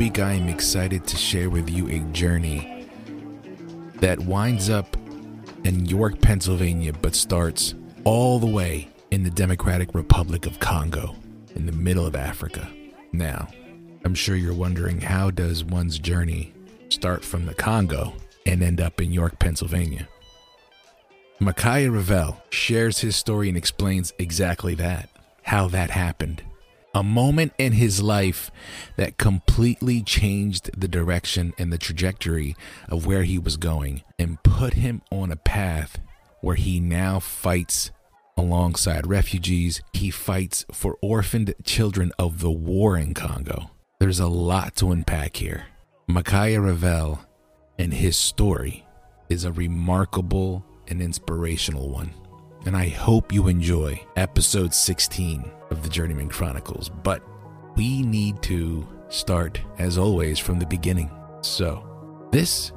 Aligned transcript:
Week, 0.00 0.18
I 0.18 0.32
am 0.32 0.48
excited 0.48 1.06
to 1.08 1.16
share 1.18 1.50
with 1.50 1.68
you 1.68 1.86
a 1.90 1.98
journey 2.14 2.88
that 3.96 4.18
winds 4.18 4.70
up 4.70 4.96
in 5.64 5.84
York, 5.84 6.22
Pennsylvania, 6.22 6.94
but 6.94 7.14
starts 7.14 7.74
all 8.04 8.38
the 8.38 8.46
way 8.46 8.88
in 9.10 9.24
the 9.24 9.30
Democratic 9.30 9.94
Republic 9.94 10.46
of 10.46 10.58
Congo, 10.58 11.16
in 11.54 11.66
the 11.66 11.72
middle 11.72 12.06
of 12.06 12.16
Africa. 12.16 12.66
Now, 13.12 13.48
I'm 14.02 14.14
sure 14.14 14.36
you're 14.36 14.54
wondering 14.54 15.02
how 15.02 15.30
does 15.30 15.64
one's 15.64 15.98
journey 15.98 16.54
start 16.88 17.22
from 17.22 17.44
the 17.44 17.52
Congo 17.52 18.14
and 18.46 18.62
end 18.62 18.80
up 18.80 19.02
in 19.02 19.12
York, 19.12 19.38
Pennsylvania? 19.38 20.08
Makaya 21.42 21.92
Revell 21.92 22.42
shares 22.48 23.00
his 23.00 23.16
story 23.16 23.48
and 23.48 23.58
explains 23.58 24.14
exactly 24.18 24.74
that, 24.76 25.10
how 25.42 25.68
that 25.68 25.90
happened. 25.90 26.42
A 26.92 27.02
moment 27.04 27.52
in 27.56 27.72
his 27.72 28.02
life 28.02 28.50
that 28.96 29.16
completely 29.16 30.02
changed 30.02 30.70
the 30.76 30.88
direction 30.88 31.52
and 31.56 31.72
the 31.72 31.78
trajectory 31.78 32.56
of 32.88 33.06
where 33.06 33.22
he 33.22 33.38
was 33.38 33.56
going 33.56 34.02
and 34.18 34.42
put 34.42 34.74
him 34.74 35.02
on 35.12 35.30
a 35.30 35.36
path 35.36 36.00
where 36.40 36.56
he 36.56 36.80
now 36.80 37.20
fights 37.20 37.92
alongside 38.36 39.06
refugees. 39.06 39.82
He 39.92 40.10
fights 40.10 40.64
for 40.72 40.96
orphaned 41.00 41.54
children 41.64 42.10
of 42.18 42.40
the 42.40 42.50
war 42.50 42.96
in 42.96 43.14
Congo. 43.14 43.70
There's 44.00 44.20
a 44.20 44.28
lot 44.28 44.74
to 44.76 44.90
unpack 44.90 45.36
here. 45.36 45.66
Makaya 46.08 46.64
Revell 46.64 47.24
and 47.78 47.94
his 47.94 48.16
story 48.16 48.84
is 49.28 49.44
a 49.44 49.52
remarkable 49.52 50.64
and 50.88 51.00
inspirational 51.00 51.88
one. 51.88 52.12
And 52.66 52.76
I 52.76 52.88
hope 52.88 53.32
you 53.32 53.48
enjoy 53.48 54.04
episode 54.16 54.74
16 54.74 55.50
of 55.70 55.82
the 55.82 55.88
Journeyman 55.88 56.28
Chronicles. 56.28 56.90
But 56.90 57.22
we 57.76 58.02
need 58.02 58.42
to 58.42 58.86
start, 59.08 59.60
as 59.78 59.96
always, 59.96 60.38
from 60.38 60.58
the 60.58 60.66
beginning. 60.66 61.10
So, 61.40 62.28
this 62.32 62.72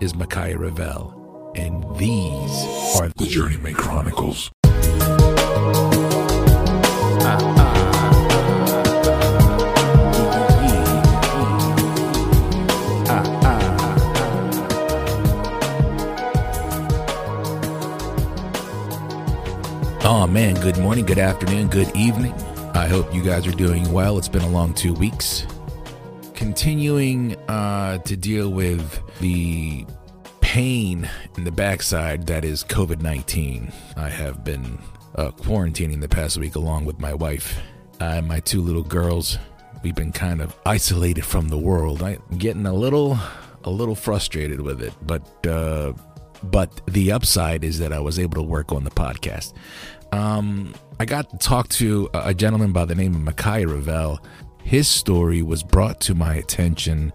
is 0.00 0.12
Makaya 0.12 0.58
Revell, 0.58 1.52
and 1.56 1.82
these 1.96 3.00
are 3.00 3.08
the 3.16 3.26
Journeyman 3.26 3.74
Chronicles. 3.74 4.50
Oh 20.12 20.26
man, 20.26 20.56
good 20.56 20.76
morning, 20.76 21.06
good 21.06 21.20
afternoon, 21.20 21.68
good 21.68 21.94
evening. 21.94 22.32
I 22.74 22.88
hope 22.88 23.14
you 23.14 23.22
guys 23.22 23.46
are 23.46 23.52
doing 23.52 23.92
well. 23.92 24.18
It's 24.18 24.28
been 24.28 24.42
a 24.42 24.48
long 24.48 24.74
two 24.74 24.92
weeks. 24.92 25.46
Continuing 26.34 27.36
uh, 27.48 27.98
to 27.98 28.16
deal 28.16 28.50
with 28.50 29.00
the 29.20 29.86
pain 30.40 31.08
in 31.36 31.44
the 31.44 31.52
backside 31.52 32.26
that 32.26 32.44
is 32.44 32.64
COVID 32.64 33.00
19. 33.00 33.72
I 33.96 34.08
have 34.08 34.42
been 34.42 34.80
uh, 35.14 35.30
quarantining 35.30 36.00
the 36.00 36.08
past 36.08 36.38
week 36.38 36.56
along 36.56 36.86
with 36.86 36.98
my 36.98 37.14
wife 37.14 37.60
and 38.00 38.26
my 38.26 38.40
two 38.40 38.62
little 38.62 38.82
girls. 38.82 39.38
We've 39.84 39.94
been 39.94 40.10
kind 40.10 40.42
of 40.42 40.56
isolated 40.66 41.24
from 41.24 41.50
the 41.50 41.58
world. 41.58 42.02
I'm 42.02 42.20
getting 42.36 42.66
a 42.66 42.74
little, 42.74 43.16
a 43.62 43.70
little 43.70 43.94
frustrated 43.94 44.60
with 44.60 44.82
it, 44.82 44.92
but 45.02 45.46
uh, 45.46 45.92
but 46.42 46.80
the 46.86 47.12
upside 47.12 47.64
is 47.64 47.78
that 47.78 47.92
I 47.92 48.00
was 48.00 48.18
able 48.18 48.34
to 48.34 48.42
work 48.42 48.72
on 48.72 48.84
the 48.84 48.90
podcast. 48.90 49.52
Um, 50.12 50.74
I 50.98 51.04
got 51.04 51.30
to 51.30 51.38
talk 51.38 51.68
to 51.70 52.10
a 52.12 52.34
gentleman 52.34 52.72
by 52.72 52.84
the 52.84 52.94
name 52.94 53.14
of 53.14 53.34
Makaya 53.34 53.66
Revell. 53.66 54.22
His 54.62 54.88
story 54.88 55.42
was 55.42 55.62
brought 55.62 56.00
to 56.02 56.14
my 56.14 56.34
attention 56.34 57.12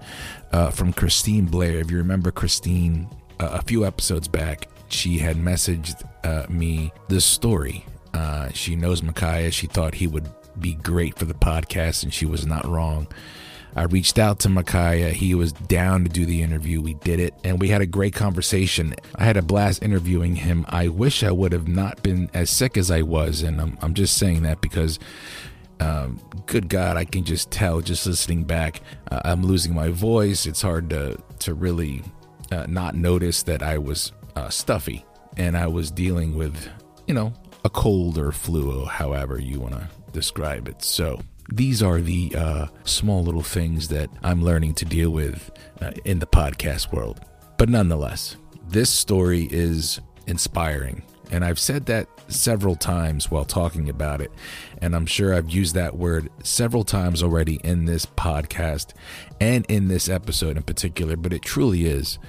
uh, 0.51 0.71
from 0.71 0.93
Christine 0.93 1.45
Blair. 1.45 1.79
If 1.79 1.91
you 1.91 1.97
remember 1.97 2.31
Christine, 2.31 3.07
uh, 3.39 3.49
a 3.53 3.61
few 3.61 3.85
episodes 3.85 4.27
back, 4.27 4.67
she 4.87 5.17
had 5.19 5.37
messaged 5.37 6.03
uh, 6.23 6.45
me 6.49 6.91
this 7.07 7.25
story. 7.25 7.85
Uh, 8.13 8.49
she 8.49 8.75
knows 8.75 9.01
Makaya. 9.01 9.51
She 9.51 9.67
thought 9.67 9.93
he 9.93 10.07
would 10.07 10.27
be 10.59 10.73
great 10.75 11.17
for 11.19 11.25
the 11.25 11.33
podcast, 11.33 12.03
and 12.03 12.13
she 12.13 12.25
was 12.25 12.45
not 12.45 12.65
wrong. 12.65 13.07
I 13.75 13.83
reached 13.83 14.17
out 14.17 14.39
to 14.39 14.47
Makaya. 14.47 15.11
He 15.11 15.35
was 15.35 15.51
down 15.51 16.03
to 16.03 16.09
do 16.09 16.25
the 16.25 16.41
interview. 16.41 16.81
We 16.81 16.93
did 16.93 17.19
it 17.19 17.33
and 17.43 17.59
we 17.59 17.67
had 17.67 17.81
a 17.81 17.85
great 17.85 18.13
conversation. 18.13 18.95
I 19.15 19.25
had 19.25 19.35
a 19.35 19.41
blast 19.41 19.83
interviewing 19.83 20.35
him. 20.35 20.65
I 20.69 20.87
wish 20.87 21.23
I 21.23 21.31
would 21.31 21.51
have 21.51 21.67
not 21.67 22.01
been 22.01 22.29
as 22.33 22.49
sick 22.49 22.77
as 22.77 22.89
I 22.89 23.01
was. 23.01 23.41
And 23.41 23.59
I'm, 23.59 23.77
I'm 23.81 23.93
just 23.93 24.17
saying 24.17 24.43
that 24.43 24.61
because, 24.61 24.97
um, 25.81 26.21
good 26.45 26.69
God, 26.69 26.95
I 26.95 27.03
can 27.03 27.25
just 27.25 27.51
tell 27.51 27.81
just 27.81 28.05
listening 28.07 28.45
back, 28.45 28.81
uh, 29.11 29.21
I'm 29.25 29.43
losing 29.43 29.75
my 29.75 29.89
voice. 29.89 30.45
It's 30.45 30.61
hard 30.61 30.89
to, 30.91 31.17
to 31.39 31.53
really 31.53 32.01
uh, 32.51 32.65
not 32.69 32.95
notice 32.95 33.43
that 33.43 33.61
I 33.61 33.77
was 33.77 34.13
uh, 34.37 34.49
stuffy 34.49 35.03
and 35.35 35.57
I 35.57 35.67
was 35.67 35.91
dealing 35.91 36.35
with, 36.37 36.69
you 37.07 37.13
know, 37.13 37.33
a 37.65 37.69
cold 37.69 38.17
or 38.17 38.31
flu, 38.31 38.85
however 38.85 39.37
you 39.37 39.59
want 39.59 39.73
to 39.73 39.89
describe 40.13 40.69
it. 40.69 40.81
So, 40.81 41.19
these 41.49 41.83
are 41.83 42.01
the 42.01 42.33
uh, 42.35 42.67
small 42.83 43.23
little 43.23 43.43
things 43.43 43.87
that 43.89 44.09
I'm 44.23 44.43
learning 44.43 44.73
to 44.75 44.85
deal 44.85 45.11
with 45.11 45.51
uh, 45.81 45.91
in 46.03 46.19
the 46.19 46.27
podcast 46.27 46.91
world. 46.91 47.21
But 47.57 47.69
nonetheless, 47.69 48.37
this 48.67 48.89
story 48.89 49.47
is 49.51 49.99
inspiring. 50.27 51.03
And 51.31 51.43
I've 51.43 51.59
said 51.59 51.85
that 51.87 52.07
several 52.27 52.75
times 52.75 53.29
while 53.31 53.45
talking 53.45 53.89
about 53.89 54.21
it. 54.21 54.31
And 54.81 54.95
I'm 54.95 55.05
sure 55.05 55.33
I've 55.33 55.49
used 55.49 55.75
that 55.75 55.97
word 55.97 56.29
several 56.43 56.83
times 56.83 57.23
already 57.23 57.59
in 57.63 57.85
this 57.85 58.05
podcast 58.05 58.93
and 59.39 59.65
in 59.67 59.87
this 59.87 60.09
episode 60.09 60.57
in 60.57 60.63
particular, 60.63 61.15
but 61.15 61.33
it 61.33 61.41
truly 61.41 61.85
is. 61.85 62.19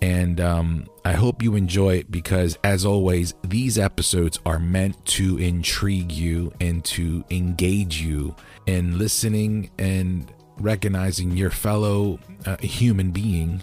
And 0.00 0.40
um, 0.40 0.86
I 1.04 1.12
hope 1.12 1.44
you 1.44 1.54
enjoy 1.54 1.94
it 1.98 2.10
because, 2.10 2.58
as 2.64 2.84
always, 2.84 3.34
these 3.44 3.78
episodes 3.78 4.40
are 4.44 4.58
meant 4.58 5.04
to 5.06 5.38
intrigue 5.38 6.10
you 6.10 6.52
and 6.60 6.84
to 6.86 7.24
engage 7.30 8.00
you 8.00 8.34
in 8.66 8.98
listening 8.98 9.70
and 9.78 10.32
recognizing 10.58 11.36
your 11.36 11.50
fellow 11.50 12.18
uh, 12.46 12.56
human 12.58 13.10
being, 13.10 13.62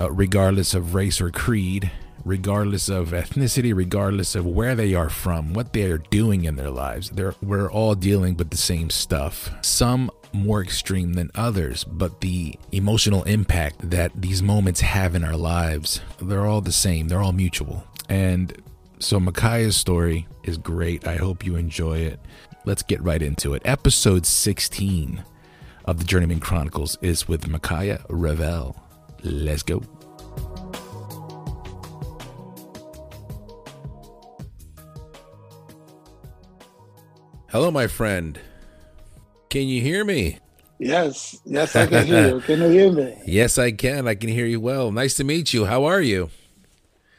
uh, 0.00 0.10
regardless 0.10 0.74
of 0.74 0.94
race 0.94 1.20
or 1.20 1.30
creed, 1.30 1.90
regardless 2.24 2.88
of 2.88 3.10
ethnicity, 3.10 3.74
regardless 3.74 4.34
of 4.34 4.46
where 4.46 4.74
they 4.74 4.94
are 4.94 5.08
from, 5.08 5.54
what 5.54 5.72
they 5.72 5.90
are 5.90 5.98
doing 5.98 6.44
in 6.44 6.56
their 6.56 6.70
lives. 6.70 7.10
They're, 7.10 7.34
we're 7.42 7.70
all 7.70 7.94
dealing 7.94 8.36
with 8.36 8.50
the 8.50 8.56
same 8.56 8.90
stuff. 8.90 9.50
Some 9.62 10.10
more 10.32 10.62
extreme 10.62 11.14
than 11.14 11.30
others, 11.34 11.84
but 11.84 12.20
the 12.20 12.58
emotional 12.70 13.22
impact 13.24 13.90
that 13.90 14.12
these 14.14 14.42
moments 14.42 14.80
have 14.80 15.14
in 15.14 15.24
our 15.24 15.36
lives, 15.36 16.00
they're 16.20 16.46
all 16.46 16.60
the 16.60 16.72
same. 16.72 17.08
They're 17.08 17.22
all 17.22 17.32
mutual. 17.32 17.86
And 18.08 18.62
so 18.98 19.18
Makaya's 19.18 19.76
story 19.76 20.26
is 20.44 20.58
great. 20.58 21.06
I 21.06 21.16
hope 21.16 21.46
you 21.46 21.56
enjoy 21.56 21.98
it. 21.98 22.20
Let's 22.68 22.82
get 22.82 23.02
right 23.02 23.22
into 23.22 23.54
it. 23.54 23.62
Episode 23.64 24.26
16 24.26 25.24
of 25.86 25.98
the 25.98 26.04
Journeyman 26.04 26.38
Chronicles 26.38 26.98
is 27.00 27.26
with 27.26 27.48
Makaya 27.48 28.04
Revell. 28.10 28.76
Let's 29.22 29.62
go. 29.62 29.80
Hello, 37.46 37.70
my 37.70 37.86
friend. 37.86 38.38
Can 39.48 39.62
you 39.62 39.80
hear 39.80 40.04
me? 40.04 40.38
Yes, 40.78 41.40
yes, 41.46 41.74
I 41.74 41.86
can 41.86 42.06
hear 42.06 42.34
you. 42.34 42.40
Can 42.42 42.60
you 42.60 42.68
hear 42.68 42.92
me? 42.92 43.16
Yes, 43.26 43.56
I 43.56 43.72
can. 43.72 44.06
I 44.06 44.14
can 44.14 44.28
hear 44.28 44.44
you 44.44 44.60
well. 44.60 44.92
Nice 44.92 45.14
to 45.14 45.24
meet 45.24 45.54
you. 45.54 45.64
How 45.64 45.84
are 45.84 46.02
you? 46.02 46.28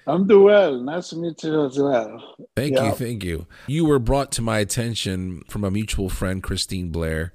I'm 0.10 0.28
doing 0.28 0.44
well. 0.46 0.80
Nice 0.80 1.10
to 1.10 1.18
meet 1.18 1.44
you 1.44 1.66
as 1.66 1.78
well. 1.78 2.36
Thank 2.56 2.80
you. 2.80 2.92
Thank 2.92 3.24
you. 3.24 3.46
You 3.68 3.86
were 3.86 4.00
brought 4.00 4.32
to 4.34 4.42
my 4.42 4.60
attention 4.60 5.44
from 5.48 5.64
a 5.64 5.72
mutual 5.72 6.10
friend, 6.10 6.42
Christine 6.42 6.90
Blair. 6.90 7.34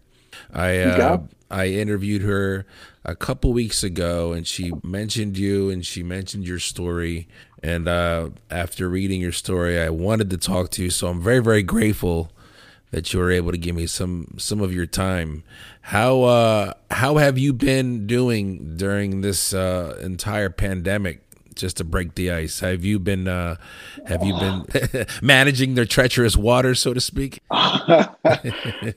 I 0.52 0.78
uh, 0.78 1.18
I 1.50 1.68
interviewed 1.68 2.22
her 2.22 2.66
a 3.04 3.14
couple 3.14 3.52
weeks 3.52 3.84
ago, 3.84 4.32
and 4.32 4.46
she 4.46 4.72
mentioned 4.82 5.38
you, 5.38 5.70
and 5.70 5.86
she 5.86 6.02
mentioned 6.02 6.46
your 6.46 6.58
story. 6.58 7.28
And 7.62 7.86
uh, 7.86 8.30
after 8.50 8.88
reading 8.88 9.20
your 9.20 9.32
story, 9.32 9.80
I 9.80 9.90
wanted 9.90 10.30
to 10.30 10.36
talk 10.36 10.70
to 10.72 10.82
you. 10.82 10.90
So 10.90 11.06
I'm 11.08 11.22
very, 11.22 11.40
very 11.40 11.62
grateful 11.62 12.30
that 12.90 13.12
you 13.12 13.18
were 13.18 13.30
able 13.30 13.50
to 13.50 13.58
give 13.58 13.74
me 13.74 13.86
some 13.86 14.34
some 14.38 14.60
of 14.60 14.72
your 14.72 14.86
time. 14.86 15.42
How 15.82 16.22
uh, 16.22 16.74
how 16.90 17.16
have 17.16 17.38
you 17.38 17.52
been 17.52 18.06
doing 18.06 18.76
during 18.76 19.20
this 19.20 19.52
uh, 19.52 19.98
entire 20.02 20.50
pandemic? 20.50 21.23
Just 21.54 21.76
to 21.78 21.84
break 21.84 22.14
the 22.14 22.30
ice, 22.30 22.60
have 22.60 22.84
you 22.84 22.98
been 22.98 23.28
uh, 23.28 23.56
have 24.06 24.24
you 24.24 24.34
been 24.38 25.06
managing 25.22 25.74
the 25.74 25.86
treacherous 25.86 26.36
waters, 26.36 26.80
so 26.80 26.94
to 26.94 27.00
speak? 27.00 27.40
uh, 27.50 28.06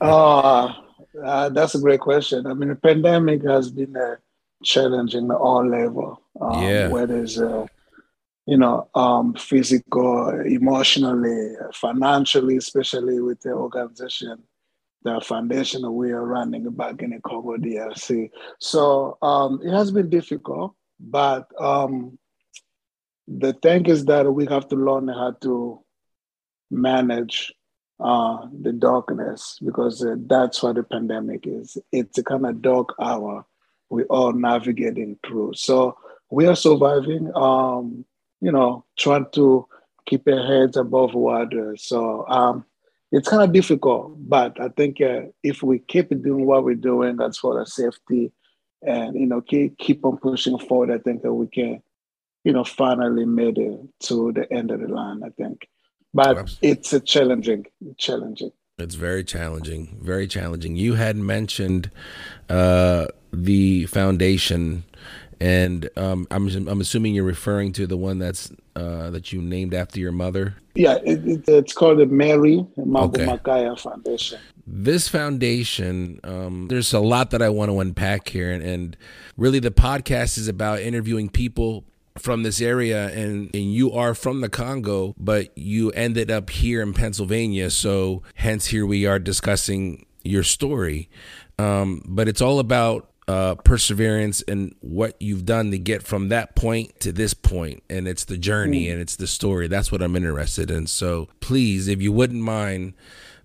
uh, 0.00 1.48
that's 1.50 1.74
a 1.74 1.80
great 1.80 2.00
question. 2.00 2.46
I 2.46 2.54
mean, 2.54 2.68
the 2.68 2.76
pandemic 2.76 3.42
has 3.44 3.70
been 3.70 3.96
a 3.96 4.18
challenge 4.62 5.14
in 5.14 5.30
all 5.30 5.66
level. 5.66 6.20
Um, 6.40 6.62
yeah. 6.62 6.88
Whether 6.88 7.22
it's 7.22 7.38
uh, 7.38 7.66
you 8.48 8.56
know, 8.56 8.88
um, 8.94 9.34
physical, 9.34 10.30
emotionally, 10.40 11.54
financially, 11.74 12.56
especially 12.56 13.20
with 13.20 13.38
the 13.42 13.50
organization. 13.50 14.42
the 15.02 15.20
foundation 15.20 15.94
we 15.94 16.12
are 16.12 16.24
running 16.24 16.68
back 16.70 17.02
in 17.02 17.10
the 17.10 17.20
Congo 17.20 17.58
DRC. 17.58 18.30
So 18.58 19.18
um, 19.20 19.60
it 19.62 19.70
has 19.70 19.90
been 19.90 20.08
difficult, 20.08 20.74
but 20.98 21.46
um, 21.60 22.18
the 23.28 23.52
thing 23.52 23.86
is 23.86 24.06
that 24.06 24.32
we 24.32 24.46
have 24.46 24.68
to 24.68 24.76
learn 24.76 25.08
how 25.08 25.32
to 25.42 25.82
manage 26.70 27.52
uh, 28.00 28.46
the 28.62 28.72
darkness 28.72 29.58
because 29.64 30.04
uh, 30.04 30.16
that's 30.26 30.62
what 30.62 30.76
the 30.76 30.82
pandemic 30.82 31.46
is. 31.46 31.76
It's 31.92 32.16
a 32.18 32.22
kind 32.22 32.46
of 32.46 32.62
dark 32.62 32.94
hour 33.00 33.44
we're 33.90 34.04
all 34.04 34.32
navigating 34.32 35.18
through. 35.26 35.54
So 35.54 35.96
we 36.30 36.46
are 36.46 36.56
surviving, 36.56 37.30
um, 37.34 38.04
you 38.40 38.52
know, 38.52 38.84
trying 38.98 39.26
to 39.32 39.66
keep 40.06 40.28
our 40.28 40.46
heads 40.46 40.76
above 40.76 41.14
water. 41.14 41.76
So 41.76 42.26
um, 42.28 42.64
it's 43.10 43.28
kind 43.28 43.42
of 43.42 43.52
difficult, 43.52 44.14
but 44.28 44.60
I 44.60 44.68
think 44.68 45.00
uh, 45.00 45.22
if 45.42 45.62
we 45.62 45.78
keep 45.78 46.10
doing 46.10 46.44
what 46.46 46.64
we're 46.64 46.74
doing, 46.74 47.16
that's 47.16 47.38
for 47.38 47.58
the 47.58 47.66
safety, 47.66 48.32
and 48.86 49.18
you 49.18 49.26
know, 49.26 49.40
keep 49.40 49.78
keep 49.78 50.04
on 50.04 50.18
pushing 50.18 50.58
forward. 50.58 50.90
I 50.90 50.98
think 50.98 51.22
that 51.22 51.32
we 51.32 51.46
can, 51.48 51.82
you 52.44 52.52
know, 52.52 52.64
finally 52.64 53.24
made 53.24 53.58
it 53.58 53.80
to 54.04 54.32
the 54.32 54.50
end 54.52 54.70
of 54.70 54.80
the 54.80 54.88
line. 54.88 55.22
I 55.24 55.30
think 55.30 55.68
but 56.14 56.56
it's 56.62 56.92
a 56.92 57.00
challenging, 57.00 57.66
challenging. 57.96 58.52
It's 58.78 58.94
very 58.94 59.24
challenging, 59.24 59.98
very 60.00 60.26
challenging. 60.26 60.76
You 60.76 60.94
had 60.94 61.16
mentioned 61.16 61.90
uh, 62.48 63.06
the 63.32 63.86
foundation, 63.86 64.84
and 65.40 65.90
um, 65.96 66.26
I'm 66.30 66.48
I'm 66.68 66.80
assuming 66.80 67.14
you're 67.14 67.24
referring 67.24 67.72
to 67.72 67.86
the 67.86 67.96
one 67.96 68.18
that's 68.18 68.52
uh, 68.76 69.10
that 69.10 69.32
you 69.32 69.42
named 69.42 69.74
after 69.74 69.98
your 69.98 70.12
mother. 70.12 70.54
Yeah, 70.74 70.98
it, 71.04 71.26
it, 71.26 71.44
it's 71.48 71.72
called 71.72 71.98
the 71.98 72.06
Marie 72.06 72.64
Mumba 72.78 73.16
okay. 73.16 73.26
Makaya 73.26 73.78
Foundation. 73.78 74.38
This 74.64 75.08
foundation, 75.08 76.20
um, 76.22 76.68
there's 76.68 76.92
a 76.92 77.00
lot 77.00 77.30
that 77.30 77.42
I 77.42 77.48
want 77.48 77.70
to 77.70 77.80
unpack 77.80 78.28
here, 78.28 78.52
and, 78.52 78.62
and 78.62 78.96
really 79.36 79.58
the 79.58 79.70
podcast 79.70 80.38
is 80.38 80.46
about 80.46 80.80
interviewing 80.80 81.30
people 81.30 81.84
from 82.18 82.42
this 82.42 82.60
area 82.60 83.08
and, 83.08 83.50
and 83.54 83.72
you 83.72 83.92
are 83.92 84.14
from 84.14 84.40
the 84.40 84.48
Congo, 84.48 85.14
but 85.18 85.56
you 85.56 85.90
ended 85.92 86.30
up 86.30 86.50
here 86.50 86.82
in 86.82 86.92
Pennsylvania. 86.92 87.70
So 87.70 88.22
hence 88.34 88.66
here 88.66 88.86
we 88.86 89.06
are 89.06 89.18
discussing 89.18 90.06
your 90.24 90.42
story. 90.42 91.08
Um, 91.58 92.02
but 92.06 92.28
it's 92.28 92.40
all 92.40 92.58
about 92.58 93.08
uh, 93.28 93.56
perseverance 93.56 94.42
and 94.48 94.74
what 94.80 95.14
you've 95.20 95.44
done 95.44 95.70
to 95.70 95.78
get 95.78 96.02
from 96.02 96.28
that 96.28 96.56
point 96.56 96.98
to 97.00 97.12
this 97.12 97.34
point 97.34 97.82
and 97.90 98.08
it's 98.08 98.24
the 98.24 98.38
journey 98.38 98.86
mm. 98.86 98.92
and 98.92 99.02
it's 99.02 99.16
the 99.16 99.26
story 99.26 99.68
that's 99.68 99.92
what 99.92 100.00
i'm 100.00 100.16
interested 100.16 100.70
in 100.70 100.86
so 100.86 101.28
please 101.40 101.88
if 101.88 102.00
you 102.00 102.10
wouldn't 102.10 102.40
mind 102.40 102.94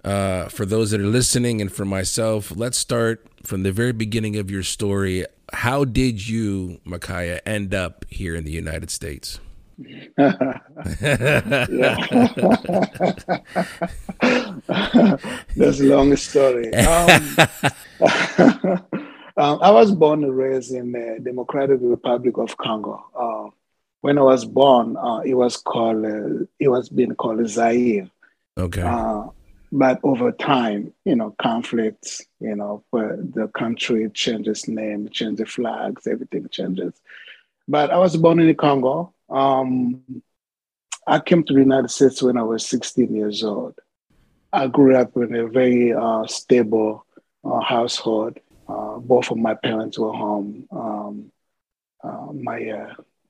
uh, 0.06 0.48
for 0.48 0.66
those 0.66 0.92
that 0.92 1.02
are 1.02 1.06
listening 1.06 1.60
and 1.60 1.70
for 1.70 1.84
myself 1.84 2.54
let's 2.56 2.78
start 2.78 3.28
from 3.44 3.64
the 3.64 3.74
very 3.74 3.92
beginning 3.92 4.38
of 4.38 4.50
your 4.50 4.64
story 4.64 5.25
how 5.54 5.86
did 5.86 6.28
you, 6.28 6.82
Makaya, 6.86 7.40
end 7.46 7.74
up 7.74 8.06
here 8.10 8.36
in 8.36 8.44
the 8.44 8.52
United 8.52 8.90
States? 8.90 9.40
That's 10.18 10.60
a 15.80 15.84
long 15.84 16.16
story. 16.16 16.74
Um, 16.76 17.38
um, 19.38 19.60
I 19.62 19.72
was 19.72 19.92
born 19.92 20.24
and 20.24 20.38
raised 20.38 20.74
in 20.74 20.92
the 20.92 21.20
Democratic 21.24 21.80
Republic 21.82 22.38
of 22.38 22.56
Congo. 22.58 23.04
Uh, 23.16 23.50
when 24.02 24.18
I 24.18 24.22
was 24.22 24.46
born, 24.46 24.98
uh, 24.98 25.20
it 25.20 25.34
was 25.34 25.58
called 25.58 26.06
uh, 26.06 26.46
it 26.60 26.68
was 26.68 26.90
being 26.90 27.16
called 27.16 27.48
Zaire. 27.48 28.10
Okay. 28.58 28.82
Uh, 29.74 29.78
but 29.78 30.00
over 30.04 30.31
time, 30.31 30.94
you 31.06 31.16
know, 31.16 31.36
conflicts, 31.40 32.22
you 32.40 32.56
know, 32.56 32.84
the 32.92 33.50
country 33.54 34.10
changes 34.14 34.68
name, 34.68 35.10
changes 35.10 35.50
flags, 35.50 36.08
everything 36.08 36.48
changes. 36.50 36.94
But 37.68 37.92
I 37.92 37.98
was 37.98 38.18
born 38.18 38.40
in 38.40 38.48
the 38.48 38.54
Congo. 38.54 39.14
Um, 39.30 40.02
I 41.08 41.20
came 41.20 41.44
to 41.44 41.54
the 41.54 41.60
United 41.60 41.90
States 41.90 42.22
when 42.22 42.38
I 42.38 42.44
was 42.44 42.66
16 42.66 43.14
years 43.16 43.44
old. 43.44 43.75
I 44.52 44.68
grew 44.68 44.96
up 44.96 45.16
in 45.18 45.36
a 45.36 45.48
very 45.48 45.94
uh, 45.94 46.28
stable 46.28 47.06
uh, 47.44 47.60
household. 47.60 48.40
Uh, 48.68 48.98
both 49.00 49.31
of 49.31 49.38
my 49.38 49.56
parents 49.56 49.98
were 49.98 50.14
home. 50.14 50.68
Um, 50.72 51.31
uh, 52.04 52.31
my 52.34 52.70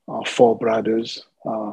uh, 0.08 0.24
four 0.26 0.58
brothers. 0.58 1.24
Uh, 1.44 1.72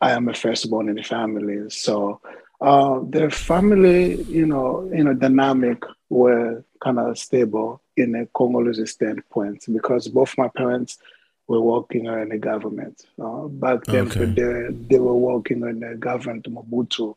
I 0.00 0.12
am 0.12 0.28
a 0.28 0.34
firstborn 0.34 0.88
in 0.88 0.96
the 0.96 1.02
family, 1.02 1.70
so 1.70 2.20
uh, 2.60 3.00
their 3.04 3.30
family, 3.30 4.22
you 4.24 4.46
know, 4.46 4.90
you 4.92 5.04
know, 5.04 5.14
dynamic 5.14 5.82
were 6.08 6.64
kind 6.82 6.98
of 6.98 7.18
stable 7.18 7.80
in 7.96 8.14
a 8.14 8.26
Congolese 8.26 8.90
standpoint 8.90 9.64
because 9.72 10.08
both 10.08 10.36
my 10.36 10.48
parents 10.48 10.98
were 11.46 11.60
working 11.60 12.06
in 12.06 12.28
the 12.28 12.38
government. 12.38 13.04
Uh, 13.20 13.46
back 13.48 13.84
then, 13.84 14.06
okay. 14.06 14.24
they, 14.26 14.68
they 14.88 14.98
were 14.98 15.16
working 15.16 15.62
in 15.62 15.80
the 15.80 15.96
government 15.96 16.46
Mobutu 16.52 17.16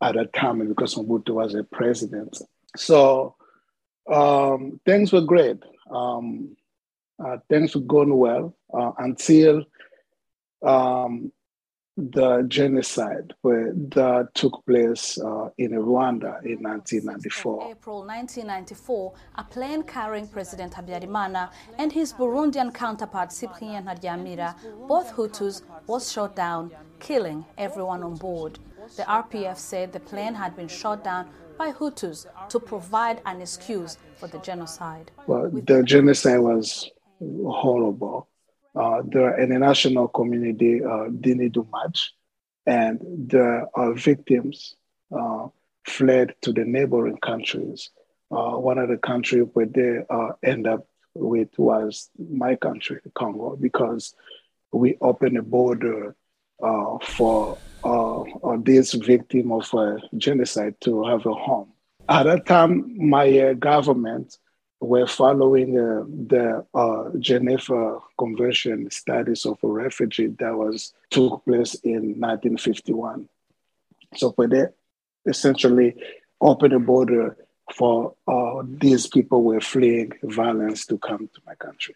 at 0.00 0.14
that 0.14 0.32
time 0.32 0.66
because 0.66 0.94
Mobutu 0.94 1.30
was 1.30 1.54
a 1.54 1.64
president. 1.64 2.40
So 2.76 3.34
um, 4.10 4.80
things 4.86 5.12
were 5.12 5.22
great. 5.22 5.58
Um, 5.90 6.56
uh, 7.22 7.38
things 7.48 7.74
were 7.74 7.82
going 7.82 8.16
well 8.16 8.56
uh, 8.72 8.92
until 8.98 9.64
um, 10.62 11.32
the 11.98 12.44
genocide 12.46 13.34
that 13.42 14.28
took 14.34 14.64
place 14.64 15.18
uh, 15.18 15.48
in 15.58 15.72
Rwanda 15.72 16.40
in 16.44 16.62
1994. 16.62 17.70
April 17.70 17.98
1994, 18.06 19.12
a 19.34 19.44
plane 19.44 19.82
carrying 19.82 20.28
President 20.28 20.72
Habyarimana 20.72 21.50
and 21.76 21.92
his 21.92 22.12
Burundian 22.12 22.72
counterpart 22.72 23.30
Cyprien 23.30 23.84
Ntaryamira, 23.84 24.54
both 24.86 25.12
Hutus, 25.14 25.62
was 25.88 26.12
shot 26.12 26.36
down, 26.36 26.70
killing 27.00 27.44
everyone 27.58 28.04
on 28.04 28.14
board. 28.14 28.60
The 28.96 29.02
RPF 29.02 29.56
said 29.56 29.92
the 29.92 30.00
plane 30.00 30.34
had 30.34 30.54
been 30.54 30.68
shot 30.68 31.02
down 31.02 31.28
by 31.58 31.72
Hutus 31.72 32.26
to 32.48 32.60
provide 32.60 33.20
an 33.26 33.40
excuse 33.40 33.98
for 34.18 34.28
the 34.28 34.38
genocide. 34.38 35.10
Well, 35.26 35.50
the 35.50 35.82
genocide 35.82 36.40
was 36.40 36.88
horrible 37.20 38.28
uh, 38.74 39.02
the 39.02 39.34
international 39.38 40.08
community 40.08 40.82
uh, 40.84 41.06
didn't 41.20 41.52
do 41.52 41.66
much, 41.70 42.12
and 42.66 43.00
the 43.00 43.66
uh, 43.74 43.92
victims 43.92 44.76
uh, 45.16 45.48
fled 45.86 46.34
to 46.42 46.52
the 46.52 46.64
neighboring 46.64 47.16
countries. 47.18 47.90
Uh, 48.30 48.52
one 48.52 48.78
of 48.78 48.88
the 48.88 48.98
countries 48.98 49.46
where 49.54 49.66
they 49.66 50.00
end 50.42 50.66
up 50.66 50.86
with 51.14 51.48
was 51.58 52.10
my 52.18 52.54
country, 52.56 53.00
Congo, 53.14 53.56
because 53.56 54.14
we 54.72 54.98
opened 55.00 55.38
a 55.38 55.42
border 55.42 56.14
for 57.02 57.58
this 58.62 58.92
victim 58.92 59.50
of 59.50 59.72
genocide 60.16 60.74
to 60.82 61.04
have 61.04 61.24
a 61.24 61.32
home. 61.32 61.72
At 62.08 62.24
that 62.24 62.46
time, 62.46 62.96
my 63.08 63.54
government 63.54 64.36
were 64.80 65.06
following 65.06 65.78
uh, 65.78 66.04
the 66.06 66.64
uh, 66.74 67.10
Geneva 67.18 67.98
Convention 68.16 68.90
status 68.90 69.44
of 69.44 69.58
a 69.64 69.66
refugee 69.66 70.28
that 70.38 70.56
was 70.56 70.92
took 71.10 71.44
place 71.44 71.74
in 71.76 72.20
1951. 72.20 73.28
So 74.16 74.32
for 74.32 74.46
that, 74.48 74.74
essentially 75.26 75.94
open 76.40 76.70
the 76.70 76.78
border 76.78 77.36
for 77.74 78.14
uh, 78.26 78.62
these 78.64 79.06
people 79.06 79.42
were 79.42 79.60
fleeing 79.60 80.12
violence 80.22 80.86
to 80.86 80.98
come 80.98 81.28
to 81.34 81.40
my 81.46 81.54
country. 81.56 81.94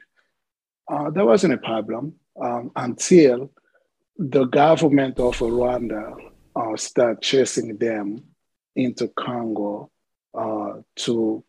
Uh, 0.89 1.11
that 1.11 1.25
wasn't 1.25 1.55
a 1.55 1.59
problem 1.59 2.15
um, 2.41 2.71
until 2.77 3.51
the 4.19 4.45
government 4.45 5.19
of 5.19 5.39
Rwanda 5.39 6.15
uh, 6.55 6.77
started 6.77 7.23
chasing 7.23 7.77
them 7.79 8.23
into 8.77 9.09
Congo 9.09 9.91
uh, 10.35 10.81
to 10.97 11.45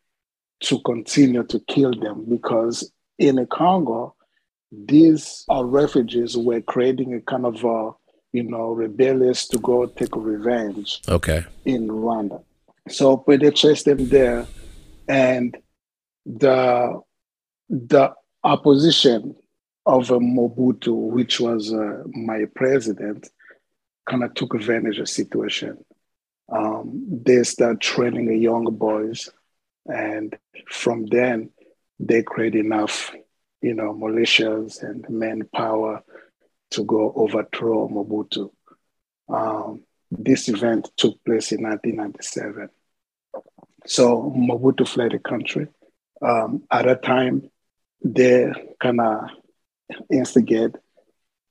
to 0.64 0.80
continue 0.82 1.44
to 1.44 1.60
kill 1.68 1.94
them 1.94 2.26
because 2.28 2.92
in 3.20 3.36
the 3.36 3.46
Congo, 3.46 4.16
these 4.72 5.46
uh, 5.52 5.64
refugees 5.64 6.36
were 6.36 6.62
creating 6.62 7.14
a 7.14 7.22
kind 7.22 7.46
of, 7.46 7.64
uh, 7.64 7.92
you 8.32 8.44
know, 8.44 8.72
rebellious 8.72 9.48
to 9.50 9.60
go 9.60 9.86
take 9.86 10.16
revenge. 10.16 11.02
Okay. 11.08 11.46
In 11.66 11.88
Rwanda, 11.88 12.44
so 12.90 13.18
when 13.18 13.40
they 13.40 13.52
chased 13.52 13.86
them 13.86 14.10
there, 14.10 14.48
and 15.08 15.56
the 16.26 17.02
the 17.70 18.14
opposition 18.44 19.36
of 19.86 20.12
uh, 20.12 20.16
Mobutu, 20.16 20.94
which 20.94 21.40
was 21.40 21.74
uh, 21.74 22.04
my 22.08 22.46
president, 22.56 23.30
kind 24.10 24.24
of 24.24 24.34
took 24.34 24.54
advantage 24.54 24.98
of 24.98 25.06
the 25.06 25.08
situation. 25.08 25.84
Um, 26.50 27.06
they 27.08 27.44
start 27.44 27.82
training 27.82 28.28
the 28.28 28.38
young 28.38 28.66
boys 28.76 29.30
and 29.86 30.38
from 30.70 31.06
then, 31.06 31.50
they 32.00 32.24
create 32.24 32.56
enough, 32.56 33.12
you 33.62 33.74
know, 33.74 33.94
militias 33.94 34.82
and 34.82 35.06
manpower 35.10 36.04
to 36.72 36.84
go 36.84 37.14
overthrow 37.16 37.88
Mobutu. 37.88 38.52
Um, 39.30 39.84
this 40.12 40.48
event 40.50 40.90
took 40.98 41.24
place 41.24 41.52
in 41.52 41.64
1997. 41.64 42.70
So 43.86 44.34
Mobutu 44.36 44.88
fled 44.88 45.12
the 45.12 45.20
country. 45.20 45.68
Um, 46.22 46.64
at 46.72 46.86
that 46.86 47.04
time, 47.04 47.50
they 48.04 48.52
kind 48.80 49.02
of 49.02 49.30
instigate 50.12 50.72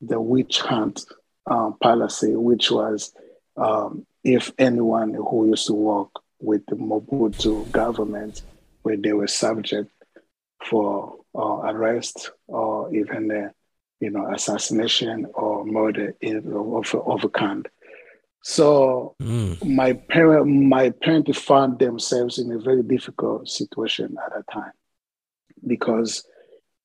the 0.01 0.21
witch 0.21 0.61
hunt 0.61 1.05
um, 1.47 1.77
policy, 1.81 2.35
which 2.35 2.71
was 2.71 3.13
um, 3.57 4.07
if 4.25 4.53
anyone 4.59 5.15
who 5.15 5.49
used 5.49 5.67
to 5.67 5.75
work 5.75 6.11
with 6.43 6.65
the 6.67 6.77
Mobutu 6.77 7.71
government, 7.73 8.43
where 8.83 8.97
they 8.97 9.13
were 9.13 9.29
subject 9.29 9.91
for 10.69 11.17
uh, 11.35 11.71
arrest 11.71 12.31
or 12.47 12.95
even 12.95 13.31
uh, 13.31 13.51
you 14.01 14.11
know 14.11 14.31
assassination 14.33 15.27
or 15.35 15.65
murder 15.65 16.15
of, 16.23 16.95
of 16.95 17.25
a 17.25 17.29
kind. 17.29 17.69
So 18.43 19.15
mm. 19.23 19.65
my 19.65 19.93
parent 19.93 20.47
my 20.47 20.91
parents 20.91 21.39
found 21.39 21.79
themselves 21.79 22.39
in 22.39 22.51
a 22.53 22.59
very 22.59 22.83
difficult 22.83 23.49
situation 23.49 24.17
at 24.25 24.33
that 24.35 24.53
time 24.53 24.73
because 25.65 26.25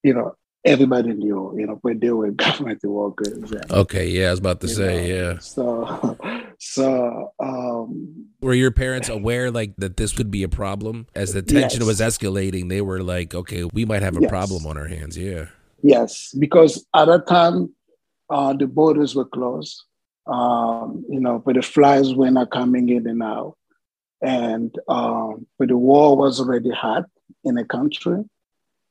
you 0.04 0.14
know 0.14 0.36
everybody 0.64 1.14
knew 1.14 1.56
you 1.58 1.66
know 1.66 1.80
when 1.82 2.00
they 2.00 2.12
were 2.12 2.32
government 2.46 2.84
workers. 2.84 3.52
And, 3.52 3.72
okay, 3.72 4.08
yeah, 4.08 4.28
I 4.28 4.32
was 4.32 4.40
about 4.40 4.62
to 4.62 4.68
say, 4.68 5.10
know, 5.10 5.16
yeah. 5.16 5.40
So 5.40 6.18
so 6.60 7.34
um 7.40 8.26
were 8.42 8.54
your 8.54 8.72
parents 8.72 9.10
aware 9.10 9.52
like 9.52 9.76
that 9.78 9.98
this 9.98 10.12
could 10.12 10.32
be 10.32 10.44
a 10.44 10.50
problem 10.50 11.08
as 11.16 11.34
the 11.34 11.42
tension 11.42 11.82
yes. 11.82 11.88
was 11.88 12.00
escalating? 12.00 12.70
They 12.70 12.82
were 12.82 13.04
like, 13.04 13.34
okay, 13.34 13.64
we 13.66 13.86
might 13.86 14.02
have 14.02 14.18
a 14.18 14.22
yes. 14.22 14.30
problem 14.30 14.66
on 14.66 14.78
our 14.78 14.88
hands. 14.88 15.18
Yeah. 15.18 15.46
Yes, 15.84 16.34
because 16.38 16.86
at 16.96 17.06
that 17.06 17.28
time 17.28 17.74
uh, 18.30 18.54
the 18.54 18.68
borders 18.68 19.16
were 19.16 19.26
closed 19.26 19.84
um, 20.28 21.06
you 21.10 21.20
know, 21.20 21.42
but 21.44 21.56
the 21.56 21.62
flies 21.62 22.14
were 22.14 22.32
not 22.32 22.52
coming 22.52 22.90
in 22.90 23.08
and 23.08 23.24
out. 23.24 23.58
And 24.22 24.76
um, 24.88 25.48
but 25.58 25.70
the 25.70 25.78
war 25.78 26.18
was 26.18 26.40
already 26.40 26.72
hot 26.72 27.06
in 27.44 27.56
the 27.56 27.64
country, 27.64 28.24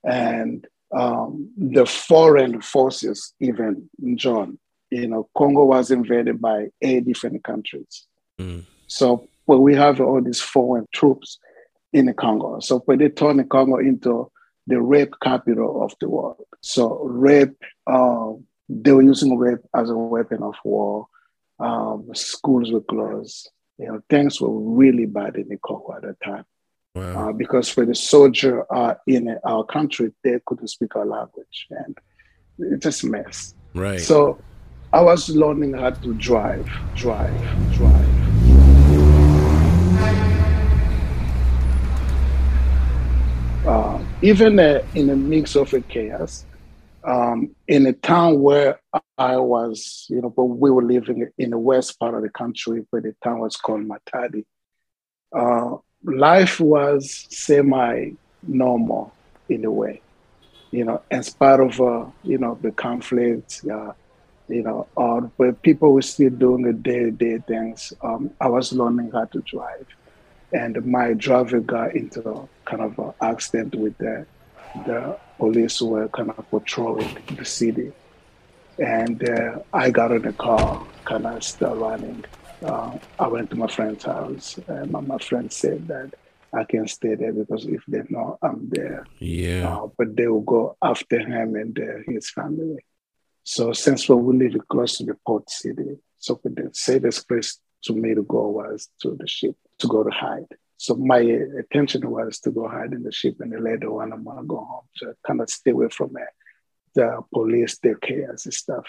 and 0.05 0.67
um, 0.97 1.51
the 1.57 1.85
foreign 1.85 2.61
forces 2.63 3.35
even 3.41 3.91
joined. 4.15 4.59
You 4.91 5.09
know, 5.09 5.29
Congo 5.37 5.65
was 5.65 5.91
invaded 5.91 6.41
by 6.41 6.69
eight 6.81 7.07
different 7.07 7.43
countries. 7.45 8.07
Mm. 8.39 8.65
So 8.87 9.29
when 9.47 9.63
we 9.63 9.75
have 9.75 10.01
all 10.01 10.23
these 10.23 10.41
foreign 10.41 10.87
troops 10.93 11.39
in 11.93 12.07
the 12.07 12.15
Congo, 12.15 12.61
so 12.61 12.81
when 12.81 12.99
they 12.99 13.09
turn 13.09 13.39
the 13.39 13.45
Congo 13.45 13.77
into 13.77 14.31
the 14.67 14.81
rape 14.81 15.15
capital 15.23 15.83
of 15.85 15.95
the 16.01 16.09
world. 16.09 16.45
So 16.61 16.99
rape, 17.05 17.57
uh, 17.87 18.33
they 18.69 18.93
were 18.93 19.03
using 19.03 19.39
rape 19.39 19.61
as 19.75 19.91
a 19.91 19.97
weapon 19.97 20.43
of 20.43 20.55
war 20.65 21.07
um, 21.59 22.11
schools 22.15 22.73
were 22.73 22.81
closed. 22.81 23.51
You 23.79 23.89
know, 23.89 24.03
things 24.09 24.41
were 24.41 24.53
really 24.53 25.07
bad 25.07 25.37
in 25.37 25.49
the 25.49 25.59
Congo 25.59 25.95
at 25.97 26.03
that 26.03 26.21
time. 26.21 26.45
Wow. 26.95 27.29
Uh, 27.29 27.33
because 27.33 27.69
for 27.69 27.85
the 27.85 27.95
soldier 27.95 28.65
uh, 28.73 28.95
in 29.07 29.37
our 29.45 29.65
country, 29.65 30.13
they 30.25 30.41
couldn't 30.47 30.69
speak 30.69 30.97
our 30.97 31.05
language, 31.05 31.67
and 31.71 31.99
it's 32.59 32.85
just 32.85 33.05
a 33.05 33.07
mess. 33.07 33.55
Right. 33.75 34.01
So 34.01 34.39
I 34.93 35.03
was 35.03 35.29
learning 35.29 35.75
how 35.75 35.91
to 35.91 36.15
drive, 36.15 36.69
drive, 36.95 37.35
drive. 37.73 38.07
Uh, 43.67 44.01
even 44.23 44.61
uh, 44.61 44.81
in 44.95 45.11
a 45.11 45.17
mix 45.17 45.57
of 45.57 45.75
a 45.75 45.81
chaos, 45.81 46.47
um, 47.03 47.51
in 47.67 47.87
a 47.87 47.93
town 47.93 48.41
where 48.41 48.81
I 49.19 49.37
was, 49.39 50.07
you 50.09 50.23
know, 50.23 50.31
but 50.31 50.45
we 50.45 50.71
were 50.71 50.85
living 50.85 51.29
in 51.37 51.51
the 51.51 51.59
west 51.59 51.99
part 51.99 52.15
of 52.15 52.23
the 52.23 52.31
country, 52.31 52.87
where 52.91 53.03
the 53.03 53.15
town 53.25 53.41
was 53.41 53.57
called 53.57 53.83
Matadi. 53.83 54.45
Uh, 55.35 55.79
life 56.05 56.61
was 56.61 57.27
semi-normal 57.31 59.13
in 59.49 59.65
a 59.65 59.71
way, 59.71 60.01
you 60.71 60.85
know, 60.85 61.03
in 61.11 61.25
spite 61.25 61.59
of, 61.59 61.81
uh, 61.81 62.07
you 62.23 62.39
know, 62.39 62.57
the 62.63 62.71
conflict, 62.71 63.63
uh, 63.71 63.93
you 64.49 64.63
know, 64.63 64.87
uh, 64.97 65.21
but 65.39 65.63
people 65.63 65.93
were 65.93 66.03
still 66.03 66.31
doing 66.31 66.63
the 66.63 66.73
day-to-day 66.73 67.39
things. 67.47 67.93
Um, 68.03 68.31
I 68.41 68.49
was 68.49 68.73
learning 68.73 69.11
how 69.13 69.25
to 69.27 69.41
drive, 69.41 69.87
and 70.53 70.85
my 70.87 71.13
driver 71.15 71.61
got 71.61 71.95
into 71.95 72.49
kind 72.65 72.83
of 72.83 72.99
an 72.99 73.13
accident 73.21 73.75
with 73.75 73.97
the, 73.99 74.27
the 74.87 75.19
police 75.39 75.79
who 75.79 75.89
were 75.89 76.09
kind 76.09 76.31
of 76.31 76.49
patrolling 76.51 77.17
the 77.37 77.45
city. 77.45 77.93
And 78.79 79.29
uh, 79.29 79.61
I 79.73 79.91
got 79.91 80.13
in 80.13 80.23
the 80.23 80.33
car, 80.33 80.87
kind 81.05 81.27
of 81.27 81.43
still 81.43 81.77
running. 81.77 82.25
Uh, 82.63 82.99
I 83.19 83.27
went 83.29 83.51
to 83.51 83.57
my 83.57 83.67
friend's 83.67 84.05
house, 84.05 84.59
and 84.69 84.91
my, 84.91 85.01
my 85.01 85.19
friend 85.19 85.53
said 85.53 85.89
that 85.89 86.15
I 86.55 86.65
can 86.65 86.87
stay 86.87 87.15
there 87.15 87.33
because 87.33 87.67
if 87.67 87.83
they 87.89 88.03
know 88.09 88.39
I'm 88.43 88.69
there, 88.69 89.07
yeah. 89.19 89.77
Uh, 89.77 89.89
but 89.99 90.17
they 90.17 90.29
will 90.29 90.43
go 90.43 90.77
after 90.83 91.19
him 91.19 91.57
and 91.57 91.79
uh, 91.79 92.11
his 92.11 92.31
family. 92.31 92.79
So 93.49 93.73
since 93.73 94.09
we 94.09 94.37
live 94.37 94.67
close 94.67 94.99
to 94.99 95.05
the 95.05 95.17
port 95.25 95.49
city, 95.49 95.99
so 96.19 96.41
the 96.43 96.69
safest 96.73 97.29
place 97.29 97.61
to 97.85 97.93
me 97.93 98.13
to 98.13 98.25
go 98.25 98.49
was 98.49 98.89
to 99.03 99.17
the 99.17 99.29
ship 99.29 99.55
to 99.79 99.87
go 99.87 100.03
to 100.03 100.11
hide. 100.11 100.49
So 100.79 100.97
my 100.97 101.21
intention 101.21 102.11
was 102.11 102.41
to 102.41 102.51
go 102.51 102.67
hide 102.67 102.93
in 102.93 103.05
the 103.05 103.13
ship, 103.13 103.37
and 103.39 103.53
later 103.63 104.03
on 104.03 104.13
I'm 104.13 104.25
gonna 104.25 104.43
go 104.43 104.57
home 104.57 104.87
to 104.97 105.15
kind 105.25 105.41
of 105.41 105.49
stay 105.49 105.71
away 105.71 105.89
from 105.91 106.17
it, 106.17 106.29
the 106.97 107.21
police, 107.33 107.79
the 107.79 107.95
chaos 108.03 108.47
and 108.47 108.53
stuff. 108.53 108.85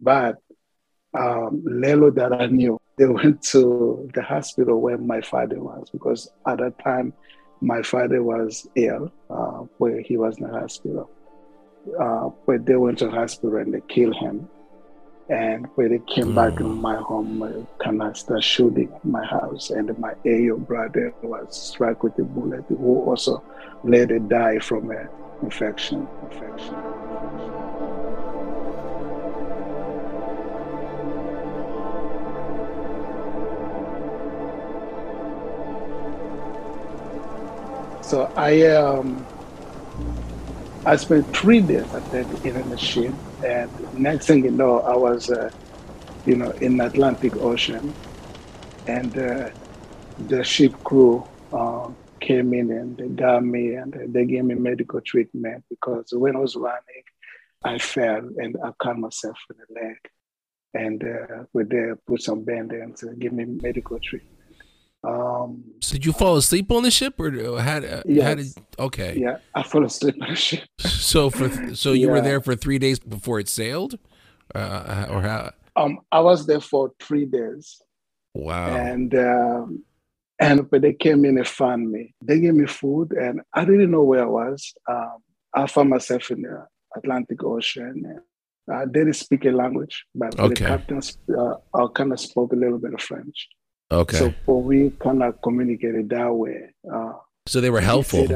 But 0.00 0.36
um, 1.12 1.62
Lelo 1.68 2.14
that 2.14 2.32
I 2.32 2.46
knew, 2.46 2.80
they 2.96 3.06
went 3.06 3.42
to 3.52 4.10
the 4.14 4.22
hospital 4.22 4.80
where 4.80 4.96
my 4.96 5.20
father 5.20 5.62
was 5.62 5.90
because 5.90 6.32
at 6.46 6.58
that 6.60 6.82
time 6.82 7.12
my 7.60 7.82
father 7.82 8.22
was 8.22 8.66
ill, 8.74 9.12
uh, 9.28 9.64
where 9.76 10.00
he 10.00 10.16
was 10.16 10.38
in 10.38 10.50
the 10.50 10.58
hospital. 10.58 11.10
Uh, 11.98 12.30
but 12.46 12.66
they 12.66 12.76
went 12.76 12.98
to 12.98 13.10
hospital 13.10 13.56
and 13.56 13.74
they 13.74 13.80
killed 13.88 14.16
him. 14.16 14.48
And 15.28 15.68
when 15.76 15.90
they 15.90 16.00
came 16.12 16.32
mm. 16.32 16.34
back 16.34 16.60
in 16.60 16.80
my 16.80 16.96
home, 16.96 17.42
uh, 17.42 17.50
kind 17.82 18.16
started 18.16 18.42
shooting 18.42 18.92
my 19.04 19.24
house. 19.24 19.70
And 19.70 19.96
my 19.98 20.14
AO 20.26 20.56
brother 20.56 21.14
was 21.22 21.56
struck 21.56 22.02
with 22.02 22.18
a 22.18 22.24
bullet, 22.24 22.64
who 22.68 23.04
also 23.04 23.42
later 23.84 24.18
died 24.18 24.64
from 24.64 24.90
an 24.90 25.08
infection. 25.42 26.08
infection. 26.30 26.74
So 38.02 38.28
I 38.36 38.62
um, 38.66 39.24
I 40.84 40.96
spent 40.96 41.36
three 41.36 41.60
days 41.62 41.92
at 41.94 42.04
that 42.10 42.28
in 42.42 42.56
a 42.56 42.64
machine 42.64 43.22
and 43.42 43.72
next 43.92 44.26
thing 44.26 44.44
you 44.44 44.50
know, 44.50 44.80
I 44.80 44.96
was, 44.96 45.28
uh, 45.30 45.50
you 46.24 46.36
know, 46.36 46.52
in 46.60 46.76
the 46.76 46.86
Atlantic 46.86 47.36
Ocean, 47.36 47.96
and 48.86 49.16
uh, 49.16 49.50
the 50.18 50.44
ship 50.44 50.74
crew 50.84 51.26
uh, 51.52 51.88
came 52.20 52.52
in 52.52 52.70
and 52.70 52.98
they 52.98 53.08
got 53.08 53.44
me 53.44 53.74
and 53.74 53.94
they 54.08 54.26
gave 54.26 54.44
me 54.44 54.54
medical 54.54 55.00
treatment 55.00 55.64
because 55.70 56.12
when 56.12 56.36
I 56.36 56.40
was 56.40 56.56
running, 56.56 57.04
I 57.64 57.78
fell 57.78 58.28
and 58.36 58.56
I 58.64 58.72
cut 58.82 58.98
myself 58.98 59.38
in 59.50 59.56
the 59.58 59.80
leg, 59.80 59.96
and 60.74 61.02
uh, 61.04 61.44
there 61.54 61.96
put 62.06 62.22
some 62.22 62.44
band-aids 62.44 63.02
and 63.02 63.18
give 63.20 63.32
me 63.32 63.46
medical 63.46 63.98
treatment. 64.02 64.39
Um, 65.02 65.64
so 65.80 65.94
did 65.94 66.04
you 66.04 66.12
fall 66.12 66.36
asleep 66.36 66.70
on 66.70 66.82
the 66.82 66.90
ship, 66.90 67.18
or 67.18 67.30
had 67.60 67.84
uh, 67.84 68.02
yes. 68.04 68.54
Okay. 68.78 69.16
Yeah, 69.18 69.38
I 69.54 69.62
fell 69.62 69.84
asleep 69.84 70.16
on 70.20 70.30
the 70.30 70.36
ship. 70.36 70.64
so 70.78 71.30
for 71.30 71.74
so 71.74 71.92
you 71.92 72.06
yeah. 72.06 72.12
were 72.12 72.20
there 72.20 72.40
for 72.40 72.54
three 72.54 72.78
days 72.78 72.98
before 72.98 73.40
it 73.40 73.48
sailed, 73.48 73.98
uh, 74.54 75.06
or 75.08 75.22
how? 75.22 75.52
Um, 75.76 76.00
I 76.12 76.20
was 76.20 76.46
there 76.46 76.60
for 76.60 76.92
three 77.00 77.24
days. 77.24 77.80
Wow. 78.34 78.76
And 78.76 79.14
um, 79.14 79.84
and 80.38 80.68
but 80.70 80.82
they 80.82 80.92
came 80.92 81.24
in 81.24 81.38
and 81.38 81.48
found 81.48 81.90
me. 81.90 82.14
They 82.22 82.40
gave 82.40 82.54
me 82.54 82.66
food, 82.66 83.12
and 83.12 83.40
I 83.54 83.64
didn't 83.64 83.90
know 83.90 84.02
where 84.02 84.22
I 84.22 84.26
was. 84.26 84.74
Um, 84.88 85.18
I 85.54 85.66
found 85.66 85.90
myself 85.90 86.30
in 86.30 86.42
the 86.42 86.66
Atlantic 86.96 87.42
Ocean. 87.42 88.20
I 88.70 88.84
didn't 88.84 89.14
speak 89.14 89.44
a 89.46 89.50
language, 89.50 90.04
but 90.14 90.38
okay. 90.38 90.48
the 90.48 90.54
captain 90.54 91.00
uh, 91.74 91.88
kind 91.88 92.12
of 92.12 92.20
spoke 92.20 92.52
a 92.52 92.56
little 92.56 92.78
bit 92.78 92.94
of 92.94 93.00
French. 93.00 93.48
Okay. 93.92 94.34
So 94.46 94.56
we 94.56 94.90
kind 94.90 95.22
of 95.22 95.40
communicated 95.42 96.08
that 96.10 96.32
way. 96.32 96.74
Uh, 96.92 97.14
so 97.46 97.60
they 97.60 97.70
were 97.70 97.80
helpful. 97.80 98.26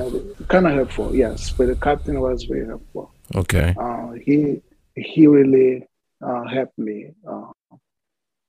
Kind 0.48 0.66
of 0.66 0.74
helpful, 0.74 1.14
yes. 1.14 1.50
But 1.50 1.68
the 1.68 1.76
captain 1.76 2.20
was 2.20 2.44
very 2.44 2.66
helpful. 2.66 3.14
Okay. 3.34 3.74
Uh, 3.78 4.12
he 4.24 4.62
he 4.96 5.26
really 5.26 5.86
uh, 6.24 6.44
helped 6.44 6.78
me. 6.78 7.10
Uh, 7.28 7.50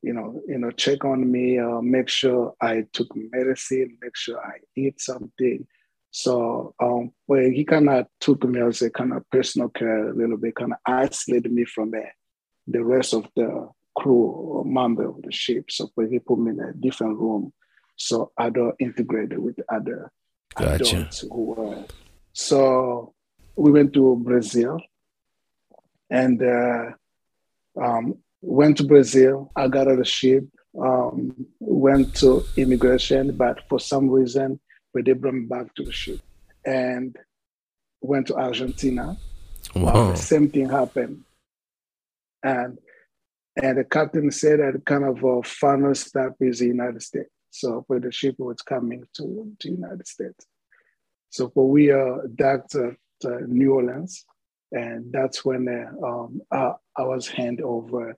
you 0.02 0.14
know, 0.14 0.40
you 0.48 0.60
know, 0.60 0.70
check 0.70 1.04
on 1.04 1.32
me, 1.32 1.58
uh, 1.58 1.82
make 1.82 2.10
sure 2.10 2.54
I 2.62 2.86
took 2.94 3.08
medicine, 3.16 3.98
make 4.02 4.16
sure 4.16 4.40
I 4.40 4.58
eat 4.76 5.02
something. 5.02 5.66
So, 6.12 6.76
um, 6.80 7.12
well, 7.28 7.50
he 7.50 7.66
kind 7.66 7.90
of 7.90 8.06
took 8.20 8.44
me 8.44 8.62
as 8.62 8.84
a 8.84 8.92
kind 8.92 9.14
of 9.14 9.28
personal 9.32 9.70
care 9.70 10.10
a 10.10 10.14
little 10.14 10.38
bit, 10.38 10.56
kind 10.56 10.74
of 10.74 10.78
isolated 10.86 11.52
me 11.52 11.66
from 11.66 11.90
the, 11.92 12.06
the 12.68 12.84
rest 12.84 13.16
of 13.16 13.28
the 13.36 13.68
crew 13.96 14.24
or 14.26 14.66
member 14.66 15.08
of 15.08 15.22
the 15.22 15.32
ship. 15.32 15.72
So 15.72 15.92
he 16.10 16.20
put 16.20 16.40
me 16.40 16.52
in 16.52 16.60
a 16.60 16.74
different 16.74 17.18
room 17.18 17.54
So 17.98 18.32
I 18.38 18.50
don't 18.50 18.76
integrate 18.80 19.40
with 19.40 19.58
other 19.70 20.12
Gotcha. 20.56 20.76
adults 20.76 21.20
who 21.22 21.44
were. 21.56 21.84
So 22.34 23.14
we 23.56 23.72
went 23.72 23.94
to 23.94 24.16
Brazil 24.18 24.80
and 26.10 26.42
uh, 26.44 26.92
um, 27.82 28.18
went 28.42 28.78
to 28.78 28.84
Brazil. 28.84 29.52
I 29.56 29.68
got 29.68 29.88
on 29.88 29.98
the 29.98 30.06
ship, 30.06 30.44
um, 30.80 31.46
went 31.60 32.16
to 32.16 32.44
immigration, 32.58 33.36
but 33.38 33.60
for 33.70 33.80
some 33.80 34.10
reason, 34.10 34.60
but 34.94 35.06
they 35.06 35.14
brought 35.14 35.34
me 35.36 35.46
back 35.46 35.74
to 35.76 35.84
the 35.84 35.92
ship 35.92 36.20
and 36.66 37.16
went 38.02 38.28
to 38.28 38.36
Argentina. 38.36 39.18
Uh, 39.76 39.80
Wow. 39.80 40.12
the 40.12 40.16
same 40.18 40.50
thing 40.50 40.70
happened. 40.70 41.24
And 42.44 42.78
and 43.62 43.78
the 43.78 43.84
captain 43.84 44.32
said 44.32 44.60
that 44.60 44.86
kind 44.86 45.04
of 45.04 45.24
a 45.24 45.44
final 45.44 45.96
stop 45.96 46.34
is 46.40 46.60
the 46.60 46.68
United 46.68 47.02
States. 47.02 47.30
So 47.52 47.86
where 47.88 48.02
the 48.02 48.12
ship 48.12 48.36
was 48.38 48.62
coming 48.62 49.04
to 49.16 49.52
the 49.62 49.70
United 49.70 50.08
States. 50.08 50.46
So 51.30 51.50
for 51.50 51.70
we 51.70 51.92
uh, 51.92 52.18
docked 52.36 52.76
at 52.76 52.96
to 53.22 53.42
New 53.48 53.74
Orleans, 53.74 54.26
and 54.72 55.12
that's 55.12 55.46
when 55.46 55.68
uh, 55.68 56.06
um, 56.06 56.42
I, 56.52 56.74
I 56.98 57.04
was 57.04 57.28
handed 57.28 57.64
over 57.64 58.16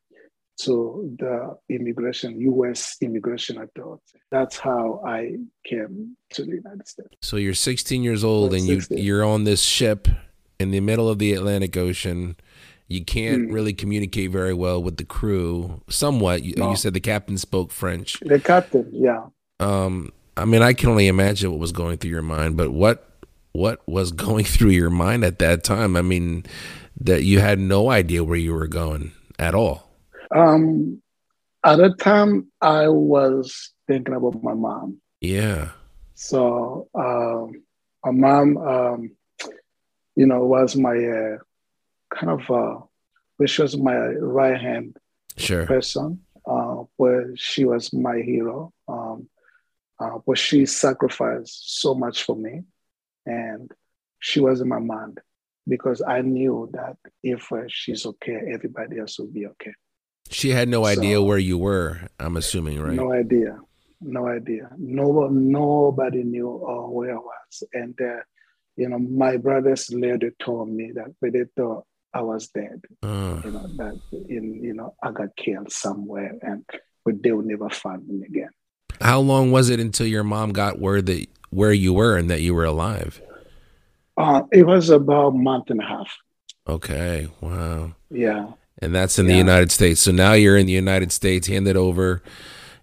to 0.62 1.16
the 1.20 1.56
immigration, 1.70 2.40
U.S. 2.42 2.98
immigration 3.02 3.62
authority. 3.62 4.04
That's 4.32 4.58
how 4.58 5.04
I 5.06 5.36
came 5.64 6.18
to 6.32 6.44
the 6.44 6.56
United 6.56 6.88
States. 6.88 7.10
So 7.22 7.38
you're 7.38 7.54
16 7.54 8.02
years 8.02 8.24
old 8.24 8.54
and 8.54 8.66
you 8.66 8.82
you're 8.90 9.24
on 9.24 9.44
this 9.44 9.62
ship 9.62 10.08
in 10.60 10.72
the 10.72 10.80
middle 10.80 11.10
of 11.10 11.20
the 11.20 11.34
Atlantic 11.34 11.78
Ocean. 11.78 12.38
You 12.88 13.04
can't 13.04 13.48
Hmm. 13.48 13.54
really 13.54 13.74
communicate 13.74 14.32
very 14.32 14.54
well 14.54 14.82
with 14.82 14.98
the 14.98 15.04
crew. 15.04 15.82
Somewhat. 15.90 16.44
You, 16.44 16.54
No. 16.58 16.70
you 16.70 16.76
said 16.78 16.94
the 16.94 17.00
captain 17.02 17.38
spoke 17.38 17.72
French. 17.72 18.20
The 18.22 18.40
captain, 18.40 18.90
yeah. 18.94 19.26
Um, 19.60 20.12
I 20.38 20.46
mean, 20.46 20.62
I 20.62 20.74
can 20.74 20.90
only 20.90 21.08
imagine 21.08 21.52
what 21.52 21.60
was 21.60 21.72
going 21.72 21.98
through 21.98 22.12
your 22.12 22.22
mind, 22.22 22.56
but 22.58 22.72
what 22.72 23.04
what 23.54 23.82
was 23.88 24.12
going 24.28 24.46
through 24.46 24.70
your 24.70 24.90
mind 24.92 25.24
at 25.26 25.40
that 25.40 25.64
time? 25.64 25.96
I 25.96 26.02
mean, 26.02 26.44
that 27.02 27.24
you 27.24 27.40
had 27.40 27.60
no 27.60 27.90
idea 27.90 28.24
where 28.24 28.38
you 28.38 28.54
were 28.54 28.68
going 28.68 29.12
at 29.40 29.54
all. 29.56 29.90
Um, 30.36 31.02
at 31.64 31.78
the 31.78 31.90
time, 32.00 32.48
I 32.62 32.88
was 32.88 33.72
thinking 33.88 34.14
about 34.16 34.42
my 34.44 34.54
mom. 34.54 34.98
Yeah. 35.22 35.70
So 36.16 36.88
um, 36.96 37.64
my 38.06 38.12
mom, 38.12 38.58
um, 38.58 39.12
you 40.16 40.26
know, 40.28 40.46
was 40.46 40.76
my 40.76 40.96
uh, 40.98 41.38
kind 42.18 42.32
of, 42.38 42.50
uh, 42.52 42.80
which 43.38 43.60
was 43.60 43.78
my 43.78 43.96
right 44.42 44.60
hand 44.60 44.98
Sure. 45.38 45.66
person, 45.66 46.22
uh, 46.48 46.84
where 46.98 47.36
she 47.36 47.64
was 47.66 47.94
my 47.94 48.18
hero. 48.32 48.74
Um, 48.88 49.30
uh, 50.00 50.18
but 50.26 50.38
she 50.38 50.66
sacrificed 50.66 51.80
so 51.82 51.94
much 51.94 52.24
for 52.24 52.36
me, 52.36 52.64
and 53.26 53.72
she 54.20 54.40
was 54.40 54.62
in 54.62 54.68
my 54.68 54.80
mind 54.80 55.20
because 55.68 56.02
I 56.02 56.22
knew 56.22 56.70
that 56.74 56.98
if 57.24 57.52
uh, 57.52 57.64
she's 57.68 58.06
okay, 58.06 58.40
everybody 58.54 59.00
else 59.00 59.20
will 59.20 59.28
be 59.40 59.46
okay. 59.48 59.74
She 60.30 60.50
had 60.50 60.70
no 60.70 60.86
idea 60.86 61.16
So- 61.18 61.24
where 61.26 61.38
you 61.38 61.58
were. 61.58 62.00
I'm 62.20 62.38
assuming, 62.38 62.82
right? 62.82 62.94
No 62.96 63.12
idea. 63.14 63.60
No 64.02 64.28
idea. 64.28 64.70
No, 64.78 65.28
nobody 65.30 66.24
knew 66.24 66.50
uh, 66.72 66.88
where 66.90 67.14
I 67.16 67.20
was. 67.20 67.64
And, 67.74 68.00
uh, 68.00 68.22
you 68.76 68.90
know, 68.90 69.00
my 69.00 69.38
brothers 69.38 69.90
later 69.92 70.32
told 70.40 70.70
me 70.70 70.92
that 70.94 71.10
they 71.22 71.46
thought 71.56 71.86
I 72.14 72.22
was 72.22 72.48
dead, 72.48 72.82
Uh, 73.04 73.42
you 73.44 73.52
know, 73.52 73.68
that, 73.78 74.00
in, 74.30 74.64
you 74.64 74.74
know, 74.74 74.96
I 75.04 75.12
got 75.12 75.36
killed 75.36 75.72
somewhere 75.72 76.34
and 76.42 76.64
but 77.06 77.22
they 77.24 77.32
will 77.32 77.44
never 77.44 77.70
find 77.70 78.06
me 78.08 78.26
again. 78.26 78.50
how 79.00 79.20
long 79.20 79.52
was 79.52 79.70
it 79.70 79.80
until 79.80 80.08
your 80.08 80.24
mom 80.24 80.52
got 80.52 80.80
word 80.80 81.06
that 81.06 81.26
where 81.52 81.72
you 81.72 81.94
were 81.94 82.18
and 82.18 82.30
that 82.30 82.42
you 82.42 82.54
were 82.56 82.66
alive? 82.66 83.22
Uh, 84.18 84.42
it 84.52 84.66
was 84.66 84.90
about 84.90 85.28
a 85.30 85.38
month 85.38 85.70
and 85.70 85.80
a 85.80 85.86
half. 85.86 86.18
Okay. 86.68 87.28
Wow. 87.40 87.94
Yeah. 88.10 88.52
And 88.82 88.94
that's 88.94 89.18
in 89.20 89.28
the 89.28 89.36
United 89.36 89.72
States. 89.72 90.02
So 90.02 90.12
now 90.12 90.34
you're 90.34 90.58
in 90.58 90.66
the 90.66 90.74
United 90.74 91.12
States, 91.12 91.48
handed 91.48 91.78
over. 91.78 92.22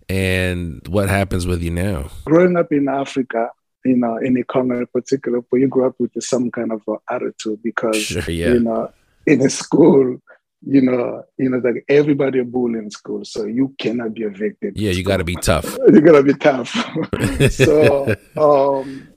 And 0.08 0.86
what 0.88 1.08
happens 1.08 1.46
with 1.46 1.62
you 1.62 1.70
now? 1.70 2.10
Growing 2.24 2.56
up 2.56 2.72
in 2.72 2.88
Africa, 2.88 3.50
you 3.84 3.96
know, 3.96 4.16
in 4.18 4.34
the 4.34 4.42
Congo 4.44 4.78
in 4.78 4.86
particular, 4.86 5.40
but 5.50 5.58
you 5.58 5.68
grew 5.68 5.86
up 5.86 5.96
with 5.98 6.12
some 6.20 6.50
kind 6.50 6.72
of 6.72 6.82
attitude 7.10 7.62
because 7.62 7.96
Sure, 7.96 8.22
yeah. 8.30 8.52
you 8.54 8.60
know, 8.60 8.90
in 9.26 9.40
a 9.42 9.50
school, 9.50 10.18
you 10.66 10.80
know, 10.80 11.22
you 11.36 11.50
know, 11.50 11.58
like 11.58 11.84
everybody 11.88 12.38
a 12.38 12.44
bull 12.44 12.74
in 12.74 12.90
school, 12.90 13.24
so 13.24 13.44
you 13.44 13.74
cannot 13.78 14.14
be 14.14 14.24
a 14.24 14.30
victim. 14.30 14.72
Yeah, 14.74 14.92
you 14.92 15.04
got 15.04 15.18
to 15.18 15.24
be 15.24 15.36
tough. 15.36 15.76
You 15.88 16.00
gotta 16.00 16.22
be 16.22 16.34
tough. 16.34 16.70
so, 17.52 18.14
um, 18.36 19.08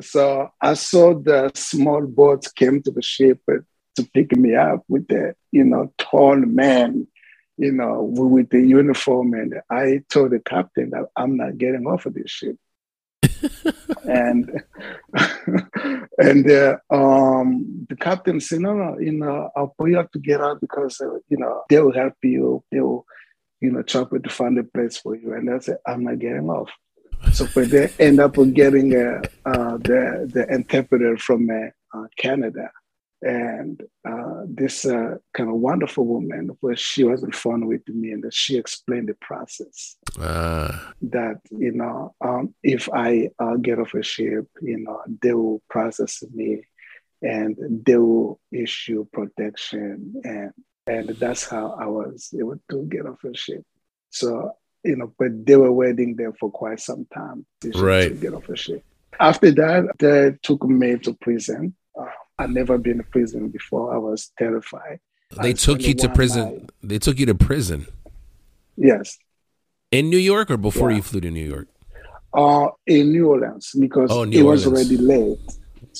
so 0.00 0.50
I 0.60 0.74
saw 0.74 1.14
the 1.14 1.50
small 1.54 2.06
boats 2.06 2.50
came 2.50 2.82
to 2.82 2.90
the 2.90 3.02
ship 3.02 3.40
to 3.46 4.08
pick 4.12 4.36
me 4.36 4.56
up 4.56 4.84
with 4.88 5.06
the, 5.08 5.34
you 5.52 5.64
know, 5.64 5.92
tall 5.98 6.36
man, 6.36 7.06
you 7.56 7.72
know, 7.72 8.02
with 8.02 8.50
the 8.50 8.60
uniform, 8.60 9.34
and 9.34 9.60
I 9.70 10.02
told 10.10 10.32
the 10.32 10.40
captain 10.40 10.90
that 10.90 11.06
I'm 11.16 11.36
not 11.36 11.58
getting 11.58 11.86
off 11.86 12.06
of 12.06 12.14
this 12.14 12.30
ship. 12.30 12.56
and 14.04 14.62
and 16.18 16.50
uh, 16.50 16.76
um, 16.90 17.86
the 17.88 17.96
captain 17.96 18.40
said, 18.40 18.60
"No, 18.60 18.74
no, 18.74 18.98
you 18.98 19.12
know, 19.12 19.50
I'll 19.56 19.74
put 19.78 19.90
you 19.90 19.98
up 19.98 20.12
to 20.12 20.18
get 20.18 20.40
out 20.40 20.60
because 20.60 21.00
uh, 21.00 21.18
you 21.28 21.38
know 21.38 21.62
they 21.68 21.80
will 21.80 21.92
help 21.92 22.14
you. 22.22 22.62
They 22.70 22.80
will, 22.80 23.06
you 23.60 23.72
know, 23.72 23.82
try 23.82 24.04
to 24.04 24.30
find 24.30 24.58
a 24.58 24.64
place 24.64 24.96
for 24.96 25.16
you." 25.16 25.34
And 25.34 25.50
I 25.50 25.58
said, 25.58 25.78
"I'm 25.86 26.04
not 26.04 26.18
getting 26.18 26.48
off." 26.48 26.70
So, 27.32 27.46
but 27.54 27.70
they 27.70 27.90
end 27.98 28.20
up 28.20 28.36
getting 28.52 28.94
uh, 28.94 29.22
uh, 29.46 29.76
the 29.78 30.30
the 30.32 30.46
interpreter 30.52 31.16
from 31.16 31.48
uh, 31.50 31.98
uh, 31.98 32.06
Canada, 32.16 32.70
and 33.22 33.82
uh, 34.06 34.42
this 34.46 34.84
uh, 34.84 35.16
kind 35.32 35.48
of 35.48 35.56
wonderful 35.56 36.04
woman, 36.04 36.50
where 36.60 36.76
she 36.76 37.04
was 37.04 37.22
on 37.24 37.32
phone 37.32 37.66
with 37.66 37.86
me, 37.88 38.10
and 38.12 38.24
she 38.32 38.56
explained 38.56 39.08
the 39.08 39.14
process 39.20 39.96
Uh, 40.20 40.70
that 41.00 41.40
you 41.50 41.72
know 41.72 42.14
um, 42.20 42.54
if 42.62 42.88
I 42.92 43.30
uh, 43.38 43.56
get 43.56 43.78
off 43.78 43.94
a 43.94 44.02
ship, 44.02 44.46
you 44.60 44.78
know 44.78 45.00
they 45.22 45.32
will 45.32 45.62
process 45.70 46.22
me, 46.34 46.62
and 47.22 47.56
they 47.86 47.96
will 47.96 48.40
issue 48.52 49.06
protection, 49.12 50.14
and 50.24 50.52
and 50.86 51.08
that's 51.18 51.44
how 51.48 51.76
I 51.80 51.86
was 51.86 52.34
able 52.38 52.60
to 52.70 52.82
get 52.84 53.06
off 53.06 53.24
a 53.24 53.34
ship. 53.34 53.62
So 54.10 54.52
you 54.84 54.96
know, 54.96 55.14
but 55.18 55.46
they 55.46 55.56
were 55.56 55.72
waiting 55.72 56.14
there 56.14 56.34
for 56.34 56.50
quite 56.50 56.78
some 56.78 57.06
time 57.06 57.46
to, 57.62 57.70
Right. 57.70 58.10
to 58.10 58.14
get 58.14 58.34
off 58.34 58.50
a 58.50 58.56
ship. 58.56 58.84
After 59.18 59.50
that, 59.52 59.84
they 59.98 60.36
took 60.42 60.62
me 60.64 60.98
to 60.98 61.14
prison. 61.14 61.74
Uh, 62.38 62.42
I'd 62.44 62.50
never 62.50 62.78
been 62.78 62.98
in 63.00 63.04
prison 63.04 63.48
before. 63.48 63.94
I 63.94 63.98
was 63.98 64.32
terrified. 64.38 65.00
they 65.42 65.50
I 65.50 65.52
took 65.52 65.82
you 65.82 65.94
to 65.94 66.08
prison. 66.08 66.44
night- 66.44 66.70
They 66.82 66.98
took 66.98 67.18
you 67.18 67.26
to 67.26 67.34
prison 67.34 67.86
Yes, 68.76 69.18
in 69.90 70.10
New 70.10 70.18
York 70.18 70.50
or 70.50 70.56
before 70.56 70.90
Yeah. 70.90 70.96
you 70.96 71.02
flew 71.02 71.20
to 71.20 71.30
New 71.30 71.46
York? 71.46 71.68
uh, 72.36 72.66
in 72.86 73.12
New 73.12 73.28
Orleans 73.28 73.70
because 73.78 74.10
Oh, 74.10 74.24
New 74.24 74.38
it 74.40 74.42
was 74.42 74.66
already 74.66 74.96
late. 74.96 75.38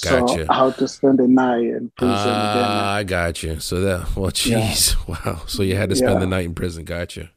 Gotcha. 0.02 0.46
So 0.46 0.52
how 0.52 0.70
to 0.72 0.88
spend 0.88 1.18
the 1.20 1.28
night 1.28 1.62
in 1.78 1.90
prison. 1.96 2.16
Ah, 2.34 2.94
I 2.94 3.04
got 3.04 3.40
you. 3.44 3.60
So 3.60 3.80
that 3.82 4.16
well, 4.16 4.32
Yeah. 4.44 4.60
jeez, 4.72 4.96
wow. 5.08 5.42
So 5.46 5.62
you 5.62 5.76
had 5.76 5.90
to 5.90 5.96
spend 5.96 6.14
Yeah. 6.14 6.18
the 6.20 6.26
night 6.26 6.44
in 6.46 6.54
prison. 6.54 6.84
Gotcha. 6.84 7.30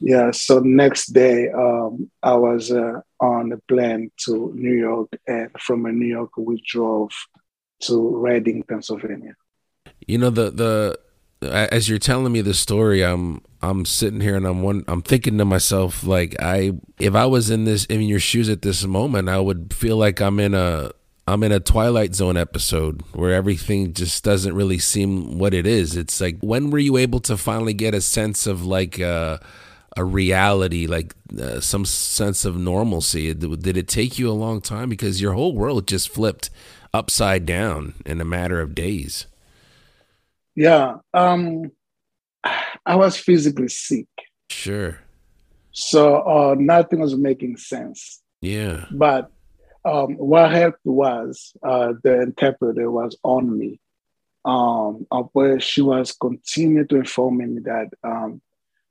yeah. 0.00 0.30
So 0.32 0.58
next 0.60 1.06
day, 1.14 1.48
um, 1.50 2.10
I 2.22 2.34
was 2.34 2.70
uh, 2.70 3.00
on 3.20 3.52
a 3.52 3.58
plane 3.68 4.10
to 4.26 4.52
New 4.54 4.74
York, 4.88 5.08
and 5.26 5.48
from 5.58 5.86
uh, 5.86 5.90
New 5.90 6.06
York 6.18 6.36
we 6.36 6.62
drove 6.66 7.10
to 7.86 8.16
Reading, 8.16 8.62
Pennsylvania. 8.62 9.36
You 10.06 10.18
know 10.18 10.30
the 10.30 10.50
the 10.50 10.98
as 11.42 11.88
you're 11.88 11.98
telling 11.98 12.32
me 12.32 12.40
the 12.40 12.54
story, 12.54 13.02
I'm 13.02 13.42
I'm 13.62 13.84
sitting 13.84 14.20
here 14.20 14.36
and 14.36 14.46
I'm 14.46 14.62
one 14.62 14.84
I'm 14.88 15.02
thinking 15.02 15.38
to 15.38 15.44
myself 15.44 16.04
like 16.04 16.36
I 16.40 16.72
if 16.98 17.14
I 17.14 17.26
was 17.26 17.50
in 17.50 17.64
this 17.64 17.84
in 17.86 18.02
your 18.02 18.20
shoes 18.20 18.48
at 18.48 18.62
this 18.62 18.84
moment, 18.84 19.28
I 19.28 19.40
would 19.40 19.72
feel 19.74 19.96
like 19.96 20.20
I'm 20.20 20.38
in 20.40 20.54
a 20.54 20.90
I'm 21.26 21.42
in 21.42 21.52
a 21.52 21.60
Twilight 21.60 22.14
Zone 22.14 22.36
episode 22.36 23.02
where 23.12 23.32
everything 23.32 23.94
just 23.94 24.24
doesn't 24.24 24.54
really 24.54 24.78
seem 24.78 25.38
what 25.38 25.54
it 25.54 25.66
is. 25.66 25.96
It's 25.96 26.20
like 26.20 26.38
when 26.40 26.70
were 26.70 26.78
you 26.78 26.96
able 26.96 27.20
to 27.20 27.36
finally 27.36 27.74
get 27.74 27.94
a 27.94 28.00
sense 28.00 28.46
of 28.46 28.64
like 28.64 29.00
uh, 29.00 29.38
a 29.96 30.04
reality, 30.04 30.86
like 30.86 31.14
uh, 31.40 31.60
some 31.60 31.84
sense 31.84 32.44
of 32.44 32.56
normalcy? 32.56 33.32
Did 33.32 33.62
did 33.62 33.76
it 33.76 33.88
take 33.88 34.18
you 34.18 34.30
a 34.30 34.32
long 34.32 34.60
time 34.60 34.88
because 34.88 35.20
your 35.20 35.32
whole 35.32 35.54
world 35.54 35.88
just 35.88 36.08
flipped 36.10 36.50
upside 36.94 37.44
down 37.44 37.94
in 38.06 38.20
a 38.20 38.24
matter 38.24 38.60
of 38.60 38.74
days? 38.74 39.26
Yeah, 40.54 40.98
um, 41.12 41.72
I 42.86 42.94
was 42.96 43.16
physically 43.16 43.68
sick, 43.68 44.06
Sure. 44.48 44.98
so 45.72 46.16
uh, 46.22 46.54
nothing 46.56 47.00
was 47.00 47.16
making 47.16 47.56
sense. 47.56 48.22
Yeah. 48.40 48.86
But 48.92 49.32
um, 49.84 50.14
what 50.14 50.52
helped 50.52 50.84
was 50.84 51.52
uh, 51.62 51.94
the 52.04 52.22
interpreter 52.22 52.90
was 52.90 53.16
on 53.24 53.58
me, 53.58 53.80
um, 54.44 55.06
of 55.10 55.30
where 55.32 55.58
she 55.58 55.82
was 55.82 56.12
continuing 56.12 56.86
to 56.88 56.96
inform 56.96 57.38
me 57.38 57.60
that 57.64 57.88
um, 58.04 58.40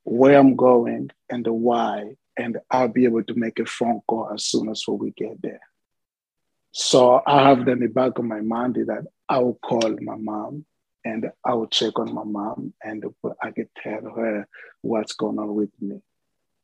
where 0.03 0.37
I'm 0.37 0.55
going 0.55 1.09
and 1.29 1.45
the 1.45 1.53
why 1.53 2.15
and 2.35 2.57
I'll 2.71 2.87
be 2.87 3.05
able 3.05 3.23
to 3.23 3.35
make 3.35 3.59
a 3.59 3.65
phone 3.65 4.01
call 4.07 4.31
as 4.33 4.43
soon 4.45 4.69
as 4.69 4.83
we 4.87 5.11
get 5.11 5.41
there. 5.41 5.61
So 6.75 7.21
I 7.27 7.49
have 7.49 7.67
in 7.67 7.81
the 7.81 7.87
back 7.87 8.17
of 8.17 8.25
my 8.25 8.41
mind 8.41 8.75
that 8.87 9.05
I 9.29 9.37
will 9.37 9.59
call 9.63 9.95
my 10.01 10.15
mom 10.15 10.65
and 11.05 11.31
I 11.45 11.53
will 11.53 11.67
check 11.67 11.99
on 11.99 12.11
my 12.11 12.23
mom 12.23 12.73
and 12.83 13.05
I 13.43 13.51
can 13.51 13.69
tell 13.77 14.01
her 14.15 14.47
what's 14.81 15.13
going 15.13 15.37
on 15.37 15.53
with 15.53 15.69
me. 15.79 16.01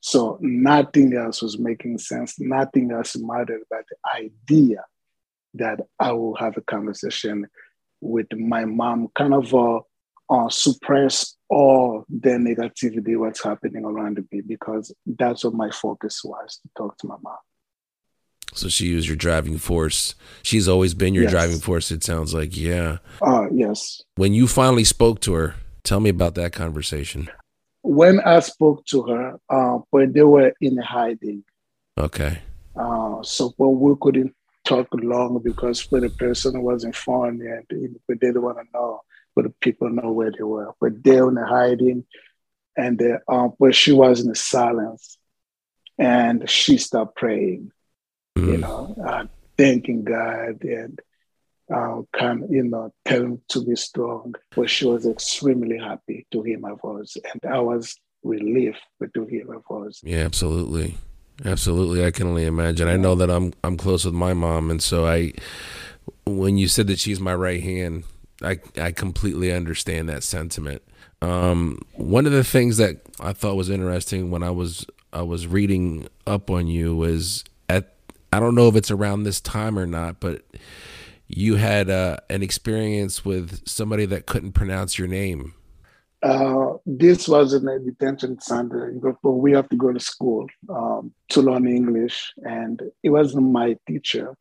So 0.01 0.39
nothing 0.41 1.15
else 1.15 1.43
was 1.43 1.59
making 1.59 1.99
sense. 1.99 2.39
Nothing 2.39 2.91
else 2.91 3.15
mattered 3.17 3.61
but 3.69 3.83
the 3.87 4.27
idea 4.27 4.83
that 5.53 5.81
I 5.99 6.13
will 6.13 6.35
have 6.37 6.57
a 6.57 6.61
conversation 6.61 7.45
with 8.01 8.33
my 8.33 8.65
mom, 8.65 9.09
kind 9.13 9.35
of 9.35 9.53
uh, 9.53 9.81
uh, 10.27 10.49
suppress 10.49 11.35
all 11.49 12.03
the 12.09 12.31
negativity 12.31 13.15
what's 13.15 13.43
happening 13.43 13.85
around 13.85 14.25
me 14.31 14.41
because 14.41 14.91
that's 15.05 15.43
what 15.43 15.53
my 15.53 15.69
focus 15.69 16.23
was 16.23 16.59
to 16.63 16.69
talk 16.75 16.97
to 16.97 17.07
my 17.07 17.17
mom. 17.21 17.37
So 18.53 18.67
she 18.67 18.95
was 18.95 19.07
your 19.07 19.15
driving 19.15 19.57
force. 19.57 20.15
She's 20.43 20.67
always 20.67 20.93
been 20.93 21.13
your 21.13 21.23
yes. 21.23 21.31
driving 21.31 21.59
force. 21.59 21.91
It 21.91 22.03
sounds 22.03 22.33
like, 22.33 22.57
yeah. 22.57 22.97
Uh, 23.21 23.47
yes. 23.51 24.01
When 24.15 24.33
you 24.33 24.47
finally 24.47 24.83
spoke 24.83 25.21
to 25.21 25.33
her, 25.33 25.55
tell 25.83 25.99
me 25.99 26.09
about 26.09 26.35
that 26.35 26.53
conversation. 26.53 27.29
When 27.81 28.19
I 28.21 28.39
spoke 28.39 28.85
to 28.87 29.03
her, 29.03 29.39
uh, 29.49 29.79
when 29.91 30.13
they 30.13 30.23
were 30.23 30.53
in 30.61 30.77
hiding. 30.77 31.43
Okay. 31.97 32.39
Uh, 32.75 33.21
so 33.23 33.53
when 33.57 33.79
we 33.79 33.95
couldn't 34.01 34.35
talk 34.65 34.87
long 34.93 35.41
because 35.43 35.89
when 35.91 36.01
the 36.01 36.09
person 36.09 36.61
was 36.61 36.83
in 36.83 36.93
phone 36.93 37.41
and 37.41 37.65
they 38.07 38.15
didn't 38.15 38.41
want 38.41 38.57
to 38.57 38.63
know, 38.73 39.01
but 39.35 39.43
the 39.43 39.49
people 39.61 39.89
know 39.89 40.11
where 40.11 40.31
they 40.31 40.43
were. 40.43 40.73
But 40.79 41.03
they 41.03 41.21
were 41.21 41.29
in 41.29 41.37
hiding, 41.37 42.05
and 42.75 42.97
the, 42.97 43.19
um, 43.27 43.53
but 43.59 43.75
she 43.75 43.91
was 43.91 44.21
in 44.21 44.27
the 44.27 44.35
silence, 44.35 45.17
and 45.97 46.49
she 46.49 46.77
started 46.77 47.15
praying 47.15 47.71
mm. 48.39 48.51
you 48.51 48.57
know, 48.57 48.95
uh, 49.05 49.25
thanking 49.57 50.03
God 50.03 50.63
and 50.63 50.99
uh, 51.73 52.01
kind 52.13 52.43
of, 52.43 52.51
you 52.51 52.63
know, 52.63 52.93
tell 53.05 53.21
him 53.21 53.41
to 53.49 53.63
be 53.63 53.75
strong. 53.75 54.35
But 54.55 54.69
she 54.69 54.85
was 54.85 55.05
extremely 55.05 55.77
happy 55.77 56.25
to 56.31 56.41
hear 56.41 56.59
my 56.59 56.73
voice, 56.81 57.17
and 57.31 57.51
I 57.51 57.59
was 57.59 57.95
relieved 58.23 58.79
to 59.13 59.25
hear 59.25 59.45
my 59.45 59.57
voice. 59.67 60.01
Yeah, 60.03 60.19
absolutely, 60.19 60.97
absolutely. 61.45 62.05
I 62.05 62.11
can 62.11 62.27
only 62.27 62.45
imagine. 62.45 62.87
I 62.87 62.97
know 62.97 63.15
that 63.15 63.29
I'm 63.29 63.53
I'm 63.63 63.77
close 63.77 64.05
with 64.05 64.13
my 64.13 64.33
mom, 64.33 64.71
and 64.71 64.81
so 64.81 65.05
I, 65.05 65.33
when 66.25 66.57
you 66.57 66.67
said 66.67 66.87
that 66.87 66.99
she's 66.99 67.19
my 67.19 67.35
right 67.35 67.61
hand, 67.61 68.03
I 68.41 68.59
I 68.77 68.91
completely 68.91 69.51
understand 69.51 70.09
that 70.09 70.23
sentiment. 70.23 70.81
Um, 71.21 71.79
one 71.95 72.25
of 72.25 72.31
the 72.31 72.45
things 72.45 72.77
that 72.77 73.01
I 73.19 73.33
thought 73.33 73.55
was 73.55 73.69
interesting 73.69 74.31
when 74.31 74.41
I 74.41 74.51
was 74.51 74.85
I 75.11 75.21
was 75.21 75.47
reading 75.47 76.07
up 76.25 76.49
on 76.49 76.67
you 76.67 76.95
was 76.95 77.43
I 78.31 78.39
don't 78.39 78.55
know 78.55 78.67
if 78.67 78.75
it's 78.75 78.91
around 78.91 79.23
this 79.23 79.41
time 79.41 79.77
or 79.77 79.85
not, 79.85 80.19
but 80.19 80.43
you 81.27 81.55
had 81.55 81.89
uh, 81.89 82.17
an 82.29 82.43
experience 82.43 83.25
with 83.25 83.67
somebody 83.67 84.05
that 84.07 84.25
couldn't 84.25 84.53
pronounce 84.53 84.97
your 84.97 85.07
name. 85.07 85.53
Uh, 86.21 86.73
this 86.85 87.27
was 87.27 87.53
in 87.53 87.67
a 87.67 87.79
detention 87.79 88.39
center, 88.41 88.93
we 89.23 89.53
have 89.53 89.69
to 89.69 89.77
go 89.77 89.93
to 89.93 89.99
school 89.99 90.47
um, 90.67 91.13
to 91.29 91.41
learn 91.41 91.65
English, 91.65 92.33
and 92.43 92.81
it 93.03 93.09
wasn't 93.09 93.51
my 93.51 93.77
teacher, 93.87 94.35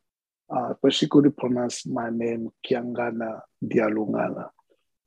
uh, 0.50 0.74
but 0.82 0.92
she 0.92 1.06
couldn't 1.06 1.36
pronounce 1.36 1.86
my 1.86 2.10
name, 2.10 2.50
Kiangana 2.66 3.40
Dialungala. 3.64 4.48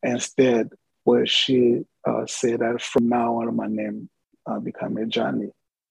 Instead, 0.01 0.69
where 1.03 1.25
she 1.25 1.81
uh, 2.07 2.25
said 2.25 2.59
that 2.59 2.81
from 2.81 3.09
now 3.09 3.41
on, 3.41 3.55
my 3.55 3.67
name 3.67 4.09
uh, 4.45 4.59
become 4.59 4.97
a 4.97 5.05
Johnny. 5.05 5.49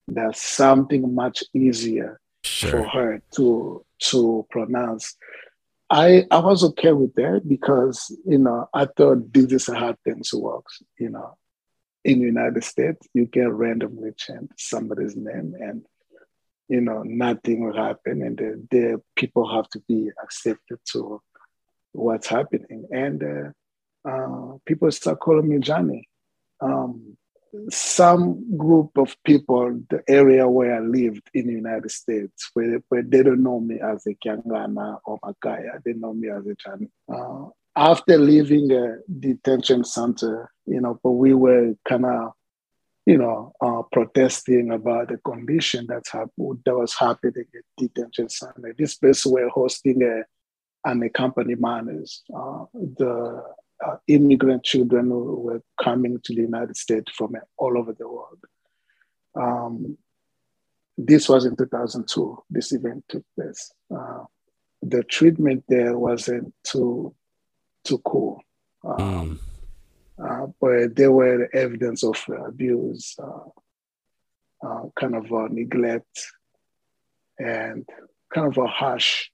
That's 0.09 0.43
something 0.43 1.15
much 1.15 1.45
easier 1.53 2.20
sure. 2.45 2.71
for 2.71 2.89
her 2.89 3.23
to 3.37 3.85
to 4.11 4.47
pronounce. 4.51 5.17
I 5.89 6.27
I 6.31 6.39
was 6.39 6.63
okay 6.65 6.93
with 6.93 7.15
that 7.15 7.43
because 7.47 8.17
you 8.25 8.39
know 8.39 8.69
I 8.73 8.87
thought 8.87 9.33
this 9.33 9.53
is 9.53 9.67
how 9.67 9.97
things 10.05 10.33
works. 10.33 10.83
You 10.99 11.11
know, 11.11 11.37
in 12.05 12.21
the 12.21 12.27
United 12.27 12.65
States, 12.65 13.07
you 13.15 13.27
can 13.27 13.49
randomly 13.49 14.13
change 14.17 14.51
somebody's 14.57 15.17
name 15.17 15.55
and 15.59 15.85
you 16.69 16.81
know 16.81 17.03
nothing 17.03 17.65
will 17.65 17.77
happen, 17.77 18.23
and 18.23 18.39
the, 18.39 18.67
the 18.71 19.03
people 19.17 19.53
have 19.53 19.69
to 19.71 19.81
be 19.89 20.11
accepted 20.23 20.79
to 20.93 21.21
what's 21.93 22.29
happening. 22.29 22.87
And 22.93 23.23
uh, 23.25 24.09
uh, 24.09 24.59
people 24.65 24.91
start 24.93 25.19
calling 25.19 25.49
me 25.49 25.59
Johnny. 25.59 26.09
Um, 26.61 27.17
some 27.71 28.57
group 28.57 28.97
of 28.97 29.17
people, 29.25 29.81
the 29.91 30.03
area 30.09 30.49
where 30.49 30.77
I 30.77 30.81
lived 30.81 31.29
in 31.35 31.47
the 31.47 31.53
United 31.53 31.91
States, 31.91 32.51
where, 32.55 32.81
where 32.89 33.03
they 33.03 33.23
don't 33.23 33.43
know 33.43 33.61
me 33.61 33.81
as 33.81 34.07
a 34.07 34.15
Kiangana 34.15 34.99
or 35.05 35.19
Makaya, 35.21 35.83
they 35.85 35.93
know 35.95 36.15
me 36.15 36.29
as 36.29 36.47
a 36.47 36.55
Chani. 36.57 36.89
Uh, 37.13 37.51
after 37.77 38.19
leaving 38.19 38.71
a 38.73 38.97
detention 39.19 39.85
center, 39.85 40.51
you 40.67 40.81
know, 40.81 40.99
but 41.03 41.13
we 41.13 41.35
were 41.35 41.75
kind 41.89 42.05
of, 42.05 42.33
you 43.07 43.19
know, 43.19 43.53
uh, 43.61 43.83
protesting 43.91 44.73
about 44.73 45.09
the 45.09 45.19
condition 45.19 45.87
that's 45.89 46.11
happened, 46.11 46.61
that 46.65 46.77
was 46.77 46.95
happening 46.95 47.47
at 47.55 47.65
detention 47.77 48.29
center. 48.29 48.75
This 48.77 48.97
place 48.97 49.25
were 49.25 49.49
hosting 49.49 50.03
a, 50.03 50.23
an 50.89 51.09
company 51.11 51.55
manners. 51.55 52.23
Uh, 52.35 52.65
the 52.75 53.43
uh, 53.87 53.97
immigrant 54.07 54.63
children 54.65 55.07
who 55.07 55.41
were 55.41 55.63
coming 55.83 56.21
to 56.25 56.35
the 56.35 56.43
United 56.43 56.77
States 56.77 57.11
from 57.17 57.35
all 57.57 57.79
over 57.79 57.93
the 57.93 58.09
world. 58.09 58.39
Um, 59.35 59.97
this 60.99 61.29
was 61.29 61.47
in 61.47 61.57
2002, 61.57 62.43
this 62.51 62.73
event 62.73 63.05
took 63.09 63.25
place. 63.35 63.73
Uh, 63.95 64.25
the 64.83 65.03
treatment 65.05 65.65
there 65.69 65.97
wasn't 65.97 66.53
too, 66.65 67.15
too 67.85 67.99
cool. 68.05 68.43
Um, 68.85 69.41
mm. 70.19 70.45
uh, 70.45 70.47
but 70.61 70.97
there 70.97 71.13
were 71.13 71.49
evidence 71.55 72.03
of 72.03 72.17
abuse, 72.47 73.17
uh, 73.23 74.67
uh, 74.67 74.83
kind 74.99 75.15
of 75.15 75.31
neglect, 75.51 76.27
and 77.39 77.89
kind 78.35 78.47
of 78.47 78.59
a 78.59 78.67
harsh, 78.67 79.31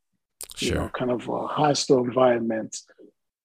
sure. 0.55 0.69
you 0.69 0.75
know, 0.75 0.89
kind 0.91 1.11
of 1.11 1.29
a 1.29 1.47
hostile 1.47 2.05
environment 2.05 2.77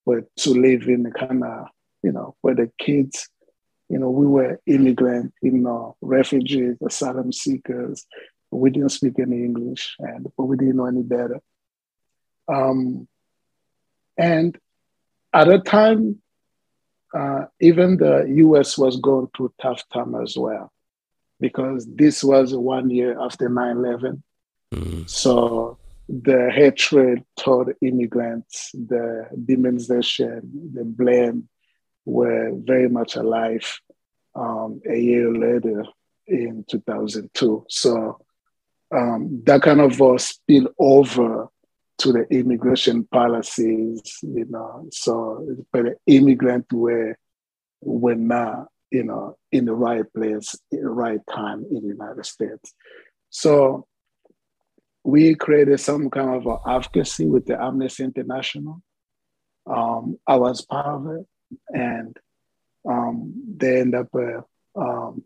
but 0.06 0.24
to 0.38 0.52
live 0.52 0.88
in 0.88 1.04
the 1.04 1.12
kind 1.12 1.44
of, 1.44 1.68
you 2.04 2.12
know, 2.12 2.36
where 2.42 2.56
the 2.56 2.72
kids, 2.78 3.30
you 3.90 4.00
know, 4.00 4.10
we 4.10 4.26
were 4.26 4.60
immigrant, 4.66 5.34
you 5.42 5.52
know, 5.52 5.96
refugees, 6.02 6.78
asylum 6.86 7.32
seekers. 7.32 8.06
We 8.50 8.70
didn't 8.70 8.90
speak 8.90 9.20
any 9.20 9.44
English, 9.44 9.96
and 10.00 10.28
but 10.38 10.46
we 10.46 10.58
didn't 10.58 10.78
know 10.78 10.86
any 10.86 11.04
better. 11.04 11.40
Um, 12.48 13.08
and 14.18 14.58
at 15.34 15.48
the 15.48 15.60
time, 15.60 16.22
uh, 17.14 17.46
even 17.60 17.98
the 17.98 18.26
U.S. 18.38 18.78
was 18.78 18.98
going 18.98 19.30
through 19.36 19.54
tough 19.62 19.84
time 19.90 20.16
as 20.16 20.36
well, 20.38 20.72
because 21.40 21.86
this 21.88 22.24
was 22.24 22.54
one 22.54 22.90
year 22.90 23.20
after 23.20 23.50
9/11. 23.50 24.22
Mm-hmm. 24.74 25.04
So 25.06 25.78
the 26.12 26.52
hatred 26.54 27.24
toward 27.38 27.76
immigrants, 27.82 28.72
the 28.74 29.30
demonization, 29.46 30.42
the 30.74 30.84
blame 30.84 31.48
were 32.04 32.52
very 32.54 32.90
much 32.90 33.16
alive 33.16 33.80
um, 34.36 34.82
a 34.90 34.98
year 34.98 35.34
later 35.34 35.86
in 36.28 36.66
2002. 36.70 37.66
So 37.70 38.20
um, 38.94 39.42
that 39.46 39.62
kind 39.62 39.80
of 39.80 40.02
uh, 40.02 40.18
spill 40.18 40.68
over 40.78 41.48
to 42.00 42.12
the 42.12 42.26
immigration 42.30 43.06
policies, 43.06 44.02
you 44.22 44.46
know. 44.50 44.90
So, 44.92 45.48
but 45.72 45.84
the 45.84 45.96
immigrant 46.08 46.74
were 46.74 47.16
were 47.80 48.16
not, 48.16 48.68
you 48.92 49.04
know, 49.04 49.38
in 49.52 49.66
the 49.66 49.74
right 49.74 50.12
place, 50.14 50.60
in 50.72 50.82
the 50.82 50.90
right 50.90 51.22
time 51.30 51.66
in 51.70 51.82
the 51.82 51.88
United 51.88 52.26
States. 52.26 52.74
So 53.30 53.88
we 55.04 55.36
created 55.36 55.80
some 55.80 56.10
kind 56.10 56.46
of 56.46 56.62
advocacy 56.68 57.26
with 57.26 57.46
the 57.46 57.62
Amnesty 57.62 58.04
International. 58.04 58.82
Um, 59.66 60.20
I 60.28 60.36
was 60.36 60.62
part 60.62 60.88
of 60.88 61.08
it, 61.08 61.26
and 61.70 62.18
um, 62.88 63.34
they 63.58 63.82
end 63.82 63.96
up, 63.96 64.10
uh, 64.14 64.42
um, 64.76 65.24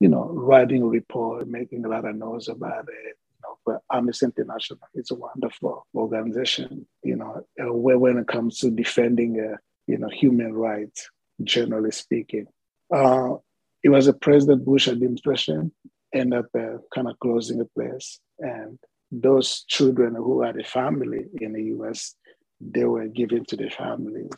you 0.00 0.08
know, 0.08 0.24
writing 0.24 0.82
a 0.82 0.86
report, 0.86 1.48
making 1.48 1.84
a 1.84 1.88
lot 1.88 2.04
of 2.04 2.16
noise 2.16 2.48
about 2.48 2.88
it. 2.88 3.16
You 3.30 3.38
know, 3.42 3.58
but 3.64 3.82
Amnesty 3.92 4.26
International 4.26 4.80
is 4.94 5.10
a 5.10 5.14
wonderful 5.14 5.86
organization. 5.94 6.86
You 7.02 7.16
know, 7.16 7.46
uh, 7.60 7.72
when 7.72 8.18
it 8.18 8.26
comes 8.26 8.58
to 8.58 8.70
defending, 8.70 9.40
uh, 9.40 9.56
you 9.86 9.98
know, 9.98 10.08
human 10.08 10.52
rights, 10.52 11.10
generally 11.42 11.90
speaking. 11.90 12.46
Uh, 12.92 13.34
it 13.82 13.90
was 13.90 14.06
a 14.06 14.12
President 14.12 14.64
Bush 14.64 14.88
administration, 14.88 15.72
end 16.12 16.32
up 16.32 16.46
uh, 16.58 16.78
kind 16.94 17.08
of 17.08 17.18
closing 17.18 17.58
the 17.58 17.66
place, 17.66 18.18
and 18.38 18.78
those 19.20 19.64
children 19.64 20.14
who 20.14 20.42
had 20.42 20.56
a 20.58 20.64
family 20.64 21.26
in 21.40 21.52
the 21.52 21.62
US, 21.76 22.14
they 22.60 22.84
were 22.84 23.06
given 23.06 23.44
to 23.46 23.56
the 23.56 23.70
families. 23.70 24.30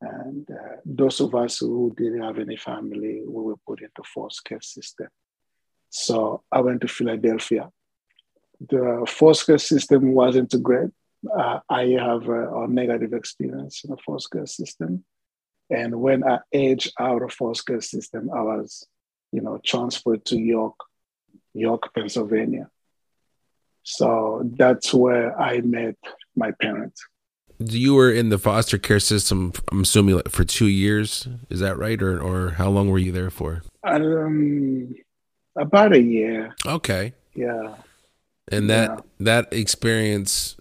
And 0.00 0.48
uh, 0.50 0.76
those 0.84 1.20
of 1.20 1.34
us 1.34 1.58
who 1.58 1.94
didn't 1.96 2.22
have 2.22 2.38
any 2.38 2.56
family, 2.56 3.22
we 3.26 3.42
were 3.42 3.56
put 3.66 3.80
into 3.80 4.02
foster 4.14 4.42
care 4.46 4.60
system. 4.60 5.08
So 5.88 6.42
I 6.50 6.60
went 6.60 6.80
to 6.82 6.88
Philadelphia. 6.88 7.70
The 8.60 9.04
foster 9.08 9.52
care 9.52 9.58
system 9.58 10.12
wasn't 10.12 10.62
great. 10.62 10.90
Uh, 11.38 11.60
I 11.68 11.84
have 11.98 12.28
a, 12.28 12.64
a, 12.64 12.68
negative 12.68 13.14
experience 13.14 13.82
in 13.84 13.90
the 13.90 13.96
foster 14.04 14.38
care 14.38 14.46
system. 14.46 15.04
And 15.70 16.00
when 16.00 16.22
I 16.22 16.40
aged 16.52 16.92
out 17.00 17.22
of 17.22 17.32
foster 17.32 17.72
care 17.72 17.80
system, 17.80 18.30
I 18.30 18.42
was, 18.42 18.86
you 19.32 19.40
know, 19.40 19.58
transferred 19.64 20.24
to 20.26 20.38
York, 20.38 20.76
York, 21.54 21.94
Pennsylvania. 21.94 22.68
So 23.84 24.42
that's 24.56 24.92
where 24.92 25.38
I 25.40 25.60
met 25.60 25.96
my 26.34 26.50
parents. 26.60 27.04
You 27.58 27.94
were 27.94 28.10
in 28.10 28.30
the 28.30 28.38
foster 28.38 28.78
care 28.78 28.98
system, 28.98 29.52
I'm 29.70 29.82
assuming, 29.82 30.20
for 30.28 30.44
two 30.44 30.66
years. 30.66 31.28
Is 31.50 31.60
that 31.60 31.78
right? 31.78 32.02
Or, 32.02 32.20
or 32.20 32.50
how 32.50 32.68
long 32.68 32.88
were 32.88 32.98
you 32.98 33.12
there 33.12 33.30
for? 33.30 33.62
Um, 33.84 34.94
about 35.56 35.92
a 35.92 36.00
year. 36.00 36.54
Okay. 36.66 37.12
Yeah. 37.34 37.76
And 38.50 38.68
that 38.68 38.90
yeah. 38.90 39.00
that 39.20 39.52
experience 39.52 40.56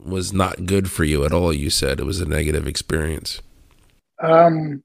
was 0.00 0.32
not 0.32 0.66
good 0.66 0.90
for 0.90 1.04
you 1.04 1.24
at 1.24 1.32
all. 1.32 1.52
You 1.52 1.70
said 1.70 2.00
it 2.00 2.04
was 2.04 2.20
a 2.20 2.26
negative 2.26 2.66
experience. 2.66 3.40
Um, 4.22 4.82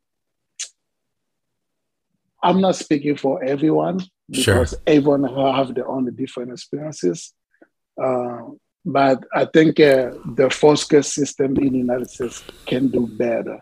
I'm 2.42 2.62
not 2.62 2.76
speaking 2.76 3.18
for 3.18 3.44
everyone 3.44 4.00
because 4.30 4.72
sure. 4.72 4.80
everyone 4.88 5.24
have 5.24 5.76
their 5.76 5.88
own 5.88 6.14
different 6.16 6.52
experiences. 6.52 7.34
Uh, 8.02 8.52
but 8.84 9.24
I 9.34 9.46
think 9.46 9.80
uh, 9.80 10.12
the 10.26 10.50
foster 10.50 11.04
system 11.04 11.58
in 11.58 11.74
the 11.74 11.78
United 11.80 12.10
States 12.10 12.44
can 12.66 12.88
do 12.88 13.06
better, 13.06 13.60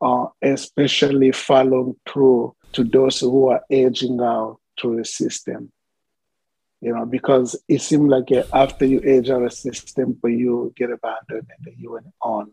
uh, 0.00 0.26
especially 0.40 1.32
following 1.32 1.96
through 2.08 2.54
to 2.72 2.84
those 2.84 3.20
who 3.20 3.48
are 3.48 3.62
aging 3.70 4.20
out 4.20 4.58
through 4.80 4.98
the 4.98 5.04
system. 5.04 5.72
You 6.80 6.94
know, 6.94 7.06
because 7.06 7.60
it 7.66 7.80
seems 7.80 8.08
like 8.08 8.30
after 8.52 8.84
you 8.84 9.00
age 9.02 9.30
out 9.30 9.42
of 9.42 9.50
the 9.50 9.56
system, 9.56 10.18
but 10.20 10.28
you 10.28 10.72
get 10.76 10.90
abandoned 10.90 11.48
and 11.64 11.74
you 11.78 11.92
went 11.92 12.06
on, 12.20 12.52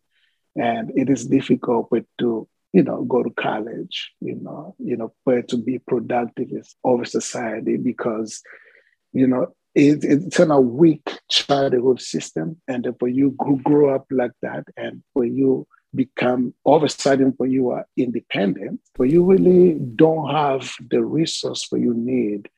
and 0.55 0.91
it 0.95 1.09
is 1.09 1.27
difficult 1.27 1.89
but 1.91 2.05
to 2.19 2.47
you 2.71 2.83
know 2.83 3.03
go 3.03 3.21
to 3.23 3.29
college. 3.31 4.13
You 4.21 4.35
know, 4.35 4.75
you 4.79 4.95
know, 4.95 5.13
but 5.25 5.49
to 5.49 5.57
be 5.57 5.79
productive 5.79 6.65
over 6.83 7.03
society 7.03 7.75
because 7.75 8.41
you 9.11 9.27
know 9.27 9.53
it, 9.75 10.03
it's 10.03 10.39
in 10.39 10.51
a 10.51 10.59
weak 10.59 11.07
childhood 11.29 12.01
system. 12.01 12.61
And 12.67 12.87
when 12.99 13.15
you 13.15 13.35
who 13.39 13.61
grow 13.61 13.95
up 13.95 14.05
like 14.11 14.31
that, 14.41 14.65
and 14.77 15.03
when 15.13 15.35
you 15.35 15.67
become 15.93 16.53
all 16.63 16.77
of 16.77 16.83
a 16.83 16.89
sudden 16.89 17.33
when 17.37 17.51
you 17.51 17.69
are 17.71 17.85
independent, 17.97 18.79
but 18.97 19.09
you 19.09 19.23
really 19.23 19.73
don't 19.95 20.29
have 20.29 20.71
the 20.89 21.03
resource 21.03 21.67
that 21.69 21.79
you 21.79 21.93
need 21.93 22.49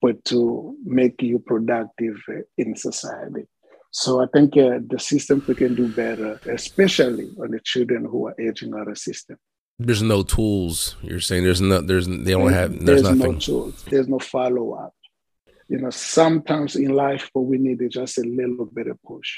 but 0.00 0.24
to 0.24 0.76
make 0.84 1.22
you 1.22 1.38
productive 1.38 2.16
in 2.58 2.74
society. 2.74 3.46
So 3.92 4.20
I 4.20 4.26
think 4.32 4.56
uh, 4.56 4.80
the 4.84 4.98
system 4.98 5.44
we 5.46 5.54
can 5.54 5.76
do 5.76 5.86
better, 5.86 6.40
especially 6.50 7.30
on 7.40 7.52
the 7.52 7.60
children 7.62 8.04
who 8.04 8.26
are 8.26 8.34
aging 8.40 8.74
out 8.74 8.88
of 8.88 8.98
system. 8.98 9.36
There's 9.78 10.02
no 10.02 10.24
tools. 10.24 10.96
You're 11.02 11.20
saying 11.20 11.44
there's 11.44 11.60
no, 11.60 11.80
there's 11.80 12.08
they 12.08 12.32
don't 12.32 12.52
have 12.52 12.72
there's, 12.72 13.02
there's 13.02 13.16
nothing. 13.16 13.34
no 13.34 13.38
tools. 13.38 13.84
There's 13.84 14.08
no 14.08 14.18
follow 14.18 14.72
up 14.72 14.92
you 15.72 15.78
know, 15.78 15.88
sometimes 15.88 16.76
in 16.76 16.90
life, 16.90 17.30
what 17.32 17.46
we 17.46 17.56
need 17.56 17.80
is 17.80 17.94
just 17.94 18.18
a 18.18 18.20
little 18.20 18.66
bit 18.66 18.88
of 18.88 19.02
push. 19.02 19.30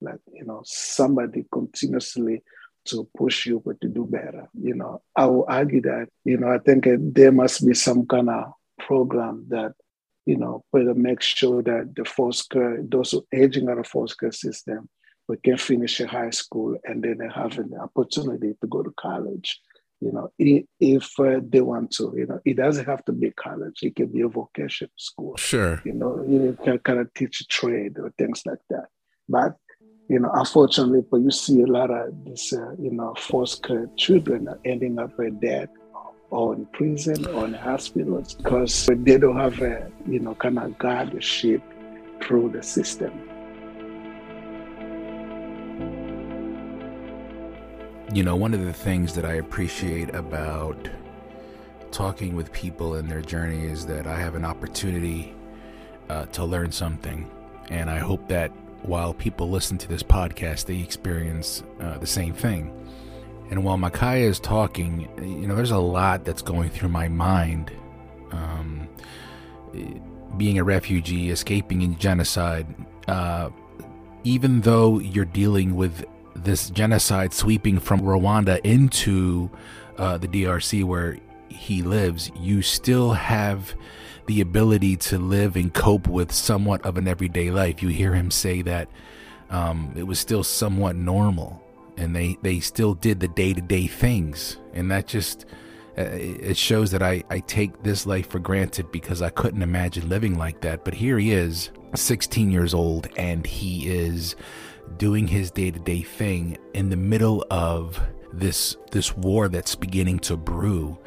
Like, 0.00 0.20
you 0.32 0.44
know, 0.44 0.62
somebody 0.64 1.44
continuously 1.50 2.42
to 2.84 3.08
push 3.18 3.46
you 3.46 3.60
but 3.66 3.80
to 3.80 3.88
do 3.88 4.06
better. 4.08 4.48
You 4.54 4.76
know, 4.76 5.02
I 5.16 5.26
will 5.26 5.46
argue 5.48 5.80
that, 5.82 6.06
you 6.24 6.36
know, 6.36 6.46
I 6.46 6.58
think 6.58 6.86
there 6.86 7.32
must 7.32 7.66
be 7.66 7.74
some 7.74 8.06
kind 8.06 8.30
of 8.30 8.52
program 8.78 9.46
that, 9.48 9.72
you 10.26 10.36
know, 10.36 10.62
better 10.72 10.94
make 10.94 11.22
sure 11.22 11.60
that 11.64 11.92
the 11.96 12.04
foster, 12.04 12.84
those 12.88 13.10
who 13.10 13.26
aging 13.34 13.68
out 13.68 13.78
of 13.78 13.88
foster 13.88 14.30
system, 14.30 14.88
we 15.26 15.38
can 15.38 15.56
finish 15.56 15.98
a 15.98 16.06
high 16.06 16.30
school 16.30 16.76
and 16.84 17.02
then 17.02 17.18
have 17.34 17.58
an 17.58 17.72
opportunity 17.82 18.54
to 18.60 18.66
go 18.68 18.84
to 18.84 18.94
college 18.96 19.60
you 20.00 20.12
know, 20.12 20.32
if 20.38 21.20
uh, 21.20 21.40
they 21.46 21.60
want 21.60 21.90
to, 21.92 22.14
you 22.16 22.26
know, 22.26 22.40
it 22.44 22.56
doesn't 22.56 22.86
have 22.86 23.04
to 23.04 23.12
be 23.12 23.30
college. 23.32 23.80
It 23.82 23.96
can 23.96 24.06
be 24.06 24.22
a 24.22 24.28
vocation 24.28 24.88
school. 24.96 25.36
Sure. 25.36 25.82
You 25.84 25.92
know, 25.92 26.24
you 26.26 26.56
can 26.64 26.78
kind 26.78 27.00
of 27.00 27.12
teach 27.14 27.40
a 27.42 27.44
trade 27.46 27.98
or 27.98 28.12
things 28.16 28.42
like 28.46 28.60
that. 28.70 28.86
But, 29.28 29.56
you 30.08 30.18
know, 30.18 30.30
unfortunately, 30.32 31.02
but 31.10 31.18
you 31.18 31.30
see 31.30 31.60
a 31.60 31.66
lot 31.66 31.90
of 31.90 32.24
these, 32.24 32.52
uh, 32.52 32.72
you 32.78 32.92
know, 32.92 33.14
foster 33.18 33.88
children 33.96 34.48
ending 34.64 34.98
up 34.98 35.12
dead 35.40 35.68
or 36.30 36.54
in 36.54 36.64
prison 36.66 37.26
or 37.26 37.44
in 37.44 37.54
hospitals 37.54 38.34
because 38.34 38.86
they 38.86 39.18
don't 39.18 39.36
have 39.36 39.60
a, 39.60 39.90
you 40.08 40.20
know, 40.20 40.34
kind 40.34 40.58
of 40.58 40.78
guardianship 40.78 41.62
through 42.22 42.50
the 42.50 42.62
system. 42.62 43.29
You 48.12 48.24
know, 48.24 48.34
one 48.34 48.54
of 48.54 48.64
the 48.64 48.72
things 48.72 49.14
that 49.14 49.24
I 49.24 49.34
appreciate 49.34 50.12
about 50.16 50.88
talking 51.92 52.34
with 52.34 52.52
people 52.52 52.96
in 52.96 53.06
their 53.06 53.20
journey 53.20 53.66
is 53.66 53.86
that 53.86 54.08
I 54.08 54.18
have 54.18 54.34
an 54.34 54.44
opportunity 54.44 55.32
uh, 56.08 56.26
to 56.26 56.44
learn 56.44 56.72
something. 56.72 57.30
And 57.68 57.88
I 57.88 57.98
hope 57.98 58.26
that 58.26 58.50
while 58.82 59.14
people 59.14 59.48
listen 59.48 59.78
to 59.78 59.88
this 59.88 60.02
podcast, 60.02 60.66
they 60.66 60.80
experience 60.80 61.62
uh, 61.78 61.98
the 61.98 62.06
same 62.06 62.34
thing. 62.34 62.74
And 63.48 63.62
while 63.62 63.76
Makaya 63.76 64.24
is 64.24 64.40
talking, 64.40 65.08
you 65.18 65.46
know, 65.46 65.54
there's 65.54 65.70
a 65.70 65.78
lot 65.78 66.24
that's 66.24 66.42
going 66.42 66.70
through 66.70 66.88
my 66.88 67.06
mind. 67.06 67.70
Um, 68.32 68.88
being 70.36 70.58
a 70.58 70.64
refugee, 70.64 71.30
escaping 71.30 71.82
in 71.82 71.96
genocide, 71.96 72.66
uh, 73.06 73.50
even 74.24 74.62
though 74.62 74.98
you're 74.98 75.24
dealing 75.24 75.76
with 75.76 76.04
this 76.44 76.70
genocide 76.70 77.32
sweeping 77.32 77.78
from 77.78 78.00
Rwanda 78.00 78.60
into 78.64 79.50
uh, 79.98 80.18
the 80.18 80.28
DRC 80.28 80.84
where 80.84 81.18
he 81.48 81.82
lives, 81.82 82.30
you 82.36 82.62
still 82.62 83.12
have 83.12 83.74
the 84.26 84.40
ability 84.40 84.96
to 84.96 85.18
live 85.18 85.56
and 85.56 85.74
cope 85.74 86.06
with 86.06 86.32
somewhat 86.32 86.84
of 86.86 86.96
an 86.96 87.08
everyday 87.08 87.50
life. 87.50 87.82
You 87.82 87.88
hear 87.88 88.14
him 88.14 88.30
say 88.30 88.62
that 88.62 88.88
um, 89.50 89.92
it 89.96 90.04
was 90.04 90.18
still 90.18 90.44
somewhat 90.44 90.96
normal, 90.96 91.62
and 91.96 92.14
they 92.14 92.36
they 92.42 92.60
still 92.60 92.94
did 92.94 93.20
the 93.20 93.28
day 93.28 93.52
to 93.52 93.60
day 93.60 93.86
things, 93.88 94.56
and 94.72 94.90
that 94.90 95.06
just 95.06 95.46
uh, 95.98 96.02
it 96.02 96.56
shows 96.56 96.92
that 96.92 97.02
I 97.02 97.24
I 97.28 97.40
take 97.40 97.82
this 97.82 98.06
life 98.06 98.28
for 98.28 98.38
granted 98.38 98.92
because 98.92 99.20
I 99.20 99.30
couldn't 99.30 99.62
imagine 99.62 100.08
living 100.08 100.38
like 100.38 100.60
that. 100.60 100.84
But 100.84 100.94
here 100.94 101.18
he 101.18 101.32
is, 101.32 101.70
16 101.94 102.50
years 102.50 102.72
old, 102.72 103.08
and 103.16 103.44
he 103.44 103.88
is 103.88 104.36
doing 104.96 105.26
his 105.26 105.50
day-to-day 105.50 106.02
thing 106.02 106.58
in 106.74 106.90
the 106.90 106.96
middle 106.96 107.44
of 107.50 108.00
this 108.32 108.76
this 108.92 109.16
war 109.16 109.48
that's 109.48 109.74
beginning 109.74 110.18
to 110.20 110.36
brew. 110.36 110.98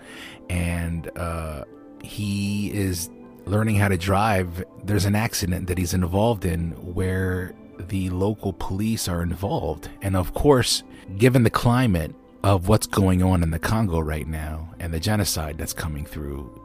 And 0.49 1.09
uh, 1.17 1.63
he 2.01 2.71
is 2.73 3.09
learning 3.45 3.75
how 3.75 3.87
to 3.87 3.97
drive. 3.97 4.63
There's 4.83 5.05
an 5.05 5.15
accident 5.15 5.67
that 5.67 5.77
he's 5.77 5.93
involved 5.93 6.45
in 6.45 6.71
where 6.93 7.53
the 7.77 8.09
local 8.09 8.53
police 8.53 9.07
are 9.07 9.21
involved. 9.21 9.89
And 10.01 10.15
of 10.15 10.33
course 10.33 10.83
given 11.17 11.43
the 11.43 11.49
climate 11.49 12.15
of 12.43 12.67
what's 12.67 12.87
going 12.87 13.21
on 13.23 13.43
in 13.43 13.51
the 13.51 13.59
Congo 13.59 13.99
right 13.99 14.27
now 14.27 14.73
and 14.79 14.93
the 14.93 14.99
genocide 14.99 15.57
that's 15.57 15.73
coming 15.73 16.05
through 16.05 16.59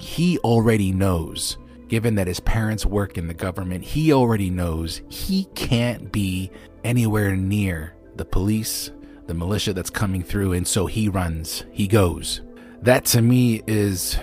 he 0.00 0.38
already 0.38 0.92
knows 0.92 1.58
given 1.88 2.14
that 2.16 2.26
his 2.26 2.40
parents 2.40 2.86
work 2.86 3.18
in 3.18 3.26
the 3.26 3.34
government, 3.34 3.84
he 3.84 4.12
already 4.12 4.50
knows 4.50 5.02
he 5.08 5.44
can't 5.54 6.10
be 6.12 6.50
anywhere 6.82 7.36
near 7.36 7.94
the 8.16 8.24
police, 8.24 8.90
the 9.26 9.34
militia 9.34 9.72
that's 9.72 9.90
coming 9.90 10.22
through, 10.22 10.52
and 10.52 10.66
so 10.66 10.86
he 10.86 11.08
runs, 11.08 11.64
he 11.72 11.86
goes. 11.86 12.42
That 12.82 13.04
to 13.06 13.22
me 13.22 13.62
is 13.66 14.18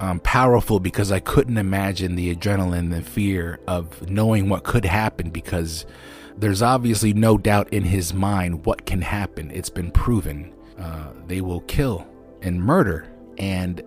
um, 0.00 0.20
powerful 0.20 0.80
because 0.80 1.12
I 1.12 1.20
couldn't 1.20 1.58
imagine 1.58 2.16
the 2.16 2.34
adrenaline, 2.34 2.90
the 2.90 3.02
fear 3.02 3.60
of 3.66 4.10
knowing 4.10 4.48
what 4.48 4.64
could 4.64 4.84
happen 4.84 5.30
because 5.30 5.86
there's 6.36 6.62
obviously 6.62 7.12
no 7.12 7.38
doubt 7.38 7.72
in 7.72 7.84
his 7.84 8.12
mind 8.12 8.66
what 8.66 8.84
can 8.84 9.00
happen. 9.00 9.50
It's 9.50 9.70
been 9.70 9.90
proven. 9.90 10.52
Uh, 10.78 11.12
they 11.26 11.40
will 11.40 11.60
kill 11.62 12.06
and 12.42 12.60
murder. 12.60 13.08
And 13.38 13.82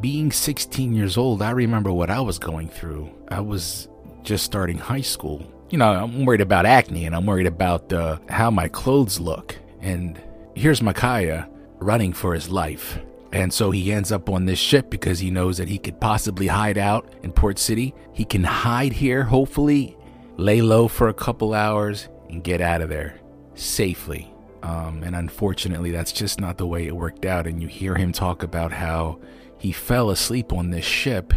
being 0.00 0.32
16 0.32 0.94
years 0.94 1.16
old, 1.16 1.42
I 1.42 1.50
remember 1.50 1.92
what 1.92 2.10
I 2.10 2.20
was 2.20 2.38
going 2.38 2.68
through. 2.68 3.10
I 3.28 3.40
was 3.40 3.88
just 4.22 4.44
starting 4.44 4.78
high 4.78 5.00
school. 5.00 5.46
You 5.70 5.78
know, 5.78 5.92
I'm 5.92 6.24
worried 6.24 6.40
about 6.40 6.66
acne 6.66 7.06
and 7.06 7.14
I'm 7.14 7.26
worried 7.26 7.46
about 7.46 7.92
uh, 7.92 8.18
how 8.28 8.50
my 8.50 8.68
clothes 8.68 9.20
look. 9.20 9.56
And 9.80 10.20
here's 10.54 10.80
Makaya 10.80 11.48
running 11.78 12.12
for 12.12 12.34
his 12.34 12.48
life. 12.48 12.98
And 13.32 13.52
so 13.52 13.70
he 13.70 13.92
ends 13.92 14.10
up 14.10 14.28
on 14.28 14.46
this 14.46 14.58
ship 14.58 14.90
because 14.90 15.20
he 15.20 15.30
knows 15.30 15.58
that 15.58 15.68
he 15.68 15.78
could 15.78 16.00
possibly 16.00 16.48
hide 16.48 16.78
out 16.78 17.12
in 17.22 17.30
Port 17.32 17.58
City. 17.58 17.94
He 18.12 18.24
can 18.24 18.42
hide 18.42 18.92
here, 18.92 19.22
hopefully, 19.22 19.96
lay 20.36 20.60
low 20.60 20.88
for 20.88 21.08
a 21.08 21.14
couple 21.14 21.54
hours, 21.54 22.08
and 22.28 22.42
get 22.42 22.60
out 22.60 22.80
of 22.80 22.88
there 22.88 23.20
safely. 23.54 24.32
Um, 24.62 25.02
and 25.04 25.14
unfortunately, 25.14 25.92
that's 25.92 26.12
just 26.12 26.40
not 26.40 26.58
the 26.58 26.66
way 26.66 26.86
it 26.86 26.96
worked 26.96 27.24
out. 27.24 27.46
And 27.46 27.62
you 27.62 27.68
hear 27.68 27.94
him 27.94 28.12
talk 28.12 28.42
about 28.42 28.72
how 28.72 29.20
he 29.60 29.72
fell 29.72 30.10
asleep 30.10 30.52
on 30.52 30.70
this 30.70 30.84
ship 30.84 31.32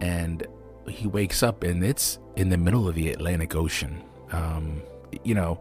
and 0.00 0.46
he 0.88 1.06
wakes 1.06 1.42
up 1.42 1.64
and 1.64 1.84
it's 1.84 2.18
in 2.36 2.48
the 2.48 2.56
middle 2.56 2.88
of 2.88 2.94
the 2.94 3.10
Atlantic 3.10 3.54
Ocean. 3.54 4.02
Um, 4.32 4.82
you 5.24 5.34
know, 5.34 5.60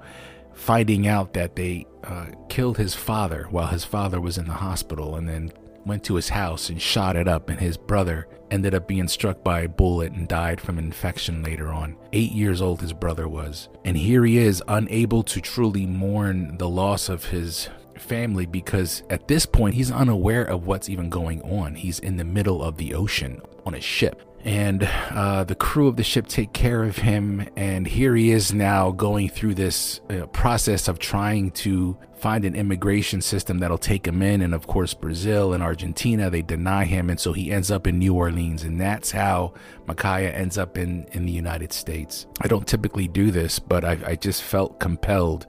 finding 0.53 1.07
out 1.07 1.33
that 1.33 1.55
they 1.55 1.85
uh, 2.03 2.27
killed 2.49 2.77
his 2.77 2.95
father 2.95 3.47
while 3.49 3.67
his 3.67 3.83
father 3.83 4.21
was 4.21 4.37
in 4.37 4.45
the 4.45 4.53
hospital 4.53 5.15
and 5.15 5.27
then 5.27 5.51
went 5.85 6.03
to 6.03 6.15
his 6.15 6.29
house 6.29 6.69
and 6.69 6.81
shot 6.81 7.15
it 7.15 7.27
up, 7.27 7.49
and 7.49 7.59
his 7.59 7.77
brother 7.77 8.27
ended 8.49 8.73
up 8.73 8.87
being 8.87 9.07
struck 9.07 9.43
by 9.43 9.61
a 9.61 9.69
bullet 9.69 10.11
and 10.13 10.27
died 10.27 10.59
from 10.59 10.79
infection 10.79 11.43
later 11.43 11.67
on. 11.67 11.95
Eight 12.11 12.31
years 12.31 12.61
old, 12.61 12.81
his 12.81 12.93
brother 12.93 13.27
was. 13.27 13.69
And 13.83 13.95
here 13.95 14.25
he 14.25 14.37
is, 14.37 14.63
unable 14.67 15.23
to 15.23 15.39
truly 15.39 15.85
mourn 15.85 16.57
the 16.57 16.69
loss 16.69 17.07
of 17.07 17.25
his 17.25 17.69
family 18.05 18.45
because 18.45 19.03
at 19.09 19.27
this 19.27 19.45
point 19.45 19.75
he's 19.75 19.91
unaware 19.91 20.43
of 20.43 20.65
what's 20.65 20.89
even 20.89 21.09
going 21.09 21.41
on. 21.41 21.75
He's 21.75 21.99
in 21.99 22.17
the 22.17 22.23
middle 22.23 22.63
of 22.63 22.77
the 22.77 22.93
ocean 22.93 23.41
on 23.65 23.73
a 23.73 23.81
ship 23.81 24.21
and 24.45 24.83
uh, 25.09 25.43
the 25.43 25.55
crew 25.55 25.87
of 25.87 25.95
the 25.95 26.03
ship 26.03 26.27
take 26.27 26.53
care 26.53 26.83
of 26.83 26.97
him. 26.97 27.49
And 27.55 27.87
here 27.87 28.15
he 28.15 28.29
is 28.29 28.53
now 28.53 28.91
going 28.91 29.27
through 29.29 29.55
this 29.55 30.01
uh, 30.07 30.27
process 30.27 30.87
of 30.87 30.99
trying 30.99 31.49
to 31.51 31.97
find 32.13 32.45
an 32.45 32.55
immigration 32.55 33.21
system 33.21 33.57
that'll 33.57 33.79
take 33.79 34.07
him 34.07 34.21
in. 34.21 34.41
And 34.41 34.53
of 34.53 34.67
course, 34.67 34.93
Brazil 34.93 35.51
and 35.51 35.63
Argentina, 35.63 36.29
they 36.29 36.43
deny 36.43 36.85
him. 36.85 37.09
And 37.09 37.19
so 37.19 37.33
he 37.33 37.51
ends 37.51 37.71
up 37.71 37.87
in 37.87 37.97
New 37.97 38.13
Orleans. 38.13 38.63
And 38.63 38.79
that's 38.79 39.09
how 39.09 39.55
Makaya 39.87 40.31
ends 40.31 40.59
up 40.59 40.77
in, 40.77 41.07
in 41.11 41.25
the 41.25 41.31
United 41.31 41.73
States. 41.73 42.27
I 42.39 42.47
don't 42.47 42.67
typically 42.67 43.07
do 43.07 43.31
this, 43.31 43.57
but 43.57 43.83
I, 43.83 43.97
I 44.05 44.15
just 44.15 44.43
felt 44.43 44.79
compelled 44.79 45.47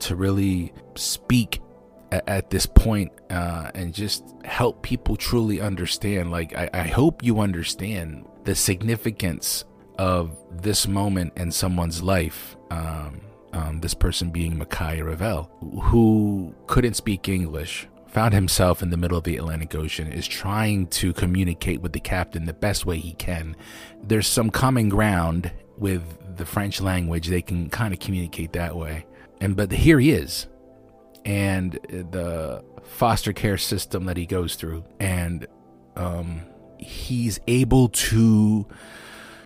to 0.00 0.16
really 0.16 0.72
speak 0.94 1.60
at, 2.12 2.50
this 2.50 2.66
point, 2.66 3.12
uh, 3.30 3.70
and 3.74 3.94
just 3.94 4.24
help 4.44 4.82
people 4.82 5.16
truly 5.16 5.60
understand. 5.60 6.30
Like, 6.30 6.56
I, 6.56 6.70
I 6.72 6.82
hope 6.82 7.22
you 7.22 7.40
understand 7.40 8.26
the 8.44 8.54
significance 8.54 9.64
of 9.98 10.36
this 10.50 10.88
moment 10.88 11.32
in 11.36 11.52
someone's 11.52 12.02
life. 12.02 12.56
Um, 12.70 13.20
um, 13.52 13.80
this 13.80 13.94
person 13.94 14.30
being 14.30 14.56
Makaya 14.56 15.04
Revell, 15.04 15.50
who 15.82 16.54
couldn't 16.66 16.94
speak 16.94 17.28
English, 17.28 17.88
found 18.06 18.34
himself 18.34 18.82
in 18.82 18.90
the 18.90 18.96
middle 18.96 19.18
of 19.18 19.24
the 19.24 19.36
Atlantic 19.36 19.74
Ocean, 19.74 20.06
is 20.06 20.26
trying 20.26 20.86
to 20.88 21.12
communicate 21.12 21.80
with 21.80 21.92
the 21.92 22.00
captain 22.00 22.44
the 22.44 22.52
best 22.52 22.86
way 22.86 22.98
he 22.98 23.12
can. 23.14 23.56
There's 24.02 24.26
some 24.26 24.50
common 24.50 24.88
ground 24.88 25.50
with 25.78 26.36
the 26.36 26.46
French 26.46 26.80
language, 26.80 27.28
they 27.28 27.42
can 27.42 27.68
kind 27.70 27.92
of 27.92 28.00
communicate 28.00 28.52
that 28.52 28.76
way. 28.76 29.06
And 29.40 29.56
but 29.56 29.72
here 29.72 29.98
he 29.98 30.10
is, 30.10 30.46
and 31.24 31.72
the 31.72 32.64
foster 32.82 33.32
care 33.32 33.58
system 33.58 34.04
that 34.06 34.16
he 34.16 34.26
goes 34.26 34.54
through, 34.54 34.84
and 34.98 35.46
um, 35.96 36.42
he's 36.78 37.40
able 37.46 37.88
to 37.88 38.66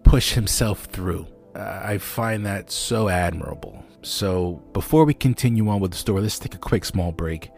push 0.03 0.33
himself 0.33 0.85
through. 0.85 1.27
Uh, 1.55 1.81
I 1.85 1.99
find 1.99 2.45
that 2.47 2.71
so 2.71 3.09
admirable. 3.09 3.85
So, 4.03 4.63
before 4.73 5.05
we 5.05 5.15
continue 5.15 5.69
on 5.69 5.81
with 5.81 5.93
the 5.93 5.97
story, 5.97 6.23
let's 6.23 6.39
take 6.39 6.55
a 6.55 6.59
quick 6.59 6.85
small 6.85 7.11
break 7.13 7.51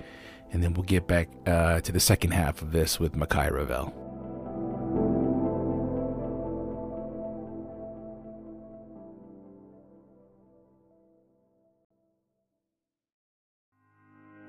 and 0.53 0.63
then 0.63 0.75
we'll 0.75 0.85
get 0.85 1.07
back 1.07 1.29
uh, 1.47 1.81
to 1.81 1.93
the 1.93 2.01
second 2.01 2.31
half 2.33 2.63
of 2.63 2.73
this 2.73 3.01
with 3.01 3.15
Makaya 3.15 3.51
Revell. 3.51 4.06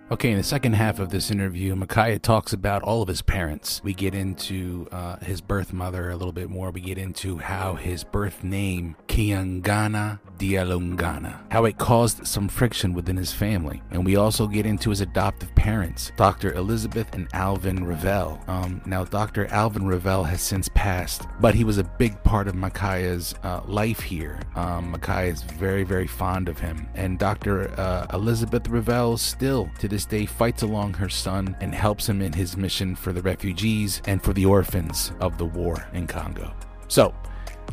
Okay, 0.10 0.32
in 0.32 0.38
the 0.38 0.43
second 0.43 0.72
half 0.72 1.00
of 1.00 1.10
this 1.10 1.30
interview, 1.32 1.76
Makaya 1.76 2.22
talks 2.22 2.54
about 2.54 2.82
all 2.82 3.02
of 3.02 3.10
his 3.10 3.22
parents. 3.22 3.82
We 3.84 3.93
get 3.93 4.15
into 4.15 4.88
uh, 4.89 5.17
his 5.17 5.41
birth 5.41 5.74
mother 5.74 6.12
a 6.12 6.15
little 6.15 6.32
bit 6.32 6.50
more. 6.50 6.72
We 6.72 6.80
get 6.80 6.98
into 6.98 7.39
how 7.39 7.76
his 7.76 8.06
birth 8.06 8.41
name, 8.41 8.96
Kiangana 9.10 10.20
Dialungana, 10.38 11.39
how 11.52 11.65
it 11.65 11.78
caused 11.78 12.26
some 12.26 12.48
friction 12.48 12.93
within 12.93 13.17
his 13.17 13.34
family. 13.34 13.82
And 13.91 14.06
we 14.06 14.15
also 14.15 14.48
get 14.48 14.65
into 14.65 14.91
his 14.91 15.02
adoptive 15.02 15.54
parents, 15.56 16.12
Dr. 16.15 16.54
Elizabeth 16.54 17.13
and 17.13 17.28
Alvin 17.34 17.84
Revell. 17.84 18.41
Um, 18.48 18.82
now, 18.86 19.04
Dr. 19.04 19.48
Alvin 19.48 19.88
Revell 19.88 20.24
has 20.24 20.41
since 20.41 20.70
passed, 20.70 21.24
but 21.39 21.56
he 21.56 21.63
was 21.63 21.78
a 21.78 21.84
big 21.84 22.22
part 22.24 22.48
of 22.48 22.56
Makaya's 22.56 23.36
uh, 23.43 23.62
life 23.65 24.00
here. 24.00 24.39
Um, 24.56 24.93
Makaya 24.93 25.34
is 25.34 25.43
very, 25.43 25.84
very 25.84 26.08
fond 26.08 26.48
of 26.50 26.60
him. 26.60 26.88
And 26.96 27.20
Dr. 27.20 27.72
Uh, 27.80 28.08
Elizabeth 28.13 28.70
Revell 28.70 29.17
still, 29.17 29.70
to 29.80 29.88
this 29.88 29.97
this 29.98 30.06
day 30.06 30.28
fights 30.28 30.62
along 30.62 30.94
her 30.94 31.10
son 31.10 31.58
and 31.60 31.74
helps 31.74 32.08
him 32.08 32.22
in 32.22 32.32
his 32.32 32.56
mission 32.56 32.96
for 32.96 33.12
the 33.12 33.22
refugees 33.24 34.00
and 34.06 34.24
for 34.24 34.32
the 34.32 34.46
orphans 34.46 35.12
of 35.20 35.40
the 35.40 35.46
war 35.46 35.88
in 35.92 36.06
Congo. 36.06 36.54
So, 36.88 37.16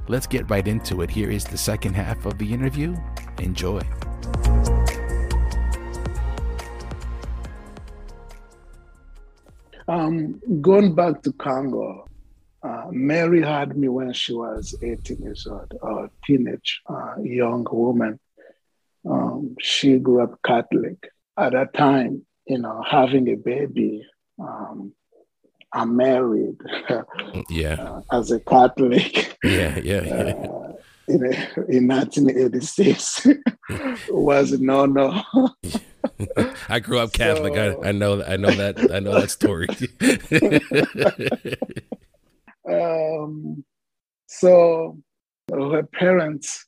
let's 0.09 0.27
get 0.27 0.49
right 0.49 0.67
into 0.67 1.03
it. 1.03 1.11
Here 1.11 1.31
is 1.31 1.45
the 1.45 1.59
second 1.59 1.93
half 1.93 2.25
of 2.25 2.39
the 2.39 2.51
interview. 2.51 2.97
Enjoy. 3.41 3.83
Um, 9.87 10.41
going 10.63 10.95
back 10.95 11.21
to 11.25 11.33
Congo, 11.35 12.09
uh, 12.63 12.87
Mary 12.91 13.43
had 13.43 13.77
me 13.77 13.89
when 13.89 14.15
she 14.15 14.33
was 14.33 14.75
18 14.81 15.19
years 15.19 15.47
old, 15.47 15.71
a 15.83 16.09
teenage 16.25 16.81
uh, 16.87 17.17
young 17.23 17.67
woman. 17.71 18.19
Um, 19.05 19.57
she 19.61 19.99
grew 19.99 20.23
up 20.23 20.41
Catholic 20.43 21.11
at 21.37 21.53
that 21.53 21.75
time, 21.75 22.25
you 22.47 22.59
know, 22.59 22.83
having 22.89 23.29
a 23.29 23.35
baby, 23.35 24.07
um, 24.39 24.93
I'm 25.73 25.97
married. 25.97 26.57
yeah. 27.51 27.75
Uh, 27.85 28.01
as 28.13 28.31
a 28.31 28.41
Catholic. 28.41 29.37
Yeah, 29.43 29.79
yeah, 29.79 30.03
yeah. 30.05 30.15
Uh, 30.15 30.73
in, 31.09 31.25
in 31.69 31.89
1986 31.89 33.27
was 34.09 34.59
no 34.59 34.87
no. 34.87 35.23
I 36.69 36.81
grew 36.81 36.99
up 36.99 37.13
Catholic. 37.13 37.55
So, 37.55 37.83
I, 37.83 37.89
I 37.89 37.93
know 37.93 38.23
I 38.23 38.37
know 38.37 38.51
that 38.51 38.91
I 38.91 39.01
know 39.01 39.21
that 39.21 39.31
story. 39.31 39.69
um, 42.71 43.65
so 44.27 44.99
her 45.53 45.83
parents 45.83 46.67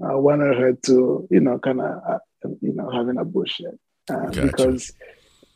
uh, 0.00 0.16
wanted 0.18 0.56
her 0.58 0.74
to, 0.84 1.26
you 1.30 1.40
know, 1.40 1.58
kind 1.58 1.80
of, 1.80 2.02
uh, 2.08 2.18
you 2.60 2.72
know, 2.72 2.90
have 2.90 3.08
an 3.08 3.18
abortion 3.18 3.78
uh, 4.10 4.26
gotcha. 4.26 4.46
because 4.46 4.92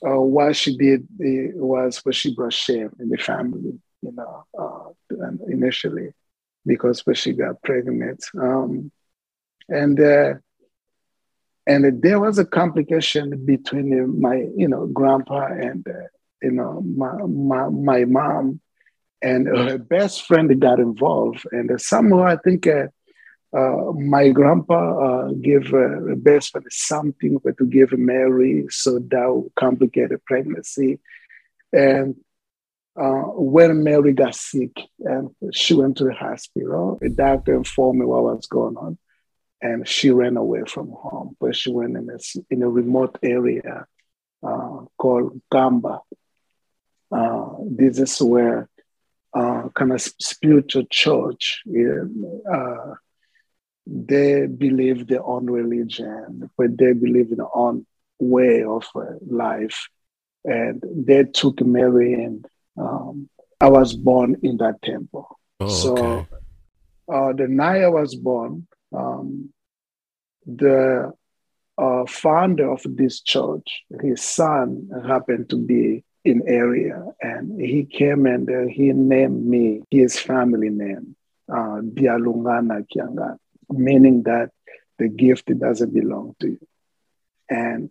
uh, 0.06 0.20
what 0.20 0.56
she 0.56 0.76
did 0.76 1.06
was 1.54 1.98
what 2.04 2.14
she 2.14 2.34
brought 2.34 2.52
shame 2.52 2.90
in 2.98 3.08
the 3.08 3.18
family, 3.18 3.78
you 4.02 4.12
know, 4.12 4.44
uh, 4.58 5.30
initially 5.48 6.12
because 6.66 7.04
when 7.06 7.14
she 7.14 7.32
got 7.32 7.62
pregnant. 7.62 8.24
Um, 8.38 8.90
and 9.68 10.00
uh, 10.00 10.34
and 11.66 12.02
there 12.02 12.18
was 12.18 12.38
a 12.38 12.44
complication 12.44 13.44
between 13.44 14.20
my, 14.20 14.46
you 14.56 14.66
know, 14.66 14.86
grandpa 14.86 15.46
and, 15.46 15.86
uh, 15.86 16.08
you 16.42 16.50
know, 16.50 16.80
my, 16.80 17.12
my, 17.26 17.68
my 17.68 18.04
mom 18.06 18.60
and 19.22 19.46
her 19.46 19.78
best 19.78 20.26
friend 20.26 20.58
got 20.60 20.80
involved. 20.80 21.46
And 21.52 21.80
somehow 21.80 22.24
I 22.24 22.36
think 22.36 22.66
uh, 22.66 22.88
uh, 23.56 23.92
my 23.92 24.28
grandpa 24.28 24.78
uh, 24.98 25.32
gave 25.32 25.74
uh, 25.74 26.14
friend 26.16 26.66
something 26.70 27.38
to 27.58 27.66
give 27.66 27.92
Mary, 27.92 28.66
so 28.70 28.98
that 29.00 29.50
complicated 29.56 30.24
pregnancy. 30.24 31.00
And 31.72 32.14
uh, 32.96 33.22
when 33.34 33.82
Mary 33.82 34.12
got 34.12 34.36
sick 34.36 34.78
and 35.00 35.30
she 35.52 35.74
went 35.74 35.96
to 35.96 36.04
the 36.04 36.14
hospital, 36.14 36.98
the 37.00 37.08
doctor 37.08 37.54
informed 37.54 38.00
me 38.00 38.06
what 38.06 38.22
was 38.22 38.46
going 38.46 38.76
on, 38.76 38.98
and 39.60 39.86
she 39.86 40.10
ran 40.10 40.36
away 40.36 40.62
from 40.66 40.90
home. 40.90 41.36
But 41.40 41.56
she 41.56 41.72
went 41.72 41.96
in 41.96 42.08
a, 42.08 42.18
in 42.54 42.62
a 42.62 42.68
remote 42.68 43.18
area 43.20 43.86
uh, 44.44 44.78
called 44.96 45.40
Gamba. 45.50 46.00
Uh, 47.10 47.48
this 47.68 47.98
is 47.98 48.20
where 48.22 48.68
kind 49.34 49.92
of 49.92 50.00
spiritual 50.00 50.84
church. 50.88 51.62
Uh, 51.68 52.94
they 53.90 54.46
believe 54.46 55.08
their 55.08 55.24
own 55.24 55.46
religion, 55.46 56.48
but 56.56 56.78
they 56.78 56.92
believe 56.92 57.32
in 57.32 57.38
their 57.38 57.56
own 57.56 57.84
way 58.20 58.62
of 58.62 58.86
uh, 58.94 59.02
life. 59.26 59.88
And 60.44 60.82
they 60.94 61.24
took 61.24 61.60
Mary 61.60 62.14
and 62.14 62.46
um, 62.78 63.28
I 63.60 63.68
was 63.68 63.94
born 63.94 64.36
in 64.42 64.58
that 64.58 64.80
temple. 64.82 65.38
Oh, 65.58 65.68
so 65.68 65.96
okay. 65.96 66.26
uh, 67.12 67.32
the 67.32 67.48
night 67.48 67.82
I 67.82 67.88
was 67.88 68.14
born, 68.14 68.66
um, 68.96 69.52
the 70.46 71.12
uh, 71.76 72.06
founder 72.06 72.70
of 72.70 72.82
this 72.84 73.20
church, 73.20 73.82
his 74.00 74.22
son 74.22 74.88
happened 75.06 75.50
to 75.50 75.56
be 75.56 76.04
in 76.24 76.42
area 76.46 77.02
and 77.20 77.60
he 77.60 77.84
came 77.84 78.26
and 78.26 78.48
uh, 78.48 78.66
he 78.70 78.92
named 78.92 79.44
me 79.44 79.82
his 79.90 80.18
family 80.18 80.70
name, 80.70 81.16
uh, 81.50 81.80
Dialungana 81.82 82.86
Kiangana 82.94 83.38
meaning 83.70 84.24
that 84.24 84.50
the 84.98 85.08
gift 85.08 85.46
doesn't 85.58 85.94
belong 85.94 86.34
to 86.40 86.48
you. 86.48 86.68
And 87.48 87.90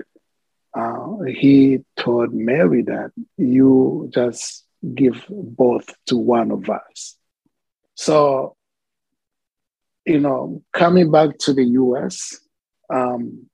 uh, 0.74 1.24
he 1.28 1.80
told 1.98 2.34
Mary 2.34 2.84
that 2.84 3.12
you 3.38 4.10
just 4.14 4.66
give 4.96 5.26
both 5.30 5.94
to 6.06 6.18
one 6.18 6.52
of 6.52 6.70
us. 6.70 7.18
So, 7.96 8.56
you 10.06 10.20
know, 10.20 10.62
coming 10.72 11.12
back 11.12 11.38
to 11.40 11.54
the 11.54 11.66
US, 11.66 12.40
um, 12.94 13.50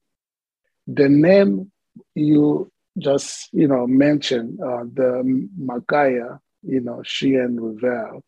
the 0.87 1.09
name 1.09 1.71
you 2.13 2.71
just, 2.97 3.49
you 3.53 3.67
know, 3.67 3.87
mentioned, 3.87 4.59
uh, 4.61 4.83
the 4.83 5.49
Makaya, 5.59 6.39
you 6.63 6.81
know, 6.81 7.01
she 7.03 7.35
and 7.35 7.59
Revell, 7.59 8.23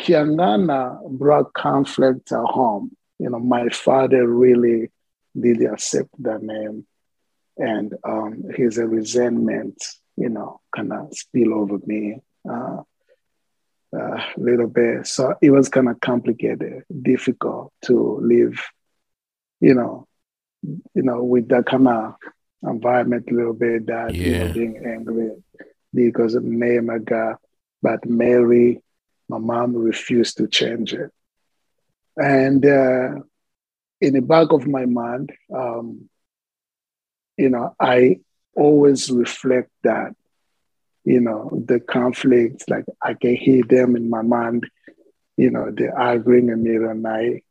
Kiangana 0.00 1.08
brought 1.10 1.52
conflict 1.52 2.32
at 2.32 2.44
home. 2.44 2.96
You 3.18 3.30
know, 3.30 3.38
my 3.38 3.68
father 3.68 4.26
really 4.26 4.90
did 5.38 5.62
accept 5.62 6.10
that 6.20 6.42
name 6.42 6.86
and 7.56 7.94
um, 8.04 8.44
his 8.54 8.78
resentment, 8.78 9.82
you 10.16 10.28
know, 10.28 10.60
kind 10.74 10.92
of 10.92 11.16
spill 11.16 11.54
over 11.54 11.78
me 11.86 12.20
uh, 12.48 12.82
a 13.92 14.24
little 14.36 14.66
bit. 14.66 15.06
So 15.06 15.34
it 15.40 15.50
was 15.50 15.68
kind 15.68 15.88
of 15.88 16.00
complicated, 16.00 16.84
difficult 17.02 17.72
to 17.82 18.18
live, 18.20 18.60
you 19.60 19.74
know, 19.74 20.06
you 20.62 21.02
know, 21.02 21.22
with 21.22 21.48
that 21.48 21.66
kind 21.66 21.88
of 21.88 22.14
environment 22.62 23.28
a 23.30 23.34
little 23.34 23.52
bit, 23.52 23.86
that 23.86 24.14
yeah. 24.14 24.26
you 24.26 24.38
know, 24.38 24.52
being 24.52 24.82
angry 24.86 25.30
because 25.92 26.34
of 26.34 26.42
name 26.42 26.90
I 26.90 26.98
got. 26.98 27.40
But 27.82 28.06
Mary, 28.06 28.80
my 29.28 29.38
mom 29.38 29.76
refused 29.76 30.38
to 30.38 30.48
change 30.48 30.94
it. 30.94 31.10
And 32.16 32.64
uh, 32.64 33.20
in 34.00 34.14
the 34.14 34.22
back 34.22 34.52
of 34.52 34.66
my 34.66 34.86
mind, 34.86 35.32
um, 35.54 36.08
you 37.36 37.48
know, 37.48 37.74
I 37.80 38.20
always 38.56 39.10
reflect 39.10 39.70
that, 39.82 40.14
you 41.04 41.20
know, 41.20 41.50
the 41.66 41.80
conflicts, 41.80 42.68
like 42.68 42.84
I 43.02 43.14
can 43.14 43.34
hear 43.34 43.64
them 43.64 43.96
in 43.96 44.08
my 44.08 44.22
mind, 44.22 44.68
you 45.36 45.50
know, 45.50 45.70
they're 45.72 45.98
arguing 45.98 46.48
in 46.48 46.62
the 46.62 46.70
middle 46.70 46.90
of 46.90 46.96
the 46.96 47.02
night 47.02 47.44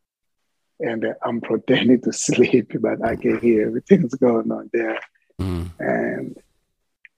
and 0.80 1.06
I'm 1.24 1.42
pretending 1.42 2.02
to 2.02 2.14
sleep, 2.14 2.72
but 2.80 3.04
I 3.04 3.16
can 3.16 3.40
hear 3.40 3.68
everything's 3.68 4.16
going 4.16 4.52
on 4.52 4.70
there. 4.74 5.00
Mm. 5.40 5.72
And 5.80 6.38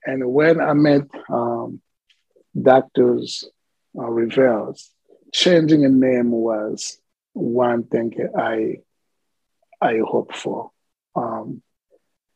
and 0.04 0.32
when 0.32 0.60
I 0.60 0.72
met 0.72 1.02
um, 1.28 1.80
doctors 2.60 3.44
uh, 3.98 4.02
Revells, 4.02 4.88
changing 5.32 5.84
a 5.84 5.88
name 5.88 6.30
was 6.30 6.98
one 7.36 7.84
thing 7.84 8.12
I 8.36 8.78
I 9.80 9.98
hope 10.04 10.34
for. 10.34 10.70
Um, 11.14 11.62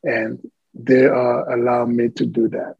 and 0.02 0.40
they 0.74 1.06
uh, 1.06 1.44
allow 1.54 1.86
me 1.86 2.10
to 2.10 2.26
do 2.26 2.48
that. 2.48 2.76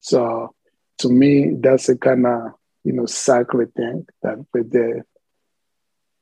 So 0.00 0.54
to 0.98 1.08
me, 1.08 1.54
that's 1.58 1.88
a 1.88 1.96
kind 1.96 2.26
of 2.26 2.52
you 2.84 2.92
know 2.92 3.06
sacred 3.06 3.74
thing 3.74 4.06
that 4.22 4.44
they 4.54 5.02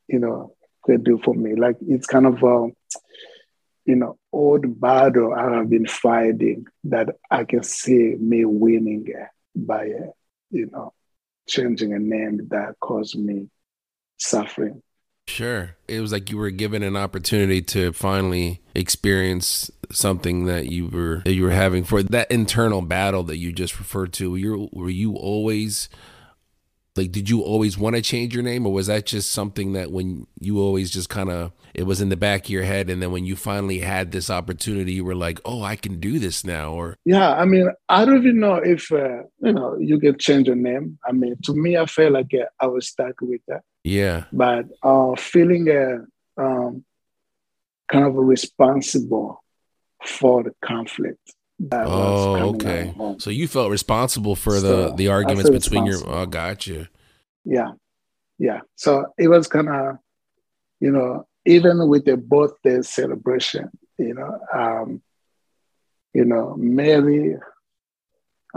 you 0.07 0.19
know 0.19 0.55
they 0.87 0.97
do 0.97 1.19
for 1.23 1.33
me. 1.33 1.55
Like 1.55 1.77
it's 1.81 2.07
kind 2.07 2.25
of 2.25 2.41
a 2.43 2.69
you 3.85 3.95
know 3.95 4.17
old 4.31 4.79
battle 4.79 5.33
I 5.33 5.55
have 5.55 5.69
been 5.69 5.87
fighting 5.87 6.65
that 6.85 7.09
I 7.29 7.43
can 7.43 7.63
see 7.63 8.15
me 8.19 8.45
winning 8.45 9.07
by 9.55 9.85
you 10.49 10.69
know 10.71 10.93
changing 11.47 11.93
a 11.93 11.99
name 11.99 12.47
that 12.49 12.75
caused 12.79 13.17
me 13.17 13.49
suffering. 14.17 14.81
Sure. 15.29 15.75
It 15.87 16.01
was 16.01 16.11
like 16.11 16.31
you 16.31 16.37
were 16.37 16.49
given 16.49 16.81
an 16.81 16.97
opportunity 16.97 17.61
to 17.61 17.93
finally 17.93 18.61
experience 18.73 19.69
something 19.91 20.45
that 20.45 20.71
you 20.71 20.87
were 20.87 21.21
that 21.23 21.33
you 21.33 21.43
were 21.43 21.51
having 21.51 21.83
for 21.83 22.01
that 22.01 22.31
internal 22.31 22.81
battle 22.81 23.21
that 23.23 23.37
you 23.37 23.51
just 23.51 23.77
referred 23.77 24.11
to. 24.13 24.35
You 24.35 24.69
were 24.73 24.89
you 24.89 25.15
always 25.15 25.87
like 26.95 27.11
did 27.11 27.29
you 27.29 27.41
always 27.41 27.77
want 27.77 27.95
to 27.95 28.01
change 28.01 28.33
your 28.33 28.43
name 28.43 28.65
or 28.65 28.73
was 28.73 28.87
that 28.87 29.05
just 29.05 29.31
something 29.31 29.73
that 29.73 29.91
when 29.91 30.27
you 30.39 30.59
always 30.59 30.89
just 30.89 31.09
kind 31.09 31.29
of 31.29 31.51
it 31.73 31.83
was 31.83 32.01
in 32.01 32.09
the 32.09 32.17
back 32.17 32.45
of 32.45 32.49
your 32.49 32.63
head 32.63 32.89
and 32.89 33.01
then 33.01 33.11
when 33.11 33.25
you 33.25 33.35
finally 33.35 33.79
had 33.79 34.11
this 34.11 34.29
opportunity 34.29 34.93
you 34.93 35.05
were 35.05 35.15
like 35.15 35.39
oh 35.45 35.63
i 35.63 35.75
can 35.75 35.99
do 35.99 36.19
this 36.19 36.43
now 36.43 36.73
or? 36.73 36.97
Yeah 37.05 37.33
i 37.33 37.45
mean 37.45 37.69
i 37.87 38.05
don't 38.05 38.17
even 38.17 38.39
know 38.39 38.55
if 38.55 38.91
uh, 38.91 39.23
you 39.41 39.53
know 39.53 39.77
you 39.79 39.99
can 39.99 40.17
change 40.17 40.47
your 40.47 40.55
name. 40.55 40.99
I 41.07 41.11
mean 41.11 41.35
to 41.43 41.53
me 41.53 41.77
i 41.77 41.85
felt 41.85 42.13
like 42.13 42.33
uh, 42.33 42.45
i 42.59 42.67
was 42.67 42.87
stuck 42.87 43.21
with 43.21 43.41
that. 43.47 43.61
Yeah. 43.83 44.25
But 44.33 44.65
uh 44.83 45.15
feeling 45.15 45.69
uh, 45.69 46.41
um 46.41 46.83
kind 47.91 48.05
of 48.05 48.15
responsible 48.15 49.43
for 50.03 50.43
the 50.43 50.53
conflict 50.63 51.33
oh, 51.71 52.53
okay. 52.55 52.93
So 53.17 53.29
you 53.29 53.47
felt 53.47 53.71
responsible 53.71 54.35
for 54.35 54.59
so 54.59 54.89
the 54.89 54.95
the 54.95 55.07
arguments 55.09 55.49
between 55.49 55.85
your. 55.85 55.99
Oh, 56.05 56.25
gotcha. 56.25 56.89
Yeah, 57.45 57.71
yeah. 58.37 58.61
So 58.75 59.07
it 59.17 59.27
was 59.27 59.47
kind 59.47 59.69
of, 59.69 59.97
you 60.79 60.91
know, 60.91 61.27
even 61.45 61.87
with 61.87 62.05
the 62.05 62.17
birthday 62.17 62.81
celebration, 62.81 63.69
you 63.97 64.13
know, 64.13 64.39
um, 64.53 65.01
you 66.13 66.25
know, 66.25 66.55
Mary, 66.57 67.37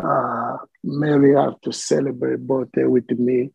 uh, 0.03 0.57
Mary 0.85 1.35
have 1.35 1.61
to 1.63 1.73
celebrate 1.73 2.47
birthday 2.47 2.85
with 2.85 3.11
me 3.11 3.51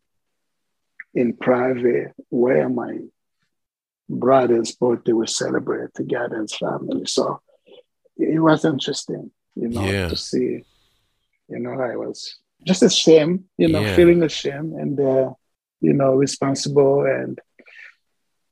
in 1.14 1.34
private, 1.34 2.12
where 2.28 2.68
my 2.68 2.98
brother's 4.08 4.72
birthday 4.72 5.12
was 5.12 5.36
celebrated 5.36 5.94
together 5.94 6.42
as 6.42 6.54
family. 6.54 7.06
So 7.06 7.40
it 8.16 8.40
was 8.40 8.64
interesting 8.64 9.30
you 9.58 9.68
know, 9.68 9.84
yeah. 9.84 10.08
to 10.08 10.16
see, 10.16 10.64
you 11.48 11.58
know, 11.58 11.72
I 11.72 11.96
was 11.96 12.36
just 12.64 12.82
ashamed, 12.82 13.44
you 13.56 13.68
know, 13.68 13.80
yeah. 13.80 13.96
feeling 13.96 14.22
ashamed 14.22 14.74
and, 14.74 15.00
uh, 15.00 15.30
you 15.80 15.92
know, 15.92 16.14
responsible 16.14 17.04
and, 17.04 17.38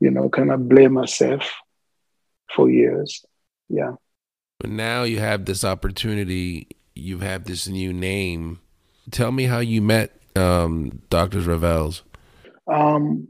you 0.00 0.10
know, 0.10 0.28
kind 0.28 0.50
of 0.50 0.68
blame 0.68 0.94
myself 0.94 1.52
for 2.54 2.68
years. 2.68 3.24
Yeah. 3.68 3.92
But 4.58 4.70
now 4.70 5.04
you 5.04 5.20
have 5.20 5.44
this 5.44 5.64
opportunity, 5.64 6.68
you 6.94 7.18
have 7.20 7.44
this 7.44 7.68
new 7.68 7.92
name. 7.92 8.60
Tell 9.10 9.30
me 9.30 9.44
how 9.44 9.60
you 9.60 9.80
met 9.82 10.20
um, 10.34 11.02
Dr. 11.08 11.40
Revells. 11.40 12.02
Um, 12.66 13.28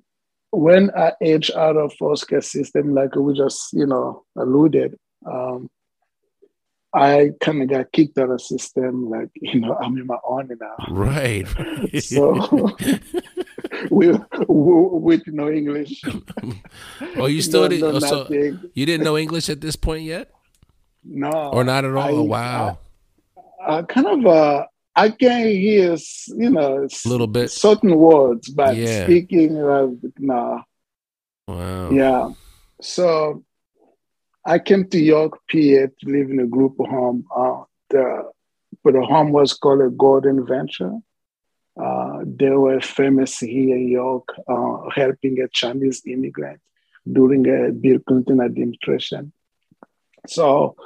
when 0.51 0.91
I 0.97 1.13
aged 1.21 1.55
out 1.55 1.77
of 1.77 1.93
foster 1.95 2.41
system, 2.41 2.95
like 2.95 3.15
we 3.17 3.35
just, 3.35 3.73
you 3.75 3.87
know, 3.87 4.25
alluded, 4.37 4.97
um, 5.27 5.69
I 6.97 7.33
kind 7.43 7.61
of 7.61 7.69
got 7.69 7.93
kicked 7.93 8.17
out 8.17 8.31
of 8.31 8.41
system. 8.41 9.11
Like, 9.11 9.29
you 9.35 9.61
know, 9.61 9.77
I'm 9.77 9.97
in 9.99 10.07
my 10.07 10.17
own 10.25 10.51
now. 10.59 10.77
Right. 10.91 11.47
so 12.01 12.75
we, 13.91 14.19
with 14.49 15.27
no 15.27 15.51
English. 15.51 16.03
oh, 17.17 17.27
you 17.27 17.43
still 17.43 17.63
no, 17.63 17.69
did, 17.69 17.81
no, 17.83 17.99
so 17.99 18.29
you 18.31 18.87
didn't 18.87 19.05
know 19.05 19.19
English 19.19 19.51
at 19.51 19.61
this 19.61 19.77
point 19.77 20.05
yet? 20.05 20.31
No. 21.05 21.51
Or 21.53 21.65
not 21.65 21.85
at 21.85 21.95
all? 21.95 21.99
I, 21.99 22.11
oh, 22.11 22.23
wow. 22.23 22.79
I, 23.65 23.79
I 23.79 23.83
kind 23.83 24.07
of, 24.07 24.27
uh, 24.27 24.67
I 24.97 25.11
can 25.11 25.49
hear, 25.49 25.99
you 26.29 26.51
know, 26.51 26.89
a 26.89 27.09
little 27.09 27.27
bit 27.27 27.51
certain 27.51 27.95
words, 27.95 28.49
but 28.49 28.75
yeah. 28.75 29.05
speaking, 29.05 29.63
uh, 29.63 29.89
no. 30.19 30.63
Wow. 31.47 31.91
Yeah. 31.91 32.31
So 32.81 33.45
I 34.47 34.61
came 34.61 34.89
to 34.91 34.99
York, 34.99 35.33
PA 35.51 35.57
to 35.57 36.05
live 36.05 36.31
in 36.31 36.39
a 36.39 36.47
group 36.47 36.77
home. 36.79 37.27
Uh, 37.35 37.65
the, 37.91 38.31
but 38.85 38.95
the 38.95 39.03
home 39.03 39.33
was 39.33 39.53
called 39.55 39.81
a 39.81 39.91
Golden 39.91 40.47
Venture. 40.47 40.93
Uh, 41.77 42.21
they 42.25 42.51
were 42.51 42.81
famous 42.81 43.41
here 43.41 43.75
in 43.75 43.89
York, 43.89 44.29
uh, 44.49 44.89
helping 44.95 45.41
a 45.41 45.49
Chinese 45.49 46.03
immigrant 46.07 46.61
during 47.11 47.45
a 47.49 47.73
Bill 47.73 47.99
Clinton 48.07 48.41
administration. 48.41 49.33
So 50.29 50.77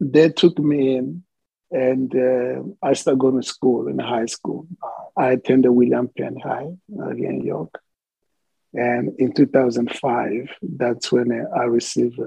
they 0.00 0.30
took 0.30 0.58
me 0.58 0.96
in, 0.96 1.22
and 1.70 2.14
uh, 2.16 2.62
I 2.82 2.94
started 2.94 3.20
going 3.20 3.40
to 3.40 3.46
school 3.46 3.88
in 3.88 3.98
high 3.98 4.26
school. 4.26 4.66
Uh, 4.82 5.20
I 5.20 5.32
attended 5.32 5.70
William 5.70 6.08
Penn 6.16 6.38
High 6.42 6.70
uh, 6.98 7.10
here 7.10 7.30
in 7.30 7.44
York. 7.44 7.78
And 8.72 9.14
in 9.18 9.32
2005, 9.32 10.50
that's 10.62 11.12
when 11.12 11.46
I 11.54 11.64
received 11.64 12.20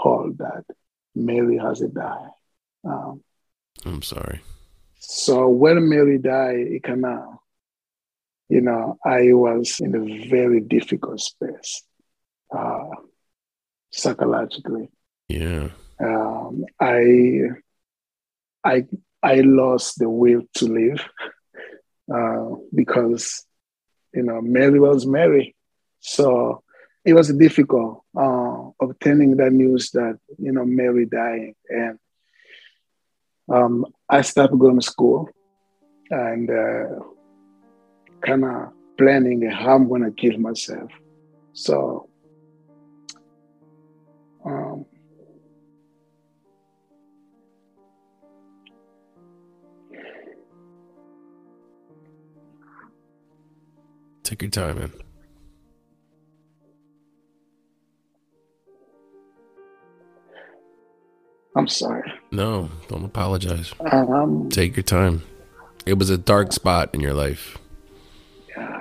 call 0.00 0.32
that 0.38 0.64
Mary 1.14 1.58
has 1.58 1.80
died. 1.80 2.30
Um, 2.84 3.22
I'm 3.84 4.02
sorry. 4.02 4.40
So 4.98 5.48
when 5.48 5.88
Mary 5.88 6.18
died, 6.18 6.66
it 6.74 6.82
kind 6.82 7.04
of, 7.04 7.38
you 8.48 8.60
know, 8.60 8.98
I 9.04 9.32
was 9.32 9.80
in 9.80 9.94
a 9.94 10.28
very 10.28 10.60
difficult 10.60 11.20
space, 11.20 11.82
uh, 12.56 12.90
psychologically. 13.90 14.88
Yeah. 15.28 15.68
Um, 16.00 16.64
I, 16.80 17.48
I, 18.64 18.86
I 19.22 19.40
lost 19.40 19.98
the 19.98 20.08
will 20.08 20.42
to 20.54 20.64
live 20.66 21.00
uh, 22.12 22.56
because, 22.74 23.44
you 24.14 24.22
know, 24.22 24.40
Mary 24.40 24.80
was 24.80 25.06
Mary. 25.06 25.54
So 26.00 26.62
it 27.08 27.14
was 27.14 27.32
difficult 27.32 28.04
uh, 28.14 28.68
obtaining 28.82 29.36
that 29.38 29.50
news 29.50 29.90
that 29.92 30.18
you 30.38 30.52
know 30.52 30.66
Mary 30.66 31.06
dying, 31.06 31.54
and 31.70 31.98
um, 33.50 33.86
I 34.10 34.20
started 34.20 34.58
going 34.58 34.78
to 34.78 34.84
school 34.84 35.30
and 36.10 36.50
uh, 36.50 37.00
kind 38.20 38.44
of 38.44 38.72
planning 38.98 39.40
how 39.50 39.76
I'm 39.76 39.88
gonna 39.88 40.10
kill 40.10 40.36
myself. 40.38 40.90
So 41.54 42.10
um, 44.44 44.84
Take 54.24 54.42
your 54.42 54.50
time, 54.50 54.78
man. 54.78 55.07
I'm 61.58 61.66
sorry. 61.66 62.12
No, 62.30 62.70
don't 62.86 63.04
apologize. 63.04 63.74
Um, 63.90 64.48
Take 64.48 64.76
your 64.76 64.84
time. 64.84 65.22
It 65.84 65.98
was 65.98 66.08
a 66.08 66.16
dark 66.16 66.52
spot 66.52 66.90
in 66.94 67.00
your 67.00 67.14
life. 67.14 67.58
yeah. 68.56 68.78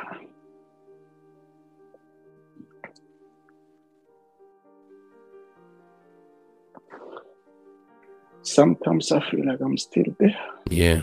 Sometimes 8.43 9.11
I 9.11 9.28
feel 9.30 9.45
like 9.45 9.59
I'm 9.59 9.78
still 9.78 10.15
there. 10.19 10.38
Yeah. 10.69 11.01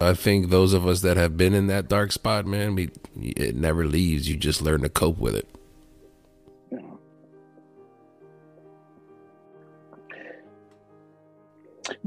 I 0.00 0.14
think 0.14 0.48
those 0.48 0.72
of 0.72 0.86
us 0.86 1.02
that 1.02 1.16
have 1.18 1.36
been 1.36 1.54
in 1.54 1.66
that 1.66 1.88
dark 1.88 2.12
spot, 2.12 2.46
man, 2.46 2.74
we 2.74 2.90
it 3.14 3.56
never 3.56 3.84
leaves. 3.86 4.28
You 4.28 4.36
just 4.36 4.62
learn 4.62 4.82
to 4.82 4.88
cope 4.88 5.18
with 5.18 5.34
it. 5.34 5.48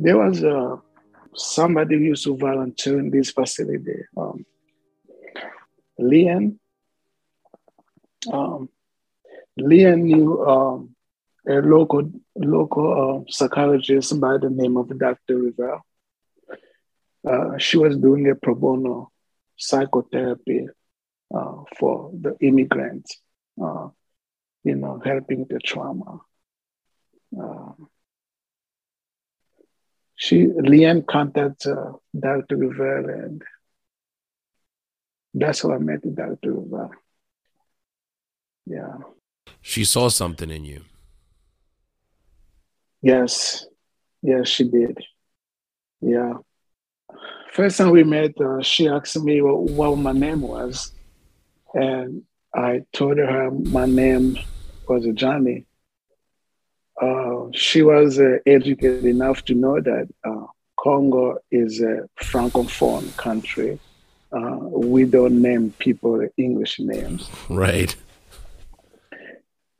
There 0.03 0.17
was 0.17 0.43
uh, 0.43 0.77
somebody 1.35 1.95
who 1.95 2.05
used 2.05 2.23
to 2.23 2.35
volunteer 2.35 2.97
in 2.97 3.11
this 3.11 3.29
facility, 3.29 3.99
um, 4.17 4.43
Leon. 5.99 6.59
Um, 8.33 8.69
knew 9.57 10.43
um, 10.43 10.95
a 11.47 11.61
local 11.61 12.11
local 12.35 12.87
uh, 13.03 13.31
psychologist 13.31 14.19
by 14.19 14.39
the 14.39 14.49
name 14.49 14.75
of 14.75 14.87
Dr. 14.97 15.37
Rivera. 15.37 15.81
Uh, 17.23 17.59
she 17.59 17.77
was 17.77 17.95
doing 17.95 18.27
a 18.27 18.33
pro 18.33 18.55
bono 18.55 19.11
psychotherapy 19.55 20.67
uh, 21.31 21.57
for 21.77 22.09
the 22.19 22.35
immigrants. 22.41 23.19
Uh, 23.63 23.89
you 24.63 24.75
know, 24.77 24.99
helping 25.05 25.45
the 25.45 25.59
trauma. 25.59 26.21
She, 30.21 30.45
Leanne 30.45 31.03
contacted 31.07 31.71
uh, 31.71 31.93
Dr. 32.17 32.55
Rivera, 32.55 33.25
and 33.25 33.41
that's 35.33 35.63
how 35.63 35.73
I 35.73 35.79
met 35.79 36.01
Dr. 36.13 36.53
Rivera. 36.53 36.91
Yeah. 38.67 38.97
She 39.63 39.83
saw 39.83 40.09
something 40.09 40.51
in 40.51 40.63
you. 40.63 40.81
Yes. 43.01 43.65
Yes, 44.21 44.47
she 44.47 44.65
did. 44.65 44.99
Yeah. 46.01 46.33
First 47.51 47.79
time 47.79 47.89
we 47.89 48.03
met, 48.03 48.39
uh, 48.39 48.61
she 48.61 48.87
asked 48.87 49.19
me 49.23 49.41
what, 49.41 49.71
what 49.71 49.97
my 49.97 50.11
name 50.11 50.41
was. 50.41 50.91
And 51.73 52.21
I 52.53 52.83
told 52.93 53.17
her 53.17 53.49
my 53.49 53.87
name 53.87 54.37
was 54.87 55.03
Johnny. 55.15 55.65
Uh, 57.01 57.47
she 57.51 57.81
was 57.81 58.19
uh, 58.19 58.37
educated 58.45 59.05
enough 59.05 59.43
to 59.43 59.55
know 59.55 59.81
that 59.81 60.07
uh, 60.23 60.45
Congo 60.79 61.39
is 61.49 61.81
a 61.81 62.07
francophone 62.21 63.15
country. 63.17 63.79
Uh, 64.31 64.57
we 64.61 65.03
don't 65.05 65.41
name 65.41 65.73
people 65.79 66.25
English 66.37 66.79
names. 66.79 67.27
Right. 67.49 67.95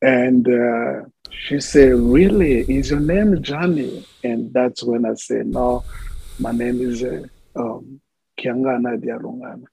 And 0.02 0.48
uh, 0.48 1.02
she 1.30 1.60
said, 1.60 1.92
Really? 1.94 2.60
Is 2.60 2.90
your 2.90 3.00
name 3.00 3.40
Johnny? 3.40 4.04
And 4.24 4.52
that's 4.52 4.82
when 4.82 5.06
I 5.06 5.14
said, 5.14 5.46
No, 5.46 5.84
my 6.40 6.50
name 6.50 6.80
is 6.80 7.04
uh, 7.04 7.22
um, 7.54 8.00
Kiangana 8.38 9.00
Dialungana. 9.00 9.64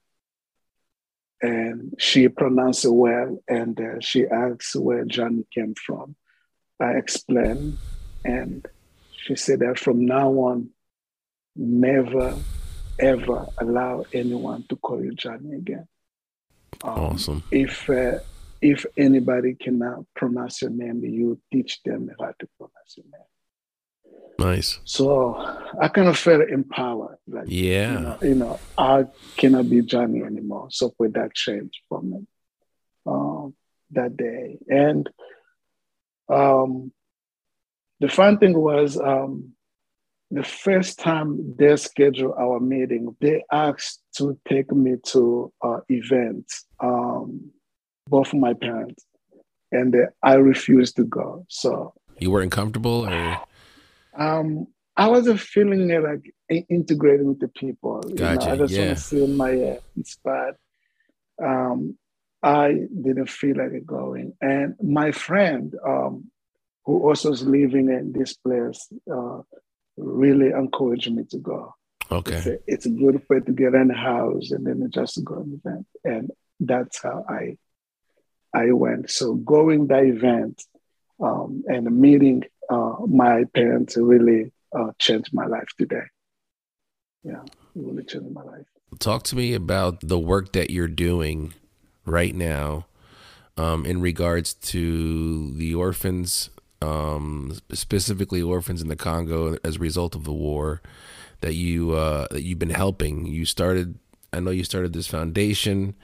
And 1.42 1.94
she 1.98 2.28
pronounced 2.28 2.84
it 2.84 2.92
well, 2.92 3.42
and 3.48 3.80
uh, 3.80 4.00
she 4.00 4.26
asked 4.26 4.76
where 4.76 5.04
Johnny 5.04 5.44
came 5.52 5.74
from. 5.74 6.14
I 6.80 6.92
explained, 6.92 7.78
and 8.24 8.66
she 9.12 9.36
said 9.36 9.60
that 9.60 9.78
from 9.78 10.06
now 10.06 10.30
on, 10.30 10.70
never, 11.56 12.36
ever 12.98 13.46
allow 13.58 14.04
anyone 14.12 14.64
to 14.68 14.76
call 14.76 15.02
you 15.04 15.12
Johnny 15.14 15.54
again. 15.54 15.86
Um, 16.82 16.98
Awesome. 16.98 17.42
If 17.50 17.88
uh, 17.90 18.18
if 18.62 18.84
anybody 18.96 19.54
cannot 19.54 20.04
pronounce 20.14 20.62
your 20.62 20.70
name, 20.70 21.02
you 21.04 21.40
teach 21.52 21.82
them 21.82 22.10
how 22.18 22.32
to 22.38 22.48
pronounce 22.58 22.96
your 22.96 23.06
name. 23.06 23.26
Nice. 24.38 24.80
So 24.84 25.34
I 25.80 25.88
kind 25.88 26.08
of 26.08 26.18
felt 26.18 26.48
empowered. 26.48 27.18
Like, 27.26 27.44
Yeah. 27.48 27.92
you 27.92 28.00
know, 28.00 28.18
you 28.22 28.34
know, 28.34 28.60
I 28.76 29.06
cannot 29.36 29.68
be 29.68 29.82
Johnny 29.82 30.22
anymore. 30.22 30.68
So 30.70 30.94
with 30.98 31.12
that 31.14 31.34
change 31.34 31.82
for 31.88 32.02
me 32.02 32.26
um, 33.06 33.54
that 33.92 34.16
day. 34.16 34.58
And 34.68 35.08
um, 36.32 36.92
the 38.00 38.08
fun 38.08 38.38
thing 38.38 38.58
was 38.58 38.98
um, 38.98 39.52
the 40.30 40.44
first 40.44 40.98
time 40.98 41.56
they 41.58 41.76
scheduled 41.76 42.34
our 42.38 42.60
meeting, 42.60 43.14
they 43.20 43.42
asked 43.52 44.00
to 44.16 44.38
take 44.48 44.72
me 44.72 44.96
to 45.06 45.52
uh, 45.62 45.80
events, 45.88 46.64
um, 46.80 47.50
both 48.08 48.32
my 48.32 48.54
parents, 48.54 49.04
and 49.72 49.94
uh, 49.94 50.06
I 50.22 50.34
refused 50.34 50.96
to 50.96 51.04
go. 51.04 51.44
So 51.48 51.94
You 52.18 52.30
weren't 52.30 52.52
comfortable 52.52 53.06
or 53.08 53.40
um, 54.16 54.66
I 54.96 55.08
wasn't 55.08 55.40
feeling 55.40 55.88
like 55.88 56.32
in- 56.48 56.66
integrated 56.68 57.26
with 57.26 57.40
the 57.40 57.48
people. 57.48 58.02
you 58.06 58.14
know. 58.14 58.36
Gotcha, 58.36 58.50
I 58.50 58.56
just 58.56 58.72
yeah. 58.74 58.86
want 58.86 58.98
to 58.98 59.04
feel 59.04 59.26
my 59.28 59.60
uh, 59.60 59.76
spot. 60.04 60.54
Um, 61.42 61.96
I 62.42 62.72
didn't 63.02 63.28
feel 63.28 63.56
like 63.58 63.72
it 63.72 63.86
going. 63.86 64.34
And 64.40 64.74
my 64.82 65.12
friend, 65.12 65.74
um, 65.86 66.30
who 66.84 67.06
also 67.06 67.32
is 67.32 67.42
living 67.42 67.88
in 67.88 68.12
this 68.12 68.34
place, 68.34 68.88
uh, 69.12 69.42
really 69.96 70.50
encouraged 70.50 71.12
me 71.12 71.24
to 71.30 71.38
go. 71.38 71.74
It's 72.10 72.12
okay. 72.12 72.50
a, 72.50 72.58
it's 72.66 72.86
a 72.86 72.90
good 72.90 73.22
way 73.28 73.40
to 73.40 73.52
get 73.52 73.74
in 73.74 73.88
the 73.88 73.94
house 73.94 74.50
and 74.50 74.66
then 74.66 74.88
just 74.90 75.22
go 75.24 75.36
to 75.36 75.40
an 75.42 75.60
event. 75.64 75.86
And 76.04 76.30
that's 76.58 77.02
how 77.02 77.24
I 77.28 77.56
I 78.52 78.72
went. 78.72 79.10
So 79.10 79.34
going 79.34 79.86
that 79.88 80.04
event 80.04 80.62
um, 81.22 81.62
and 81.68 81.84
meeting 82.00 82.44
uh, 82.68 82.96
my 83.06 83.44
parents 83.54 83.96
really 83.96 84.52
uh, 84.76 84.90
changed 84.98 85.32
my 85.32 85.46
life 85.46 85.68
today. 85.78 86.02
Yeah, 87.22 87.42
it 87.42 87.52
really 87.74 88.04
changed 88.04 88.32
my 88.32 88.42
life. 88.42 88.66
Talk 88.98 89.22
to 89.24 89.36
me 89.36 89.54
about 89.54 90.00
the 90.00 90.18
work 90.18 90.52
that 90.52 90.70
you're 90.70 90.88
doing 90.88 91.54
right 92.04 92.34
now 92.34 92.86
um, 93.56 93.84
in 93.84 94.00
regards 94.00 94.54
to 94.54 95.52
the 95.54 95.74
orphans, 95.74 96.50
um, 96.80 97.58
specifically 97.72 98.40
orphans 98.40 98.80
in 98.80 98.88
the 98.88 98.96
Congo 98.96 99.56
as 99.62 99.76
a 99.76 99.80
result 99.80 100.14
of 100.14 100.24
the 100.24 100.32
war 100.32 100.80
that 101.40 101.54
you 101.54 101.92
uh, 101.92 102.26
that 102.30 102.42
you've 102.42 102.58
been 102.58 102.70
helping. 102.70 103.26
You 103.26 103.44
started, 103.44 103.98
I 104.32 104.40
know 104.40 104.50
you 104.50 104.64
started 104.64 104.92
this 104.92 105.06
foundation, 105.06 105.94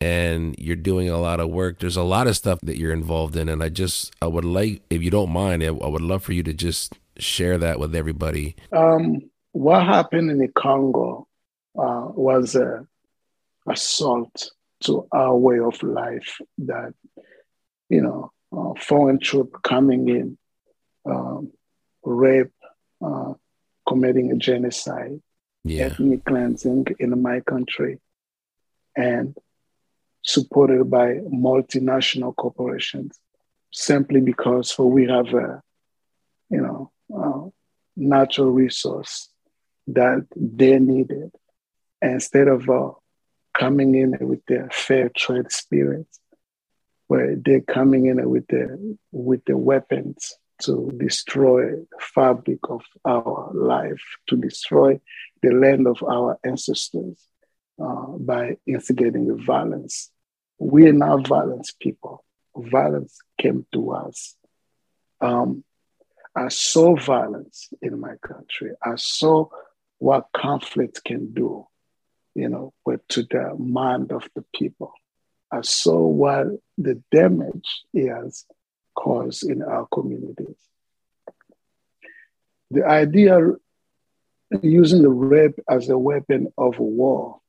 and 0.00 0.54
you're 0.58 0.76
doing 0.76 1.08
a 1.08 1.18
lot 1.18 1.40
of 1.40 1.50
work. 1.50 1.80
There's 1.80 1.96
a 1.96 2.02
lot 2.02 2.26
of 2.26 2.36
stuff 2.36 2.60
that 2.62 2.78
you're 2.78 2.92
involved 2.92 3.36
in, 3.36 3.48
and 3.48 3.62
I 3.62 3.68
just 3.68 4.14
I 4.22 4.26
would 4.26 4.44
like, 4.44 4.82
if 4.88 5.02
you 5.02 5.10
don't 5.10 5.30
mind, 5.30 5.62
I, 5.62 5.66
I 5.66 5.88
would 5.88 6.02
love 6.02 6.22
for 6.22 6.32
you 6.32 6.42
to 6.44 6.54
just 6.54 6.94
share 7.18 7.58
that 7.58 7.78
with 7.78 7.94
everybody. 7.94 8.56
Um, 8.72 9.30
what 9.52 9.84
happened 9.84 10.30
in 10.30 10.38
the 10.38 10.48
Congo 10.48 11.26
uh, 11.78 12.08
was 12.14 12.54
a 12.54 12.86
assault 13.66 14.50
to 14.86 15.06
our 15.12 15.36
way 15.36 15.58
of 15.58 15.82
life 15.82 16.38
that, 16.58 16.94
you 17.88 18.00
know, 18.00 18.32
uh, 18.56 18.72
foreign 18.80 19.18
troop 19.18 19.62
coming 19.62 20.08
in, 20.08 20.38
um, 21.04 21.52
rape, 22.04 22.52
uh, 23.04 23.34
committing 23.88 24.32
a 24.32 24.36
genocide, 24.36 25.20
Yeah, 25.64 25.86
ethnic 25.86 26.24
cleansing 26.24 26.86
in 26.98 27.22
my 27.22 27.40
country, 27.40 28.00
and 28.96 29.36
supported 30.22 30.90
by 30.90 31.14
multinational 31.48 32.34
corporations 32.34 33.18
simply 33.72 34.20
because 34.20 34.72
for 34.72 34.90
we 34.90 35.06
have 35.06 35.32
a, 35.34 35.62
you 36.50 36.60
know, 36.60 36.90
uh, 37.16 37.50
natural 37.96 38.50
resource 38.50 39.28
that 39.86 40.26
they 40.34 40.78
needed. 40.78 41.30
Instead 42.02 42.48
of 42.48 42.68
uh, 42.68 42.90
coming 43.58 43.94
in 43.94 44.16
with 44.20 44.44
their 44.46 44.68
fair 44.70 45.08
trade 45.10 45.50
spirit, 45.52 46.06
where 47.08 47.36
they're 47.36 47.60
coming 47.60 48.06
in 48.06 48.28
with 48.28 48.46
the 48.48 48.98
with 49.12 49.44
the 49.46 49.56
weapons 49.56 50.34
to 50.62 50.90
destroy 50.98 51.70
the 51.72 51.86
fabric 52.14 52.60
of 52.70 52.82
our 53.04 53.50
life, 53.54 54.02
to 54.28 54.36
destroy 54.36 55.00
the 55.42 55.50
land 55.52 55.86
of 55.86 56.02
our 56.02 56.38
ancestors. 56.44 57.18
uh, 57.82 58.06
by 58.18 58.56
instigating 58.66 59.36
violence. 59.44 60.10
We 60.58 60.88
are 60.88 60.92
not 60.92 61.26
violence 61.28 61.72
people. 61.78 62.24
Violence 62.56 63.18
came 63.38 63.66
to 63.72 63.92
us. 63.92 64.36
Um, 65.20 65.64
I 66.34 66.48
saw 66.48 66.96
violence 66.96 67.68
in 67.82 68.00
my 68.00 68.16
country. 68.26 68.72
I 68.82 68.96
saw 68.96 69.48
what 69.98 70.28
conflict 70.34 71.04
can 71.04 71.32
do, 71.32 71.66
you 72.36 72.50
know, 72.50 72.74
with, 72.84 73.00
to 73.08 73.22
the 73.22 73.56
mind 73.58 74.12
of 74.12 74.28
the 74.34 74.44
people. 74.54 74.92
I 75.50 75.62
saw 75.62 75.98
what 76.06 76.48
the 76.76 77.02
damage 77.10 77.82
it 77.94 78.08
has 78.08 78.44
caused 78.94 79.48
in 79.48 79.62
our 79.62 79.86
communities. 79.86 80.56
The 82.70 82.84
idea 82.84 83.38
using 84.60 85.02
the 85.02 85.08
rape 85.08 85.58
as 85.68 85.88
a 85.88 85.96
weapon 85.96 86.52
of 86.58 86.78
war, 86.78 87.40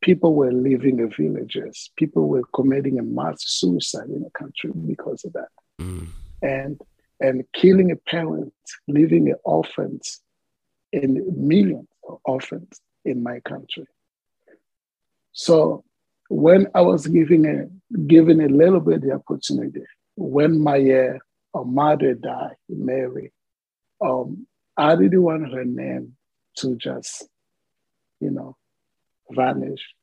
people 0.00 0.34
were 0.34 0.52
leaving 0.52 0.96
the 0.96 1.08
villages. 1.14 1.90
People 1.96 2.26
were 2.28 2.44
committing 2.54 2.98
a 2.98 3.02
mass 3.02 3.44
suicide 3.44 4.08
in 4.08 4.22
the 4.22 4.30
country 4.30 4.70
because 4.86 5.24
of 5.24 5.34
that. 5.34 5.48
Mm. 5.80 6.08
And 6.40 6.80
and 7.20 7.44
killing 7.52 7.90
a 7.90 7.96
parent, 7.96 8.52
leaving 8.88 9.28
an 9.28 9.36
orphans 9.44 10.20
in 10.92 11.24
millions 11.36 11.88
of 12.08 12.20
orphans 12.24 12.80
in 13.04 13.22
my 13.22 13.40
country. 13.40 13.86
So 15.34 15.84
when 16.28 16.68
I 16.74 16.80
was 16.80 17.06
giving 17.06 17.44
a 17.46 17.66
given 18.06 18.40
a 18.40 18.48
little 18.48 18.80
bit 18.80 19.02
the 19.02 19.12
opportunity, 19.12 19.82
when 20.16 20.60
my 20.60 20.80
uh, 21.54 21.64
mother 21.64 22.14
died, 22.14 22.56
Mary, 22.68 23.32
um, 24.00 24.46
I 24.76 24.96
didn't 24.96 25.22
want 25.22 25.52
her 25.52 25.64
name 25.64 26.16
to 26.58 26.76
just, 26.76 27.28
you 28.20 28.30
know, 28.30 28.56
vanish. 29.30 29.94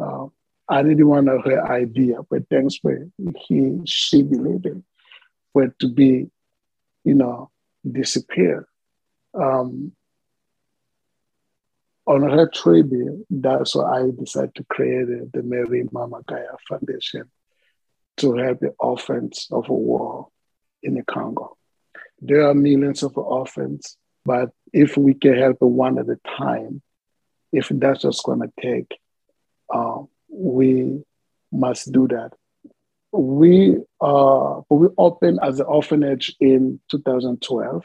Uh, 0.00 0.26
I 0.68 0.82
didn't 0.82 1.08
want 1.08 1.28
her 1.28 1.70
idea, 1.70 2.16
but 2.28 2.48
thanks 2.50 2.76
for 2.76 3.06
he 3.46 3.78
she 3.84 4.22
believed 4.22 4.66
in, 4.66 4.84
for 5.52 5.68
to 5.78 5.88
be, 5.88 6.28
you 7.04 7.14
know, 7.14 7.50
disappear. 7.88 8.66
Um, 9.32 9.92
on 12.06 12.22
her 12.22 12.48
tribute, 12.48 13.26
that's 13.28 13.74
why 13.74 14.00
I 14.00 14.10
decided 14.16 14.54
to 14.56 14.64
create 14.64 15.32
the 15.32 15.42
Mary 15.42 15.84
Mumba 15.84 16.22
Makaya 16.22 16.56
Foundation 16.68 17.30
to 18.18 18.34
help 18.34 18.60
the 18.60 18.74
orphans 18.78 19.48
of 19.50 19.68
war 19.68 20.28
in 20.82 20.94
the 20.94 21.02
Congo. 21.02 21.56
There 22.20 22.48
are 22.48 22.54
millions 22.54 23.02
of 23.02 23.18
orphans, 23.18 23.96
but 24.24 24.50
if 24.72 24.96
we 24.96 25.14
can 25.14 25.34
help 25.34 25.60
one 25.60 25.98
at 25.98 26.08
a 26.08 26.18
time, 26.38 26.80
if 27.52 27.68
that's 27.70 28.04
what's 28.04 28.22
going 28.22 28.40
to 28.40 28.52
take, 28.60 28.98
uh, 29.72 30.02
we 30.28 31.02
must 31.52 31.92
do 31.92 32.08
that. 32.08 32.32
We 33.12 33.78
uh, 34.00 34.60
we 34.68 34.88
opened 34.98 35.40
as 35.42 35.60
an 35.60 35.66
orphanage 35.66 36.36
in 36.40 36.80
2012 36.90 37.84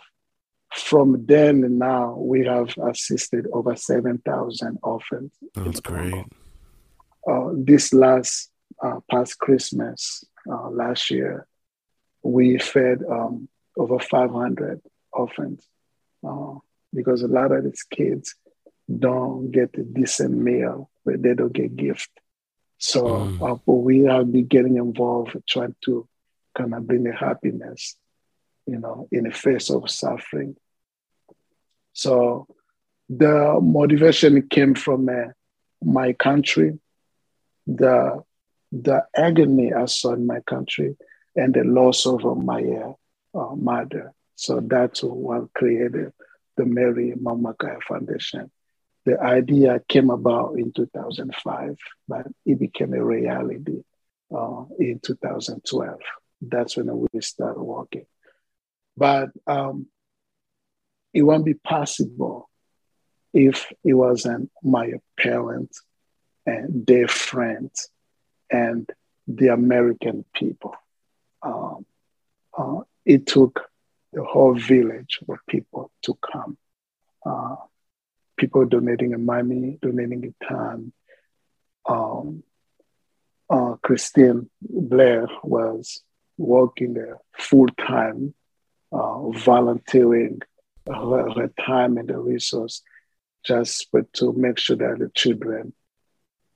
from 0.74 1.26
then 1.26 1.64
and 1.64 1.80
now, 1.80 2.16
we 2.16 2.46
have 2.46 2.76
assisted 2.78 3.48
over 3.52 3.76
7,000 3.76 4.80
orphans. 4.82 5.34
That's 5.54 5.82
great. 5.82 6.14
Uh, 7.30 7.50
this 7.54 7.94
last 7.94 8.50
uh, 8.82 9.00
past 9.10 9.38
Christmas, 9.38 10.24
uh, 10.50 10.70
last 10.70 11.12
year, 11.12 11.46
we 12.24 12.58
fed 12.58 13.04
um, 13.10 13.50
over 13.78 14.00
500 14.00 14.82
orphans 15.12 15.68
uh, 16.26 16.56
because 16.94 17.22
a 17.22 17.28
lot 17.28 17.52
of 17.52 17.66
these 17.66 17.84
kids 17.84 18.36
don't 19.00 19.52
get 19.52 19.78
a 19.78 19.84
decent 19.84 20.38
meal, 20.38 20.90
but 21.06 21.22
they 21.22 21.34
don't 21.34 21.54
get 21.54 21.76
gift. 21.76 22.10
So 22.78 23.04
mm. 23.04 23.42
Uh, 23.42 23.72
we 23.72 24.06
have 24.06 24.32
been 24.32 24.48
getting 24.48 24.78
involved 24.78 25.36
trying 25.48 25.76
to 25.86 26.08
kind 26.58 26.74
of 26.74 26.88
bring 26.88 27.04
the 27.04 27.14
happiness 27.14 27.96
you 28.66 28.80
know, 28.80 29.08
in 29.12 29.26
the 29.26 29.32
face 29.32 29.70
of 29.70 29.90
suffering. 29.90 30.56
So 31.94 32.48
the 33.10 33.60
motivation 33.62 34.48
came 34.48 34.76
from 34.76 35.10
uh, 35.10 35.32
my 35.84 36.14
country, 36.14 36.80
the 37.68 38.24
the 38.72 39.04
agony 39.16 39.74
I 39.74 39.86
saw 39.86 40.14
in 40.14 40.26
my 40.26 40.40
country, 40.42 40.96
and 41.36 41.54
the 41.54 41.64
loss 41.64 42.06
of 42.06 42.24
my 42.38 42.62
uh, 42.64 43.38
uh, 43.38 43.56
mother. 43.56 44.14
So 44.36 44.62
that's 44.62 45.04
what 45.04 45.54
created 45.54 46.14
the 46.56 46.66
Mary 46.66 47.14
Mumba 47.22 47.54
Makaya 47.56 47.84
Foundation. 47.84 48.50
The 49.06 49.20
idea 49.20 49.82
came 49.88 50.10
about 50.10 50.58
in 50.58 50.72
2005, 50.72 51.76
but 52.08 52.28
it 52.46 52.60
became 52.60 52.94
a 52.94 53.04
reality 53.04 53.84
uh, 54.34 54.64
in 54.80 55.00
2012. 55.04 56.00
That's 56.42 56.78
when 56.78 56.98
we 56.98 57.22
started 57.22 57.62
working. 57.62 58.06
But 59.02 59.30
um, 59.48 59.88
it 61.12 61.24
won't 61.24 61.44
be 61.44 61.56
possible 61.56 62.48
if 63.34 63.74
it 63.84 63.96
wasn't 63.96 64.52
my 64.62 64.94
parents 65.18 65.82
and 66.46 66.86
their 66.86 67.08
friends 67.08 67.90
and 68.52 68.88
the 69.28 69.48
American 69.48 70.24
people. 70.36 70.76
Um, 71.42 71.88
uh, 72.56 72.82
it 73.04 73.26
took 73.26 73.72
the 74.14 74.24
whole 74.24 74.54
village 74.54 75.18
of 75.28 75.40
people 75.50 75.92
to 76.04 76.16
come. 76.32 76.60
Uh, 77.26 77.56
people 78.38 78.66
donating 78.66 79.26
money, 79.26 79.80
donating 79.82 80.36
time. 80.48 80.94
Um, 81.90 82.44
uh, 83.50 83.78
Christine 83.82 84.52
Blair 84.62 85.26
was 85.42 86.04
working 86.38 86.94
there 86.94 87.18
full 87.36 87.68
time, 87.68 88.36
uh, 88.92 89.30
volunteering 89.30 90.42
her, 90.88 91.30
her 91.32 91.52
time 91.60 91.98
and 91.98 92.10
the 92.10 92.18
resource 92.18 92.82
just 93.44 93.88
but 93.92 94.12
to 94.14 94.34
make 94.34 94.60
sure 94.60 94.76
that 94.76 95.00
the 95.00 95.10
children, 95.16 95.74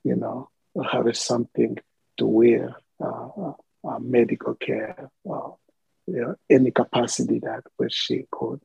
you 0.04 0.16
know, 0.16 0.50
have 0.92 1.16
something 1.18 1.78
to 2.18 2.26
wear, 2.26 2.76
uh, 3.04 3.54
uh, 3.84 4.00
medical 4.00 4.56
care, 4.56 5.10
uh, 5.30 5.50
you 6.08 6.22
know, 6.22 6.36
any 6.50 6.72
capacity 6.72 7.40
that 7.40 7.64
where 7.78 7.90
she 7.90 8.26
could, 8.32 8.62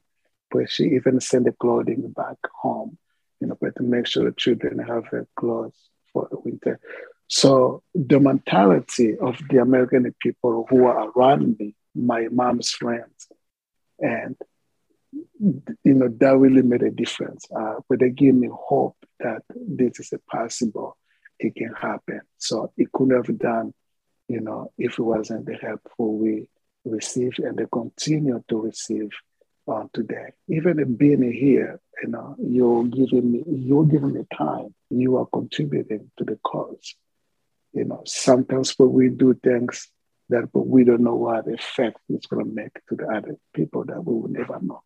where 0.53 0.67
she 0.67 0.85
even 0.85 1.21
send 1.21 1.47
the 1.47 1.53
clothing 1.53 2.13
back 2.15 2.37
home, 2.61 2.99
you 3.41 3.47
know, 3.47 3.57
but 3.61 3.75
to 3.77 3.83
make 3.83 4.07
sure 4.07 4.25
the 4.25 4.33
children 4.33 4.79
have 4.79 5.05
clothes 5.37 5.77
for 6.13 6.29
the 6.31 6.39
winter. 6.39 6.79
So 7.29 7.83
the 7.95 8.19
mentality 8.19 9.17
of 9.17 9.39
the 9.49 9.59
American 9.59 10.13
people 10.21 10.67
who 10.69 10.87
are 10.87 11.11
around 11.11 11.59
me, 11.59 11.75
my 11.95 12.29
mom's 12.31 12.71
friends, 12.71 13.29
and 14.01 14.37
you 15.83 15.95
know, 15.95 16.09
that 16.09 16.37
really 16.37 16.63
made 16.63 16.83
a 16.83 16.91
difference. 16.91 17.45
Uh, 17.55 17.77
but 17.89 17.99
they 18.01 18.11
gave 18.11 18.35
me 18.35 18.49
hope 18.53 18.97
that 19.19 19.43
this 19.55 19.99
is 20.01 20.13
a 20.13 20.19
possible, 20.31 20.97
it 21.39 21.55
can 21.55 21.75
happen. 21.75 22.21
So 22.39 22.73
it 22.77 22.93
could 22.93 23.11
have 23.11 23.39
done, 23.39 23.75
you 24.29 24.41
know, 24.41 24.73
if 24.79 24.99
it 24.99 25.03
wasn't 25.03 25.47
the 25.47 25.55
help 25.55 25.81
we 25.99 26.47
received 26.85 27.41
and 27.41 27.59
they 27.59 27.67
continue 27.71 28.43
to 28.49 28.61
receive 28.61 29.11
on 29.67 29.83
uh, 29.83 29.89
today. 29.93 30.33
Even 30.49 30.97
being 30.97 31.23
here, 31.33 31.81
you 32.03 32.09
know, 32.09 32.35
you're 32.39 32.85
giving 32.85 33.31
me, 33.31 33.45
you're 33.47 33.85
giving 33.85 34.15
me 34.15 34.23
time. 34.37 34.75
You 34.89 35.19
are 35.19 35.27
contributing 35.27 36.11
to 36.17 36.25
the 36.25 36.37
cause. 36.43 36.95
You 37.73 37.85
know, 37.85 38.03
sometimes 38.07 38.75
when 38.79 38.93
we 38.93 39.11
do 39.11 39.35
things 39.35 39.89
that 40.31 40.51
but 40.53 40.67
we 40.67 40.85
don't 40.85 41.03
know 41.03 41.15
what 41.15 41.47
effect 41.49 41.99
it's 42.09 42.27
going 42.27 42.45
to 42.45 42.51
make 42.51 42.73
to 42.89 42.97
the 42.97 43.07
other 43.07 43.37
people 43.55 43.85
that 43.85 44.05
we 44.05 44.15
will 44.15 44.29
never 44.29 44.59
know. 44.61 44.83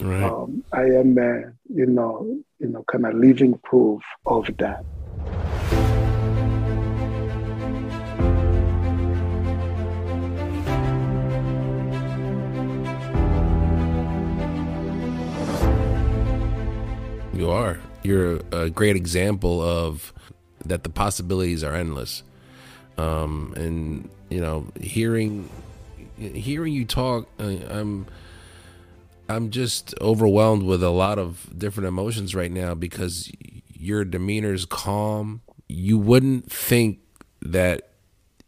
Right. 0.00 0.22
Um, 0.22 0.64
I 0.72 0.84
am, 0.84 1.18
uh, 1.18 1.50
you 1.68 1.86
know, 1.86 2.42
you 2.58 2.68
know, 2.68 2.84
kind 2.90 3.06
of 3.06 3.14
living 3.14 3.58
proof 3.58 4.02
of 4.24 4.46
that. 4.58 4.84
You 17.34 17.50
are. 17.50 17.78
You're 18.02 18.40
a 18.52 18.70
great 18.70 18.96
example 18.96 19.62
of 19.62 20.12
that. 20.64 20.82
The 20.82 20.90
possibilities 20.90 21.62
are 21.62 21.74
endless, 21.74 22.22
um, 22.98 23.54
and 23.56 24.08
you 24.28 24.40
know, 24.40 24.66
hearing 24.80 25.48
hearing 26.16 26.72
you 26.72 26.84
talk, 26.84 27.28
uh, 27.38 27.56
I'm 27.68 28.06
I'm 29.28 29.50
just 29.50 29.94
overwhelmed 30.00 30.64
with 30.64 30.82
a 30.82 30.90
lot 30.90 31.18
of 31.18 31.48
different 31.56 31.88
emotions 31.88 32.34
right 32.34 32.50
now 32.50 32.74
because 32.74 33.30
your 33.72 34.04
demeanor 34.04 34.52
is 34.52 34.64
calm. 34.64 35.42
You 35.68 35.98
wouldn't 35.98 36.50
think 36.50 36.98
that 37.42 37.89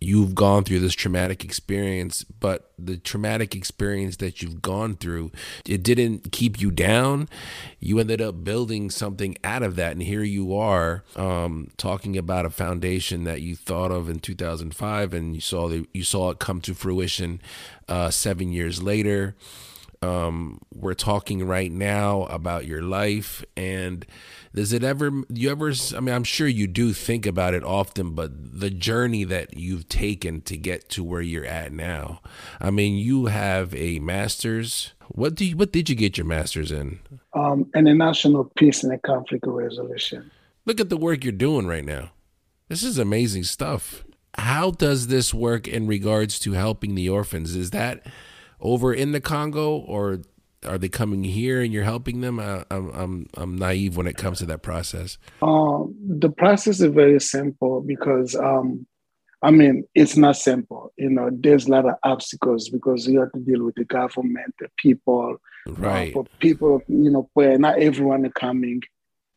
you've 0.02 0.34
gone 0.34 0.64
through 0.64 0.80
this 0.80 0.94
traumatic 0.94 1.44
experience, 1.44 2.24
but 2.24 2.70
the 2.78 2.96
traumatic 2.96 3.54
experience 3.54 4.16
that 4.16 4.42
you've 4.42 4.60
gone 4.60 4.96
through, 4.96 5.30
it 5.66 5.82
didn't 5.82 6.32
keep 6.32 6.60
you 6.60 6.70
down. 6.70 7.28
You 7.80 7.98
ended 7.98 8.20
up 8.20 8.44
building 8.44 8.90
something 8.90 9.36
out 9.44 9.62
of 9.62 9.76
that. 9.76 9.92
And 9.92 10.02
here 10.02 10.22
you 10.22 10.56
are 10.56 11.04
um, 11.16 11.70
talking 11.76 12.16
about 12.16 12.44
a 12.44 12.50
foundation 12.50 13.24
that 13.24 13.40
you 13.40 13.56
thought 13.56 13.90
of 13.90 14.08
in 14.08 14.18
2005 14.18 15.14
and 15.14 15.34
you 15.34 15.40
saw 15.40 15.68
the, 15.68 15.86
you 15.92 16.04
saw 16.04 16.30
it 16.30 16.38
come 16.38 16.60
to 16.62 16.74
fruition 16.74 17.40
uh, 17.88 18.10
seven 18.10 18.52
years 18.52 18.82
later. 18.82 19.34
Um, 20.02 20.60
we're 20.74 20.94
talking 20.94 21.46
right 21.46 21.70
now 21.70 22.24
about 22.24 22.66
your 22.66 22.82
life 22.82 23.44
and 23.56 24.04
does 24.54 24.72
it 24.72 24.84
ever 24.84 25.10
you 25.28 25.50
ever 25.50 25.72
i 25.96 26.00
mean 26.00 26.14
i'm 26.14 26.24
sure 26.24 26.48
you 26.48 26.66
do 26.66 26.92
think 26.92 27.26
about 27.26 27.54
it 27.54 27.64
often 27.64 28.14
but 28.14 28.30
the 28.60 28.70
journey 28.70 29.24
that 29.24 29.56
you've 29.56 29.88
taken 29.88 30.40
to 30.42 30.56
get 30.56 30.88
to 30.88 31.02
where 31.02 31.20
you're 31.20 31.46
at 31.46 31.72
now 31.72 32.20
i 32.60 32.70
mean 32.70 32.96
you 32.96 33.26
have 33.26 33.74
a 33.74 33.98
master's. 33.98 34.92
What 35.08 35.34
do 35.34 35.44
you 35.44 35.56
what 35.56 35.72
did 35.72 35.90
you 35.90 35.96
get 35.96 36.16
your 36.16 36.26
master's 36.26 36.72
in? 36.72 37.00
Um 37.34 37.70
international 37.74 38.44
peace 38.56 38.84
and 38.84 39.00
conflict 39.02 39.44
resolution. 39.46 40.30
Look 40.64 40.80
at 40.80 40.88
the 40.88 40.96
work 40.96 41.24
you're 41.24 41.32
doing 41.32 41.66
right 41.66 41.84
now. 41.84 42.12
This 42.68 42.82
is 42.82 42.98
amazing 42.98 43.44
stuff. 43.44 44.04
How 44.34 44.70
does 44.70 45.08
this 45.08 45.34
work 45.34 45.68
in 45.68 45.86
regards 45.86 46.38
to 46.40 46.52
helping 46.52 46.94
the 46.94 47.08
orphans? 47.08 47.54
Is 47.54 47.70
that 47.70 48.06
over 48.60 48.94
in 48.94 49.12
the 49.12 49.20
Congo, 49.20 49.76
or 49.76 50.20
are 50.66 50.78
they 50.78 50.88
coming 50.88 51.24
here 51.24 51.60
and 51.60 51.72
you're 51.72 51.84
helping 51.84 52.20
them? 52.20 52.38
I, 52.38 52.64
I'm 52.70 52.90
I'm 52.90 53.28
I'm 53.34 53.56
naive 53.56 53.96
when 53.96 54.06
it 54.06 54.16
comes 54.16 54.38
to 54.38 54.46
that 54.46 54.62
process. 54.62 55.18
Um, 55.40 55.94
the 56.00 56.30
process 56.30 56.80
is 56.80 56.92
very 56.92 57.20
simple 57.20 57.80
because 57.80 58.34
um, 58.36 58.86
I 59.42 59.50
mean 59.50 59.84
it's 59.94 60.16
not 60.16 60.36
simple. 60.36 60.92
You 60.96 61.10
know, 61.10 61.30
there's 61.32 61.66
a 61.66 61.70
lot 61.70 61.86
of 61.86 61.94
obstacles 62.04 62.68
because 62.68 63.06
you 63.06 63.20
have 63.20 63.32
to 63.32 63.40
deal 63.40 63.64
with 63.64 63.74
the 63.74 63.84
government, 63.84 64.54
the 64.58 64.68
people, 64.76 65.36
uh, 65.68 65.72
right? 65.72 66.16
Uh, 66.16 66.22
people, 66.38 66.82
you 66.88 67.10
know, 67.10 67.28
where 67.34 67.58
not 67.58 67.78
everyone 67.78 68.24
is 68.24 68.32
coming 68.34 68.82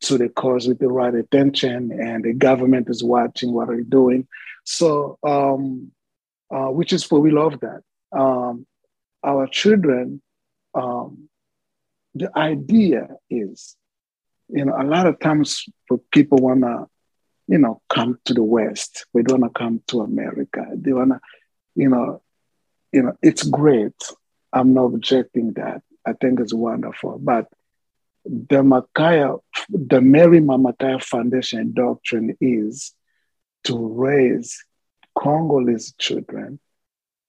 to 0.02 0.18
the 0.18 0.30
cause 0.30 0.68
with 0.68 0.80
the 0.80 0.88
right 0.88 1.16
attention, 1.16 1.92
and 1.92 2.24
the 2.24 2.34
government 2.34 2.90
is 2.90 3.04
watching 3.04 3.54
what 3.54 3.70
are 3.70 3.76
you 3.76 3.86
doing. 3.86 4.28
So, 4.66 5.18
um, 5.24 5.92
uh, 6.54 6.68
which 6.68 6.94
is 6.94 7.10
why 7.10 7.20
we 7.20 7.32
love 7.32 7.60
that. 7.62 7.82
Um, 8.18 8.68
our 9.24 9.48
children, 9.48 10.22
um, 10.76 11.30
the 12.14 12.38
idea 12.38 13.08
is, 13.30 13.76
you 14.50 14.66
know, 14.66 14.76
a 14.80 14.84
lot 14.84 15.08
of 15.08 15.20
times 15.20 15.66
people 16.12 16.38
want 16.38 16.62
to, 16.62 16.88
you 17.48 17.58
know, 17.58 17.82
come 17.90 18.20
to 18.26 18.34
the 18.34 18.44
West. 18.44 19.06
They 19.14 19.22
don't 19.22 19.42
want 19.42 19.54
to 19.54 19.60
come 19.60 19.82
to 19.88 20.02
America. 20.02 20.66
They 20.76 20.94
want 20.94 21.12
to, 21.12 21.20
you 21.76 21.90
know, 21.90 22.22
you 22.92 23.04
know, 23.04 23.18
it's 23.22 23.44
great. 23.44 23.94
I'm 24.54 24.74
not 24.74 24.86
objecting 24.86 25.54
that. 25.54 25.82
I 26.06 26.14
think 26.14 26.40
it's 26.40 26.54
wonderful. 26.54 27.20
But 27.20 27.48
the 28.26 28.64
Makaya, 28.64 29.40
the 29.70 30.02
Mary 30.02 30.40
Mumba 30.40 30.74
Makaya 30.74 31.04
Foundation 31.04 31.74
doctrine 31.74 32.38
is 32.40 32.94
to 33.66 33.78
raise 33.78 34.64
Congolese 35.18 35.94
children 35.98 36.60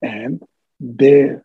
and 0.02 0.42
they 0.80 1.36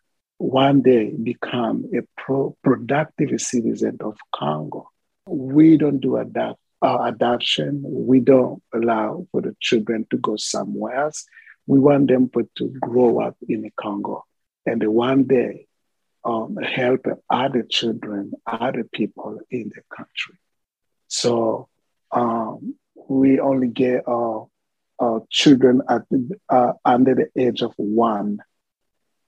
one 0.42 0.82
day 0.82 1.12
become 1.12 1.86
a 1.96 2.02
pro- 2.18 2.58
productive 2.64 3.40
citizen 3.40 3.98
of 4.02 4.18
Congo. 4.34 4.90
We 5.28 5.78
don't 5.78 6.00
do 6.00 6.18
adapt, 6.18 6.60
uh, 6.82 6.98
adoption. 7.04 7.84
We 7.86 8.22
don't 8.22 8.62
allow 8.74 9.28
for 9.32 9.42
the 9.42 9.56
children 9.60 10.08
to 10.10 10.18
go 10.18 10.38
somewhere 10.38 10.96
else. 10.96 11.26
We 11.68 11.80
want 11.80 12.08
them 12.08 12.32
to 12.58 12.68
grow 12.80 13.22
up 13.22 13.38
in 13.48 13.62
the 13.62 13.72
Congo 13.80 14.26
and 14.66 14.84
one 14.88 15.26
day 15.26 15.68
um, 16.26 16.56
help 16.58 17.06
other 17.30 17.64
children, 17.64 18.34
other 18.46 18.84
people 18.84 19.40
in 19.52 19.72
the 19.74 19.82
country. 19.96 20.38
So 21.08 21.68
um, 22.12 22.76
we 23.08 23.40
only 23.40 23.68
get 23.68 24.08
our, 24.08 24.48
our 25.00 25.24
children 25.30 25.82
at 25.88 26.04
uh, 26.50 26.74
under 26.84 27.16
the 27.16 27.30
age 27.40 27.62
of 27.62 27.74
one 27.78 28.40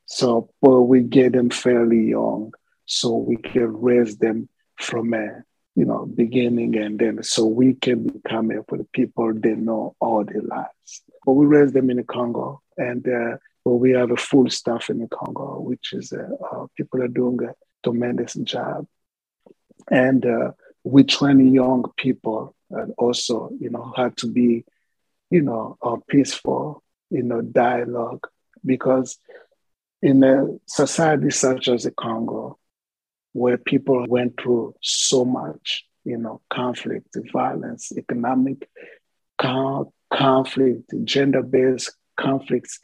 so, 0.05 0.49
we 0.61 1.01
get 1.01 1.33
them 1.33 1.49
fairly 1.49 2.09
young, 2.09 2.53
so 2.85 3.15
we 3.15 3.37
can 3.37 3.81
raise 3.81 4.17
them 4.17 4.49
from 4.77 5.13
a 5.13 5.43
you 5.75 5.85
know 5.85 6.05
beginning, 6.05 6.75
and 6.77 6.99
then 6.99 7.23
so 7.23 7.45
we 7.45 7.73
can 7.73 8.03
become 8.07 8.51
a 8.51 8.63
for 8.63 8.77
the 8.77 8.87
people 8.93 9.33
they 9.33 9.55
know 9.55 9.95
all 9.99 10.23
their 10.23 10.41
lives. 10.41 11.01
But 11.25 11.33
we 11.33 11.45
raise 11.45 11.71
them 11.71 11.89
in 11.89 11.97
the 11.97 12.03
Congo, 12.03 12.61
and 12.77 13.07
uh, 13.07 13.37
but 13.63 13.75
we 13.75 13.91
have 13.91 14.11
a 14.11 14.17
full 14.17 14.49
staff 14.49 14.89
in 14.89 14.99
the 14.99 15.07
Congo, 15.07 15.59
which 15.61 15.93
is 15.93 16.11
uh, 16.11 16.27
uh, 16.51 16.67
people 16.75 17.01
are 17.01 17.07
doing 17.07 17.39
a 17.43 17.53
tremendous 17.83 18.33
job, 18.33 18.85
and 19.89 20.25
uh, 20.25 20.51
we 20.83 21.03
train 21.03 21.53
young 21.53 21.85
people, 21.97 22.55
and 22.69 22.93
also 22.97 23.49
you 23.59 23.69
know 23.69 23.93
how 23.95 24.09
to 24.17 24.27
be, 24.27 24.65
you 25.29 25.41
know, 25.41 25.77
uh, 25.81 25.95
peaceful, 26.07 26.83
you 27.09 27.23
know, 27.23 27.41
dialogue 27.41 28.27
because 28.65 29.17
in 30.03 30.21
a 30.21 30.45
society 30.65 31.29
such 31.29 31.69
as 31.69 31.83
the 31.83 31.91
Congo, 31.91 32.59
where 33.31 33.57
people 33.57 34.05
went 34.07 34.39
through 34.39 34.75
so 34.81 35.23
much, 35.23 35.85
you 36.03 36.17
know, 36.17 36.41
conflict, 36.49 37.15
violence, 37.31 37.91
economic 37.97 38.69
conflict, 39.39 40.93
gender-based 41.05 41.95
conflicts, 42.17 42.79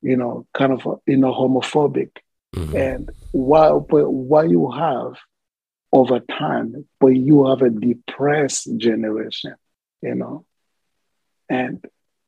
you 0.00 0.16
know, 0.16 0.46
kind 0.54 0.72
of, 0.72 1.00
you 1.06 1.18
know, 1.18 1.32
homophobic. 1.32 2.10
Mm-hmm. 2.56 2.76
And 2.76 3.10
while, 3.32 3.80
while 3.80 4.50
you 4.50 4.70
have 4.70 5.12
over 5.92 6.18
time, 6.20 6.86
but 6.98 7.08
you 7.08 7.46
have 7.46 7.60
a 7.60 7.70
depressed 7.70 8.74
generation, 8.78 9.54
you 10.00 10.14
know, 10.14 10.46
and 11.48 11.84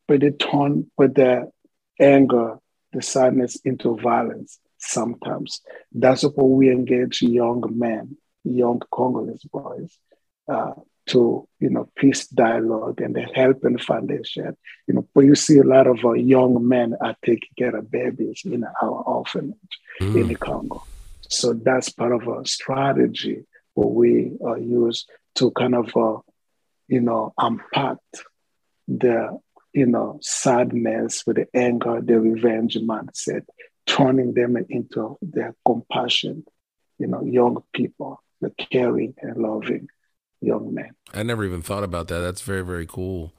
but 0.07 0.21
the 0.21 0.31
tone, 0.31 0.91
with 0.97 1.15
the 1.15 1.51
anger, 1.99 2.59
the 2.97 3.03
sadness 3.03 3.57
into 3.65 3.97
violence 3.97 4.59
sometimes. 4.79 5.61
That's 5.93 6.23
why 6.23 6.45
we 6.45 6.71
engage 6.71 7.23
young 7.23 7.63
men, 7.77 8.17
young 8.45 8.81
Congolese 8.91 9.45
boys, 9.45 9.97
uh, 10.49 10.73
to 11.09 11.47
you 11.61 11.71
know 11.71 11.89
peace 11.95 12.27
dialogue 12.27 13.01
and 13.01 13.15
the 13.15 13.23
help 13.23 13.65
and 13.65 13.81
foundation. 13.81 14.57
You 14.87 14.95
know, 14.95 15.09
but 15.15 15.21
you 15.21 15.35
see 15.35 15.59
a 15.59 15.71
lot 15.77 15.87
of 15.87 16.05
uh, 16.05 16.13
young 16.13 16.67
men 16.67 16.97
are 17.01 17.17
taking 17.25 17.51
care 17.59 17.77
of 17.77 17.91
babies 17.91 18.43
in 18.45 18.65
our 18.83 19.03
orphanage 19.17 19.75
mm. 20.01 20.21
in 20.21 20.29
the 20.29 20.35
Congo. 20.35 20.83
So 21.29 21.53
that's 21.53 21.91
part 21.91 22.13
of 22.13 22.27
a 22.27 22.47
strategy 22.47 23.45
what 23.75 23.93
we 23.93 24.33
uh, 24.43 24.55
use 24.55 25.07
to 25.35 25.51
kind 25.51 25.75
of 25.75 25.95
uh, 25.97 26.19
you 26.89 27.01
know 27.01 27.35
unpack 27.39 27.99
the 28.89 29.39
you 29.77 29.85
know, 29.85 30.19
sadness, 30.23 31.27
with 31.27 31.37
the 31.37 31.47
anger, 31.55 32.01
the 32.01 32.19
revenge 32.19 32.77
mindset, 32.77 33.43
turning 33.87 34.33
them 34.33 34.57
into 34.71 35.19
their 35.21 35.55
compassion, 35.67 36.45
you 36.99 37.07
know, 37.07 37.23
young 37.23 37.63
people, 37.75 38.23
the 38.41 38.51
caring 38.51 39.15
and 39.21 39.37
loving 39.37 39.87
young 40.41 40.73
men. 40.73 40.93
I 41.13 41.23
never 41.25 41.45
even 41.45 41.61
thought 41.61 41.85
about 41.85 42.09
that. 42.09 42.21
That's 42.21 42.41
very, 42.41 42.65
very 42.65 42.87
cool. 42.87 43.35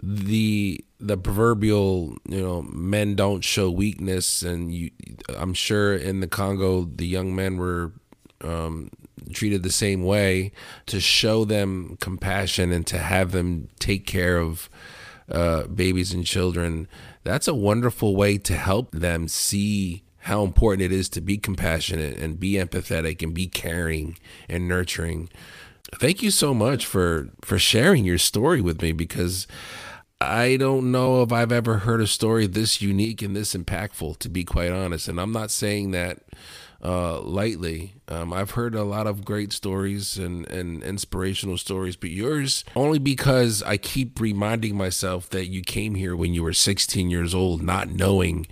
The 0.00 0.82
the 1.00 1.16
proverbial, 1.16 2.16
you 2.28 2.40
know, 2.40 2.62
men 2.62 3.16
don't 3.16 3.42
show 3.42 3.68
weakness, 3.68 4.42
and 4.42 4.72
you, 4.72 4.90
I'm 5.36 5.52
sure 5.52 5.94
in 5.94 6.20
the 6.20 6.28
Congo, 6.28 6.84
the 6.84 7.06
young 7.06 7.34
men 7.34 7.56
were 7.56 7.92
um, 8.40 8.88
treated 9.32 9.64
the 9.64 9.72
same 9.72 10.04
way 10.04 10.52
to 10.86 11.00
show 11.00 11.44
them 11.44 11.98
compassion 12.00 12.70
and 12.70 12.86
to 12.86 12.98
have 12.98 13.32
them 13.32 13.68
take 13.80 14.06
care 14.06 14.38
of 14.38 14.70
uh, 15.32 15.66
babies 15.66 16.12
and 16.12 16.24
children, 16.24 16.86
that's 17.24 17.48
a 17.48 17.54
wonderful 17.54 18.14
way 18.14 18.38
to 18.38 18.54
help 18.54 18.90
them 18.92 19.28
see 19.28 20.04
how 20.22 20.44
important 20.44 20.82
it 20.82 20.92
is 20.92 21.08
to 21.08 21.20
be 21.20 21.36
compassionate 21.36 22.16
and 22.16 22.38
be 22.38 22.52
empathetic 22.52 23.22
and 23.22 23.34
be 23.34 23.48
caring 23.48 24.16
and 24.48 24.68
nurturing. 24.68 25.28
Thank 25.96 26.22
you 26.22 26.30
so 26.30 26.54
much 26.54 26.86
for 26.86 27.30
for 27.42 27.58
sharing 27.58 28.04
your 28.04 28.18
story 28.18 28.60
with 28.60 28.82
me 28.82 28.92
because 28.92 29.46
I 30.20 30.56
don't 30.56 30.92
know 30.92 31.22
if 31.22 31.32
I've 31.32 31.50
ever 31.50 31.78
heard 31.78 32.00
a 32.00 32.06
story 32.06 32.46
this 32.46 32.80
unique 32.80 33.20
and 33.20 33.34
this 33.34 33.54
impactful 33.54 34.18
to 34.18 34.28
be 34.28 34.44
quite 34.44 34.70
honest 34.70 35.08
and 35.08 35.20
I'm 35.20 35.32
not 35.32 35.50
saying 35.50 35.90
that 35.90 36.20
uh, 36.82 37.20
lightly. 37.20 37.94
Um, 38.08 38.32
I've 38.32 38.52
heard 38.52 38.74
a 38.74 38.84
lot 38.84 39.06
of 39.06 39.24
great 39.24 39.52
stories 39.52 40.18
and, 40.18 40.48
and 40.50 40.82
inspirational 40.82 41.58
stories, 41.58 41.96
but 41.96 42.10
yours 42.10 42.64
only 42.74 42.98
because 42.98 43.62
I 43.62 43.76
keep 43.76 44.20
reminding 44.20 44.76
myself 44.76 45.28
that 45.30 45.46
you 45.46 45.62
came 45.62 45.94
here 45.94 46.16
when 46.16 46.34
you 46.34 46.42
were 46.42 46.52
16 46.52 47.08
years 47.08 47.34
old, 47.34 47.62
not 47.62 47.88
knowing 47.88 48.46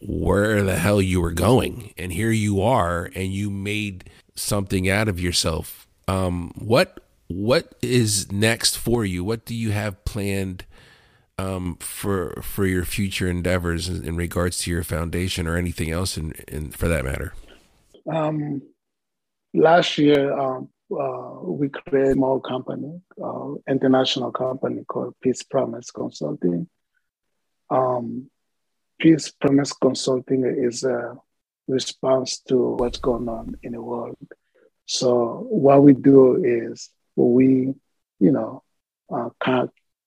where 0.00 0.62
the 0.62 0.76
hell 0.76 1.00
you 1.00 1.20
were 1.20 1.32
going. 1.32 1.94
And 1.96 2.12
here 2.12 2.32
you 2.32 2.60
are, 2.60 3.10
and 3.14 3.32
you 3.32 3.50
made 3.50 4.10
something 4.34 4.88
out 4.88 5.08
of 5.08 5.20
yourself. 5.20 5.86
Um, 6.08 6.52
what 6.56 7.00
what 7.28 7.74
is 7.80 8.30
next 8.30 8.76
for 8.76 9.04
you? 9.04 9.24
What 9.24 9.46
do 9.46 9.54
you 9.54 9.70
have 9.70 10.04
planned 10.04 10.66
um, 11.38 11.76
for 11.80 12.40
for 12.42 12.66
your 12.66 12.84
future 12.84 13.28
endeavors 13.28 13.88
in, 13.88 14.04
in, 14.04 14.16
regards 14.16 14.58
to 14.58 14.70
your 14.70 14.84
foundation 14.84 15.46
or 15.46 15.56
anything 15.56 15.90
else, 15.90 16.16
in, 16.16 16.32
in 16.46 16.70
for 16.70 16.86
that 16.86 17.04
matter? 17.04 17.32
Um, 18.10 18.62
last 19.52 19.98
year, 19.98 20.32
um, 20.38 20.68
uh, 20.90 21.38
we 21.42 21.68
created 21.68 22.10
a 22.10 22.14
small 22.14 22.40
company, 22.40 23.00
uh, 23.22 23.54
international 23.68 24.32
company 24.32 24.84
called 24.86 25.14
Peace 25.22 25.42
Promise 25.42 25.90
Consulting. 25.90 26.68
Um, 27.70 28.30
Peace 29.00 29.30
Promise 29.30 29.72
Consulting 29.72 30.44
is 30.44 30.84
a 30.84 31.16
response 31.66 32.40
to 32.48 32.74
what's 32.76 32.98
going 32.98 33.28
on 33.28 33.54
in 33.62 33.72
the 33.72 33.82
world. 33.82 34.16
So 34.86 35.46
what 35.48 35.82
we 35.82 35.94
do 35.94 36.44
is 36.44 36.90
we, 37.16 37.74
you 38.20 38.32
know, 38.32 38.62
uh, 39.10 39.30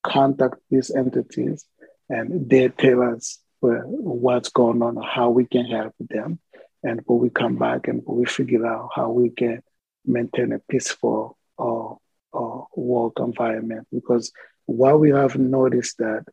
contact 0.03 0.55
these 0.69 0.91
entities 0.91 1.65
and 2.09 2.49
they 2.49 2.69
tell 2.69 3.01
us 3.01 3.39
what's 3.59 4.49
going 4.49 4.81
on, 4.81 4.97
how 4.97 5.29
we 5.29 5.45
can 5.45 5.65
help 5.65 5.93
them. 5.99 6.39
And 6.83 7.01
when 7.05 7.19
we 7.19 7.29
come 7.29 7.57
back 7.57 7.87
and 7.87 8.03
we 8.05 8.25
figure 8.25 8.65
out 8.65 8.89
how 8.95 9.11
we 9.11 9.29
can 9.29 9.61
maintain 10.05 10.51
a 10.51 10.59
peaceful 10.59 11.37
uh, 11.59 11.93
uh, 12.33 12.61
work 12.75 13.13
environment. 13.19 13.87
Because 13.91 14.31
what 14.65 14.99
we 14.99 15.09
have 15.09 15.37
noticed 15.37 15.97
that 15.97 16.25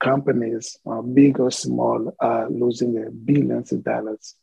companies, 0.00 0.76
uh, 0.86 1.02
big 1.02 1.40
or 1.40 1.50
small, 1.50 2.14
are 2.20 2.48
losing 2.50 3.10
billions 3.24 3.72
of 3.72 3.82
dollars 3.84 4.34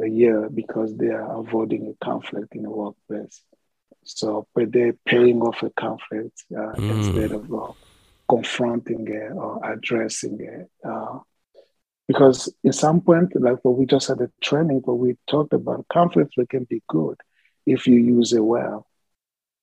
a 0.00 0.06
year 0.06 0.48
because 0.50 0.96
they 0.96 1.08
are 1.08 1.40
avoiding 1.40 1.88
a 1.88 2.04
conflict 2.04 2.54
in 2.54 2.62
the 2.62 2.70
workplace. 2.70 3.42
So, 4.04 4.46
but 4.54 4.72
they're 4.72 4.94
paying 5.04 5.40
off 5.42 5.62
a 5.62 5.70
conflict 5.70 6.44
uh, 6.52 6.74
mm. 6.76 6.90
instead 6.90 7.32
of 7.32 7.52
uh, 7.52 7.72
confronting 8.28 9.08
it 9.08 9.32
or 9.32 9.60
addressing 9.64 10.40
it. 10.40 10.70
Because 12.08 12.52
in 12.62 12.72
some 12.72 13.00
point, 13.00 13.32
like 13.40 13.58
what 13.62 13.76
we 13.76 13.86
just 13.86 14.08
had 14.08 14.20
a 14.20 14.30
training 14.40 14.82
where 14.84 14.94
we 14.94 15.16
talked 15.26 15.52
about 15.52 15.88
conflict 15.88 16.34
can 16.48 16.64
be 16.64 16.82
good 16.88 17.20
if 17.66 17.86
you 17.86 17.96
use 17.96 18.32
it 18.32 18.44
well. 18.44 18.86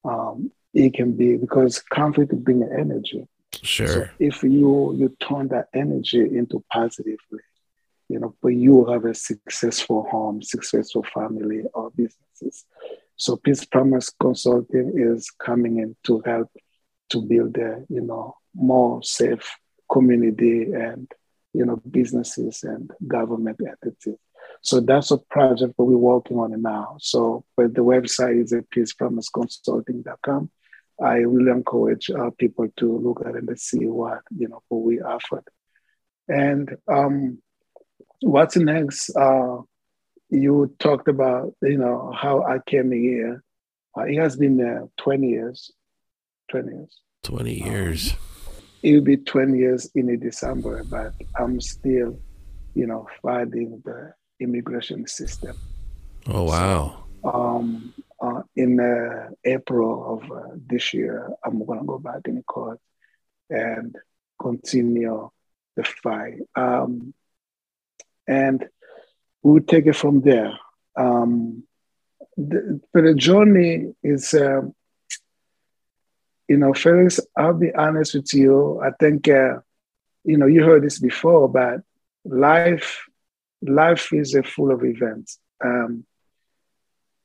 Um, 0.04 0.52
it 0.74 0.94
can 0.94 1.14
be 1.16 1.38
because 1.38 1.80
conflict 1.80 2.34
brings 2.44 2.70
energy. 2.78 3.28
Sure. 3.62 3.88
So 3.88 4.08
if 4.20 4.44
you 4.44 4.94
you 4.96 5.16
turn 5.22 5.48
that 5.50 5.68
energy 5.74 6.20
into 6.20 6.64
positively, 6.72 7.44
you 8.10 8.20
know, 8.20 8.36
but 8.41 8.50
you 8.50 8.86
have 8.86 9.06
a 9.06 9.14
successful 9.14 10.06
home, 10.10 10.41
successful 10.41 11.06
family 11.14 11.64
or 11.74 11.91
businesses. 11.91 12.66
So 13.16 13.38
Peace 13.38 13.64
Promise 13.64 14.10
Consulting 14.20 14.94
is 14.96 15.30
coming 15.30 15.78
in 15.78 15.96
to 16.04 16.22
help 16.26 16.50
to 17.12 17.22
build 17.22 17.58
a, 17.58 17.86
you 17.88 18.02
know, 18.02 18.36
more 18.54 19.02
safe 19.04 19.58
community 19.89 20.74
and, 20.74 21.10
you 21.54 21.66
know, 21.66 21.82
businesses 21.89 22.64
and 22.64 22.91
government 23.08 23.60
entities. 23.60 24.20
So 24.62 24.80
that's 24.80 25.12
a 25.12 25.18
project 25.18 25.76
that 25.78 25.84
we're 25.84 25.97
working 25.97 26.38
on 26.38 26.62
now. 26.62 26.97
So 26.99 27.45
but 27.56 27.74
the 27.74 27.84
website 27.84 28.41
is 28.41 28.54
at 28.54 28.70
peacepromiseconsulting.com. 28.70 30.49
I 31.01 31.16
really 31.18 31.51
encourage 31.51 32.10
uh, 32.10 32.30
people 32.38 32.68
to 32.78 32.97
look 32.97 33.24
at 33.26 33.36
it 33.36 33.43
and 33.47 33.60
see 33.60 33.86
what, 33.86 34.22
you 34.36 34.47
know, 34.47 34.62
what 34.70 34.84
we 34.84 35.01
offered. 35.01 35.43
And 36.28 36.78
um, 36.88 37.41
what's 38.22 38.56
next? 38.56 39.16
Uh, 39.16 39.62
you 40.30 40.74
talked 40.80 41.08
about, 41.08 41.56
you 41.62 41.78
know, 41.78 42.12
how 42.16 42.43
I 42.43 42.60
came 42.66 42.91
here. 42.91 43.43
Uh, 43.97 44.04
it 44.04 44.18
has 44.18 44.36
been 44.36 44.62
uh, 44.62 44.86
20 44.97 45.28
years. 45.28 45.72
20 46.51 46.72
years. 46.72 47.01
20 47.24 47.54
years. 47.54 48.12
Um, 48.14 48.18
it 48.84 48.94
will 48.94 49.02
be 49.02 49.18
20 49.18 49.58
years 49.58 49.90
in 49.96 50.20
December, 50.20 50.84
but 50.84 51.14
I'm 51.40 51.62
still, 51.62 52.20
you 52.76 52.86
know, 52.86 53.08
fighting 53.22 53.82
the 53.86 54.14
immigration 54.42 55.08
system. 55.08 55.56
Oh, 56.28 56.44
wow. 56.44 57.06
So, 57.24 57.30
um, 57.30 57.94
uh, 58.22 58.42
in 58.58 58.80
uh, 58.80 59.30
April 59.46 60.20
of 60.20 60.32
uh, 60.32 60.50
this 60.68 60.94
year, 60.94 61.30
I'm 61.46 61.66
going 61.66 61.80
to 61.80 61.86
go 61.86 61.98
back 61.98 62.28
in 62.28 62.44
court 62.44 62.80
and 63.50 63.96
continue 64.42 65.30
the 65.78 65.84
fight. 65.84 66.40
Um, 66.56 67.14
and 68.28 68.68
we'll 69.42 69.64
take 69.64 69.86
it 69.86 69.96
from 69.96 70.22
there. 70.22 70.58
Um, 70.98 71.64
the, 72.36 72.82
but 72.94 73.04
the 73.04 73.16
journey 73.16 73.94
is, 74.04 74.34
um, 74.34 74.74
you 76.54 76.60
know, 76.60 76.72
Felix, 76.72 77.20
I'll 77.36 77.56
be 77.56 77.74
honest 77.74 78.14
with 78.14 78.32
you. 78.32 78.80
I 78.80 78.91
think, 78.91 79.28
uh, 79.28 79.56
you 80.24 80.38
know, 80.38 80.45
you 80.45 80.64
heard 80.64 80.84
this 80.84 80.99
before, 80.99 81.49
but 81.49 81.80
life, 82.24 83.08
life 83.64 84.14
is 84.14 84.36
a 84.36 84.43
full 84.43 84.70
of 84.70 84.84
events. 84.84 85.39
Um, 85.66 86.06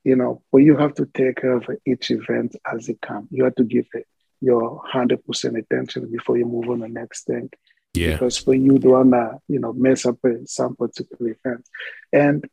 you 0.03 0.15
know, 0.15 0.41
but 0.51 0.59
you 0.59 0.77
have 0.77 0.95
to 0.95 1.05
take 1.05 1.41
care 1.41 1.57
of 1.57 1.69
each 1.85 2.09
event 2.09 2.55
as 2.65 2.89
it 2.89 3.01
comes. 3.01 3.27
You 3.29 3.43
have 3.43 3.53
to 3.57 3.63
give 3.63 3.85
it 3.93 4.07
your 4.41 4.81
100% 4.91 5.59
attention 5.59 6.11
before 6.11 6.35
you 6.35 6.45
move 6.45 6.67
on 6.71 6.79
the 6.79 6.89
next 6.89 7.25
thing. 7.25 7.51
Yeah. 7.93 8.13
Because 8.13 8.39
for 8.39 8.55
you 8.55 8.79
don't 8.79 9.11
wanna, 9.11 9.41
you 9.47 9.59
know, 9.59 9.73
mess 9.73 10.07
up 10.07 10.17
some 10.45 10.75
particular 10.75 11.35
event. 11.45 11.69
And 12.11 12.49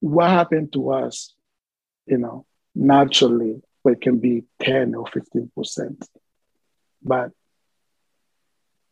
what 0.00 0.28
happened 0.28 0.74
to 0.74 0.90
us, 0.92 1.34
you 2.04 2.18
know, 2.18 2.44
naturally, 2.74 3.62
it 3.84 4.00
can 4.00 4.18
be 4.18 4.44
10 4.62 4.94
or 4.94 5.06
15%. 5.06 6.06
But 7.02 7.30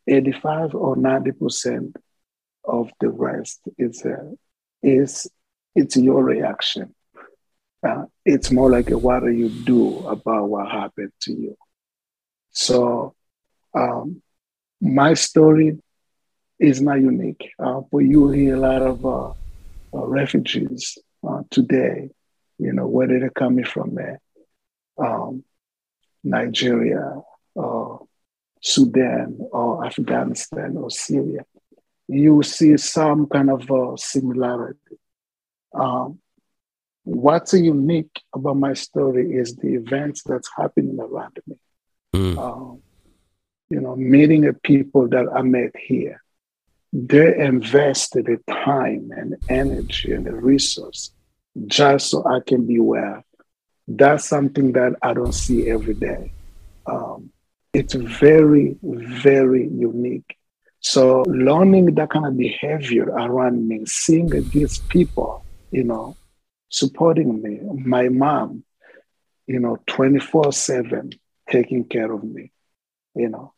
85 0.06 0.74
or 0.74 0.96
90% 0.96 1.94
of 2.64 2.90
the 3.00 3.08
rest 3.08 3.60
is, 3.78 4.04
uh, 4.04 4.32
is 4.82 5.30
it's 5.74 5.96
your 5.96 6.24
reaction. 6.24 6.94
Uh, 7.86 8.04
it's 8.24 8.50
more 8.50 8.70
like 8.70 8.90
a, 8.90 8.98
what 8.98 9.20
do 9.20 9.30
you 9.30 9.48
do 9.48 10.06
about 10.06 10.48
what 10.48 10.70
happened 10.70 11.12
to 11.22 11.32
you? 11.32 11.56
So 12.50 13.14
um, 13.74 14.22
my 14.80 15.14
story 15.14 15.78
is 16.58 16.80
not 16.80 17.00
unique, 17.00 17.52
uh, 17.58 17.80
but 17.90 17.98
you 17.98 18.28
hear 18.30 18.56
a 18.56 18.58
lot 18.58 18.82
of 18.82 19.06
uh, 19.06 19.30
uh 19.92 20.06
refugees 20.06 20.98
uh, 21.26 21.42
today, 21.50 22.10
you 22.58 22.72
know, 22.72 22.86
where 22.86 23.06
they're 23.06 23.30
coming 23.30 23.64
from 23.64 23.96
uh, 23.96 24.16
um, 25.00 25.44
Nigeria 26.22 27.20
or 27.54 28.06
Sudan 28.62 29.38
or 29.52 29.84
Afghanistan 29.84 30.76
or 30.76 30.90
Syria, 30.90 31.44
you 32.08 32.42
see 32.42 32.76
some 32.76 33.26
kind 33.26 33.50
of 33.50 33.98
similarity. 33.98 34.98
Um, 35.72 36.18
what's 37.04 37.54
unique 37.54 38.20
about 38.34 38.56
my 38.56 38.74
story 38.74 39.32
is 39.32 39.56
the 39.56 39.74
events 39.74 40.22
that's 40.24 40.50
happening 40.56 40.98
around 41.00 41.38
me. 41.46 41.56
Mm. 42.14 42.38
Um, 42.38 42.82
you 43.70 43.80
know, 43.80 43.94
meeting 43.96 44.42
the 44.42 44.52
people 44.52 45.08
that 45.08 45.26
I 45.32 45.42
met 45.42 45.76
here, 45.76 46.22
they 46.92 47.38
invested 47.38 48.26
the 48.26 48.38
time 48.52 49.10
and 49.16 49.36
energy 49.48 50.12
and 50.12 50.26
the 50.26 50.34
resource 50.34 51.12
just 51.66 52.10
so 52.10 52.24
I 52.26 52.40
can 52.44 52.66
be 52.66 52.80
well. 52.80 53.22
That's 53.96 54.24
something 54.24 54.72
that 54.72 54.94
I 55.02 55.14
don't 55.14 55.32
see 55.32 55.68
every 55.68 55.94
day. 55.94 56.32
Um, 56.86 57.30
it's 57.72 57.94
very, 57.94 58.76
very 58.82 59.66
unique. 59.66 60.36
So 60.78 61.22
learning 61.22 61.94
that 61.96 62.10
kind 62.10 62.26
of 62.26 62.36
behavior 62.36 63.06
around 63.06 63.66
me, 63.66 63.84
seeing 63.86 64.28
these 64.50 64.78
people, 64.78 65.44
you 65.72 65.82
know, 65.82 66.16
supporting 66.68 67.42
me, 67.42 67.60
my 67.84 68.08
mom, 68.08 68.62
you 69.48 69.58
know, 69.58 69.76
24 69.88 70.52
7 70.52 71.10
taking 71.50 71.84
care 71.84 72.12
of 72.12 72.22
me, 72.22 72.52
you 73.16 73.28
know, 73.28 73.52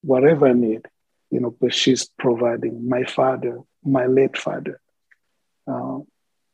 whatever 0.00 0.48
I 0.48 0.54
need, 0.54 0.86
you 1.30 1.40
know, 1.40 1.54
but 1.60 1.74
she's 1.74 2.08
providing 2.18 2.88
my 2.88 3.04
father, 3.04 3.60
my 3.84 4.06
late 4.06 4.38
father, 4.38 4.80
uh, 5.66 5.98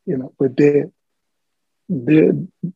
you 0.05 0.17
know, 0.17 0.33
but 0.37 0.57
they, 0.57 0.83
they, 1.89 2.31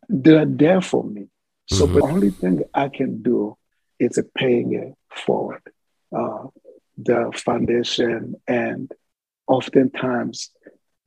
they're 0.07 0.45
there 0.45 0.81
for 0.81 1.03
me. 1.03 1.27
So 1.67 1.85
mm-hmm. 1.85 1.95
the 1.95 2.01
only 2.01 2.29
thing 2.31 2.63
I 2.73 2.89
can 2.89 3.21
do 3.21 3.57
is 3.99 4.19
paying 4.35 4.73
it 4.73 4.93
forward. 5.09 5.61
Uh, 6.15 6.47
the 6.97 7.31
foundation 7.35 8.35
and 8.47 8.91
oftentimes 9.47 10.51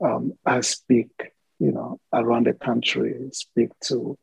um, 0.02 0.32
I 0.44 0.60
speak, 0.60 1.10
you 1.58 1.72
know, 1.72 2.00
around 2.12 2.46
the 2.46 2.54
country, 2.54 3.28
speak 3.32 3.70
to 3.84 4.18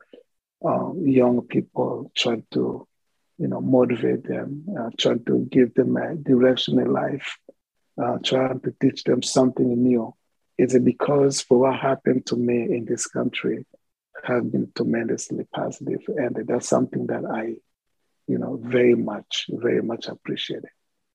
um, 0.66 1.04
young 1.06 1.42
people, 1.42 2.12
try 2.16 2.42
to 2.52 2.88
you 3.40 3.48
know, 3.48 3.62
motivate 3.62 4.28
them, 4.28 4.66
uh, 4.78 4.90
trying 4.98 5.24
to 5.24 5.48
give 5.50 5.74
them 5.74 5.96
a 5.96 6.14
direction 6.16 6.78
in 6.78 6.92
life, 6.92 7.38
uh, 8.02 8.18
trying 8.24 8.60
to 8.60 8.76
teach 8.82 9.06
them 9.06 9.24
something 9.24 9.82
new. 9.82 10.14
Is 10.60 10.76
it 10.76 10.84
because 10.84 11.40
for 11.40 11.58
what 11.60 11.80
happened 11.80 12.26
to 12.28 12.36
me 12.36 12.64
in 12.64 12.84
this 12.84 13.08
country 13.08 13.66
have 14.26 14.52
been 14.52 14.70
tremendously 14.76 15.48
positive, 15.56 16.02
and 16.08 16.36
that's 16.46 16.68
something 16.68 17.08
that 17.08 17.24
I, 17.24 17.56
you 18.28 18.38
know, 18.38 18.60
very 18.62 18.94
much, 18.94 19.46
very 19.50 19.82
much 19.82 20.10
appreciate. 20.10 20.66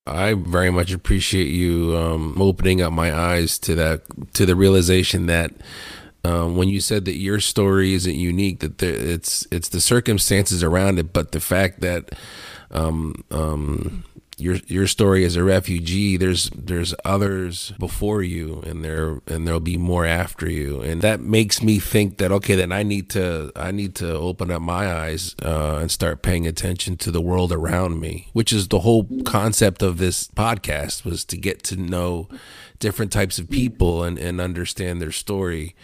I 0.06 0.32
very 0.32 0.70
much 0.70 0.92
appreciate 0.92 1.48
you 1.48 1.94
um, 1.94 2.40
opening 2.40 2.80
up 2.80 2.94
my 2.94 3.14
eyes 3.14 3.58
to 3.60 3.74
that, 3.74 4.02
to 4.32 4.46
the 4.46 4.56
realization 4.56 5.26
that 5.26 5.52
um, 6.24 6.56
when 6.56 6.70
you 6.70 6.80
said 6.80 7.04
that 7.04 7.16
your 7.16 7.38
story 7.38 7.92
isn't 7.92 8.14
unique, 8.14 8.60
that 8.60 8.82
it's 8.82 9.46
it's 9.50 9.68
the 9.68 9.80
circumstances 9.80 10.62
around 10.62 10.98
it, 10.98 11.12
but 11.12 11.32
the 11.32 11.40
fact 11.40 11.80
that 11.80 12.12
um, 12.70 13.22
um, 13.30 14.04
your 14.38 14.56
your 14.66 14.86
story 14.86 15.24
as 15.24 15.36
a 15.36 15.44
refugee 15.44 16.16
there's 16.16 16.50
there's 16.50 16.94
others 17.04 17.72
before 17.78 18.22
you 18.22 18.62
and 18.66 18.84
there 18.84 19.20
and 19.26 19.46
there'll 19.46 19.60
be 19.60 19.76
more 19.76 20.04
after 20.04 20.48
you. 20.50 20.80
And 20.80 21.02
that 21.02 21.20
makes 21.20 21.62
me 21.62 21.78
think 21.78 22.18
that 22.18 22.32
okay 22.32 22.54
then 22.54 22.72
I 22.72 22.82
need 22.82 23.10
to 23.10 23.52
I 23.56 23.70
need 23.70 23.94
to 23.96 24.12
open 24.12 24.50
up 24.50 24.62
my 24.62 24.92
eyes 24.92 25.34
uh, 25.42 25.78
and 25.80 25.90
start 25.90 26.22
paying 26.22 26.46
attention 26.46 26.96
to 26.98 27.10
the 27.10 27.20
world 27.20 27.52
around 27.52 28.00
me 28.00 28.28
which 28.32 28.52
is 28.52 28.68
the 28.68 28.80
whole 28.80 29.06
concept 29.24 29.82
of 29.82 29.98
this 29.98 30.28
podcast 30.28 31.04
was 31.04 31.24
to 31.26 31.36
get 31.36 31.62
to 31.64 31.76
know 31.76 32.28
different 32.78 33.12
types 33.12 33.38
of 33.38 33.48
people 33.48 34.02
and, 34.02 34.18
and 34.18 34.40
understand 34.40 35.00
their 35.00 35.12
story 35.12 35.74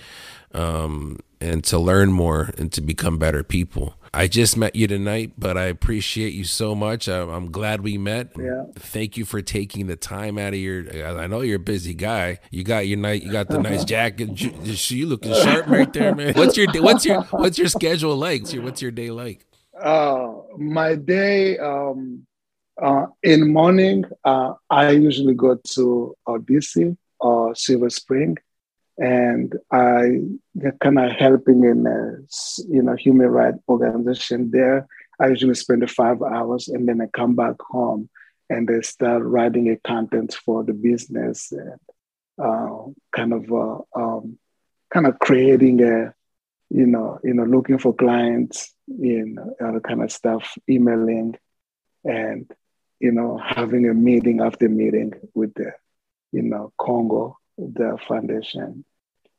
um, 0.52 1.18
and 1.40 1.64
to 1.64 1.78
learn 1.78 2.12
more 2.12 2.50
and 2.58 2.72
to 2.72 2.80
become 2.80 3.18
better 3.18 3.42
people 3.42 3.94
I 4.12 4.26
just 4.26 4.56
met 4.56 4.74
you 4.74 4.88
tonight, 4.88 5.34
but 5.38 5.56
I 5.56 5.64
appreciate 5.64 6.34
you 6.34 6.42
so 6.42 6.74
much. 6.74 7.08
I'm, 7.08 7.28
I'm, 7.28 7.50
glad 7.52 7.82
we 7.82 7.96
met. 7.96 8.32
Yeah. 8.36 8.64
Thank 8.74 9.16
you 9.16 9.24
for 9.24 9.40
taking 9.40 9.86
the 9.86 9.94
time 9.94 10.36
out 10.36 10.52
of 10.52 10.58
your. 10.58 11.06
I 11.06 11.28
know 11.28 11.42
you're 11.42 11.56
a 11.56 11.60
busy 11.60 11.94
guy. 11.94 12.40
You 12.50 12.64
got 12.64 12.88
your 12.88 12.98
night. 12.98 13.22
You 13.22 13.30
got 13.30 13.48
the 13.48 13.58
nice 13.58 13.84
jacket. 13.94 14.40
You 14.40 15.06
looking 15.06 15.32
sharp 15.34 15.68
right 15.68 15.92
there, 15.92 16.14
man. 16.14 16.34
What's 16.34 16.56
your 16.56 16.66
what's 16.82 17.04
your 17.04 17.22
what's 17.22 17.56
your 17.56 17.68
schedule 17.68 18.16
like? 18.16 18.42
What's 18.42 18.52
your, 18.52 18.62
what's 18.64 18.82
your 18.82 18.90
day 18.90 19.10
like? 19.10 19.46
Uh, 19.80 20.32
my 20.58 20.96
day. 20.96 21.58
Um, 21.58 22.26
uh, 22.82 23.06
in 23.22 23.52
morning, 23.52 24.04
uh, 24.24 24.54
I 24.70 24.90
usually 24.90 25.34
go 25.34 25.58
to 25.74 26.16
DC 26.26 26.96
or 27.20 27.54
Silver 27.54 27.90
Spring 27.90 28.38
and 29.00 29.54
I 29.72 30.20
kind 30.82 30.98
of 30.98 31.12
helping 31.12 31.64
in 31.64 31.86
a 31.86 32.18
you 32.68 32.82
know 32.82 32.94
human 32.96 33.28
rights 33.28 33.58
organization 33.66 34.50
there. 34.50 34.86
I 35.18 35.28
usually 35.28 35.54
spend 35.54 35.82
the 35.82 35.86
five 35.86 36.22
hours 36.22 36.68
and 36.68 36.86
then 36.86 37.00
I 37.00 37.06
come 37.06 37.34
back 37.34 37.56
home 37.60 38.10
and 38.50 38.68
they 38.68 38.82
start 38.82 39.22
writing 39.22 39.70
a 39.70 39.76
content 39.76 40.34
for 40.34 40.64
the 40.64 40.74
business 40.74 41.52
and 41.52 41.80
uh, 42.42 42.90
kind 43.14 43.32
of 43.32 43.50
uh, 43.50 43.78
um, 43.98 44.38
kind 44.92 45.06
of 45.06 45.18
creating 45.18 45.82
a 45.82 46.14
you 46.68 46.86
know 46.86 47.18
you 47.24 47.32
know 47.32 47.44
looking 47.44 47.78
for 47.78 47.94
clients 47.94 48.74
in 48.86 49.38
other 49.60 49.80
kind 49.80 50.02
of 50.02 50.12
stuff, 50.12 50.58
emailing 50.68 51.38
and 52.04 52.50
you 52.98 53.12
know 53.12 53.38
having 53.38 53.88
a 53.88 53.94
meeting 53.94 54.42
after 54.42 54.68
meeting 54.68 55.14
with 55.34 55.54
the 55.54 55.72
you 56.32 56.42
know 56.42 56.70
Congo 56.78 57.38
the 57.56 57.98
foundation 58.08 58.84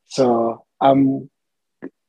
so 0.06 0.64
I'm 0.80 1.30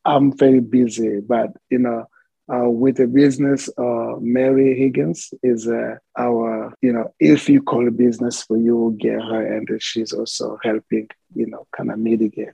I'm 0.06 0.38
very 0.38 0.60
busy, 0.60 1.22
but 1.22 1.52
you 1.70 1.80
know, 1.80 2.08
uh, 2.54 2.70
with 2.70 2.98
the 2.98 3.08
business, 3.08 3.70
uh, 3.78 4.16
Mary 4.20 4.78
Higgins 4.78 5.34
is 5.42 5.68
uh, 5.68 5.96
our, 6.18 6.74
you 6.82 6.92
know, 6.92 7.14
if 7.20 7.48
you 7.48 7.62
call 7.62 7.88
a 7.88 7.92
business 7.92 8.44
for 8.44 8.58
you, 8.58 8.76
will 8.76 8.92
get 8.92 9.22
her, 9.22 9.58
and 9.58 9.82
she's 9.82 10.12
also 10.12 10.58
helping, 10.62 11.08
you 11.34 11.48
know, 11.48 11.66
kind 11.76 11.90
of 11.90 12.00
mitigate 12.00 12.50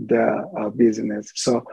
the 0.00 0.44
uh, 0.58 0.70
business. 0.70 1.30
So 1.36 1.64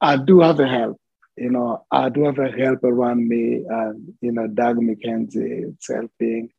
I 0.00 0.16
do 0.16 0.40
have 0.40 0.60
a 0.60 0.66
help, 0.66 0.98
you 1.36 1.50
know, 1.50 1.84
I 1.90 2.08
do 2.08 2.24
have 2.24 2.38
a 2.38 2.50
help 2.50 2.82
around 2.84 3.28
me, 3.28 3.64
and 3.68 4.14
you 4.22 4.32
know, 4.32 4.46
Doug 4.46 4.78
McKenzie 4.78 5.68
is 5.68 5.86
helping, 5.86 6.50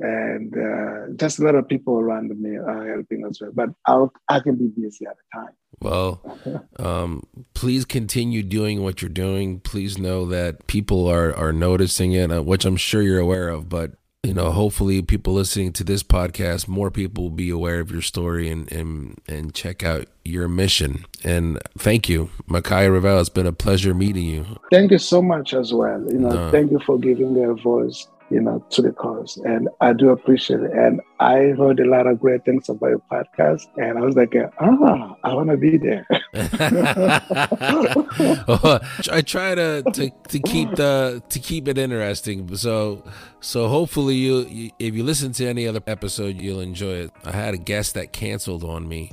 and 0.00 0.54
uh, 0.56 1.12
just 1.16 1.38
a 1.38 1.44
lot 1.44 1.54
of 1.54 1.68
people 1.68 1.98
around 1.98 2.28
me 2.40 2.56
are 2.56 2.94
helping 2.94 3.24
as 3.28 3.40
well. 3.40 3.50
But 3.54 3.70
I'll, 3.86 4.12
I 4.28 4.40
can 4.40 4.56
be 4.56 4.68
busy 4.80 5.06
at 5.06 5.12
a 5.12 5.36
time. 5.36 5.54
Well, 5.80 6.66
um, 6.78 7.22
please 7.54 7.84
continue 7.84 8.42
doing 8.42 8.82
what 8.82 9.02
you're 9.02 9.08
doing. 9.08 9.60
Please 9.60 9.98
know 9.98 10.26
that 10.26 10.66
people 10.66 11.06
are 11.06 11.34
are 11.36 11.52
noticing 11.52 12.12
it, 12.12 12.32
uh, 12.32 12.42
which 12.42 12.64
I'm 12.64 12.76
sure 12.76 13.02
you're 13.02 13.20
aware 13.20 13.48
of. 13.48 13.68
But 13.68 13.92
you 14.24 14.32
know, 14.32 14.50
hopefully, 14.50 15.02
people 15.02 15.34
listening 15.34 15.72
to 15.74 15.84
this 15.84 16.02
podcast, 16.02 16.66
more 16.66 16.90
people 16.90 17.24
will 17.24 17.30
be 17.30 17.50
aware 17.50 17.80
of 17.80 17.90
your 17.90 18.02
story 18.02 18.48
and 18.48 18.70
and 18.72 19.20
and 19.28 19.54
check 19.54 19.84
out 19.84 20.06
your 20.24 20.48
mission. 20.48 21.04
And 21.22 21.60
thank 21.76 22.08
you, 22.08 22.30
Makaya 22.48 22.90
Revell. 22.90 23.20
It's 23.20 23.28
been 23.28 23.46
a 23.46 23.52
pleasure 23.52 23.94
meeting 23.94 24.24
you. 24.24 24.46
Thank 24.72 24.92
you 24.92 24.98
so 24.98 25.20
much 25.20 25.52
as 25.52 25.74
well. 25.74 26.02
You 26.08 26.18
know, 26.18 26.50
thank 26.50 26.72
you 26.72 26.80
for 26.86 26.98
giving 26.98 27.34
me 27.34 27.42
a 27.42 27.52
voice 27.52 28.08
you 28.30 28.40
know, 28.40 28.64
to 28.70 28.82
the 28.82 28.92
cause. 28.92 29.36
And 29.44 29.68
I 29.80 29.92
do 29.92 30.10
appreciate 30.10 30.60
it. 30.60 30.72
And 30.72 31.00
I 31.20 31.54
heard 31.58 31.80
a 31.80 31.84
lot 31.84 32.06
of 32.06 32.20
great 32.20 32.44
things 32.44 32.68
about 32.68 32.88
your 32.88 33.02
podcast. 33.10 33.66
And 33.76 33.98
I 33.98 34.00
was 34.00 34.16
like, 34.16 34.34
ah, 34.60 35.16
I 35.22 35.34
want 35.34 35.50
to 35.50 35.56
be 35.56 35.76
there. 35.76 36.06
I 39.12 39.22
try 39.24 39.54
to, 39.54 39.82
to, 39.82 40.10
to 40.28 40.38
keep 40.40 40.74
the, 40.74 41.22
to 41.28 41.38
keep 41.38 41.68
it 41.68 41.78
interesting. 41.78 42.56
So, 42.56 43.04
so 43.40 43.68
hopefully 43.68 44.16
you, 44.16 44.46
you, 44.46 44.70
if 44.78 44.94
you 44.94 45.04
listen 45.04 45.32
to 45.32 45.46
any 45.46 45.68
other 45.68 45.82
episode, 45.86 46.40
you'll 46.40 46.60
enjoy 46.60 46.94
it. 46.94 47.12
I 47.24 47.32
had 47.32 47.54
a 47.54 47.58
guest 47.58 47.94
that 47.94 48.12
canceled 48.12 48.64
on 48.64 48.88
me 48.88 49.12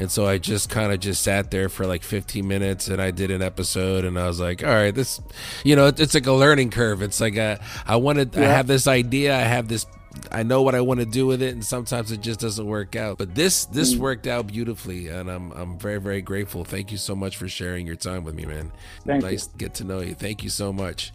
and 0.00 0.10
so 0.10 0.26
I 0.26 0.38
just 0.38 0.70
kind 0.70 0.92
of 0.92 0.98
just 0.98 1.22
sat 1.22 1.50
there 1.50 1.68
for 1.68 1.86
like 1.86 2.02
15 2.02 2.48
minutes 2.48 2.88
and 2.88 3.02
I 3.02 3.10
did 3.10 3.30
an 3.30 3.42
episode 3.42 4.06
and 4.06 4.18
I 4.18 4.26
was 4.26 4.40
like, 4.40 4.64
all 4.64 4.70
right, 4.70 4.94
this, 4.94 5.20
you 5.62 5.76
know, 5.76 5.88
it's 5.88 6.14
like 6.14 6.26
a 6.26 6.32
learning 6.32 6.70
curve. 6.70 7.02
It's 7.02 7.20
like 7.20 7.36
a, 7.36 7.60
I 7.86 7.96
wanted, 7.96 8.34
yeah. 8.34 8.40
I 8.40 8.44
have 8.46 8.66
this 8.66 8.86
idea, 8.86 9.36
I 9.36 9.42
have 9.42 9.68
this, 9.68 9.86
I 10.32 10.42
know 10.42 10.62
what 10.62 10.74
I 10.74 10.80
want 10.80 11.00
to 11.00 11.06
do 11.06 11.26
with 11.26 11.42
it, 11.42 11.52
and 11.52 11.62
sometimes 11.62 12.12
it 12.12 12.22
just 12.22 12.40
doesn't 12.40 12.66
work 12.66 12.96
out. 12.96 13.18
But 13.18 13.34
this 13.34 13.66
this 13.66 13.94
mm. 13.94 13.98
worked 13.98 14.26
out 14.26 14.48
beautifully, 14.48 15.06
and 15.06 15.30
I'm 15.30 15.52
I'm 15.52 15.78
very 15.78 16.00
very 16.00 16.20
grateful. 16.20 16.64
Thank 16.64 16.90
you 16.90 16.98
so 16.98 17.14
much 17.14 17.36
for 17.36 17.48
sharing 17.48 17.86
your 17.86 17.94
time 17.94 18.24
with 18.24 18.34
me, 18.34 18.44
man. 18.44 18.72
Thank 19.06 19.22
nice 19.22 19.46
you. 19.46 19.52
to 19.52 19.58
get 19.58 19.74
to 19.74 19.84
know 19.84 20.00
you. 20.00 20.14
Thank 20.14 20.42
you 20.42 20.50
so 20.50 20.72
much. 20.72 21.12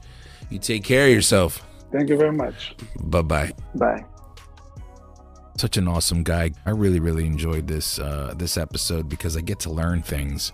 You 0.49 0.59
take 0.59 0.85
care 0.85 1.07
of 1.07 1.13
yourself. 1.13 1.65
Thank 1.91 2.09
you 2.09 2.17
very 2.17 2.31
much. 2.31 2.75
Bye-bye. 2.99 3.51
Bye 3.75 4.05
such 5.57 5.77
an 5.77 5.87
awesome 5.87 6.23
guy. 6.23 6.51
I 6.65 6.71
really, 6.71 6.99
really 6.99 7.25
enjoyed 7.25 7.67
this 7.67 7.99
uh, 7.99 8.33
this 8.37 8.57
episode 8.57 9.09
because 9.09 9.37
I 9.37 9.41
get 9.41 9.59
to 9.61 9.69
learn 9.69 10.01
things. 10.01 10.51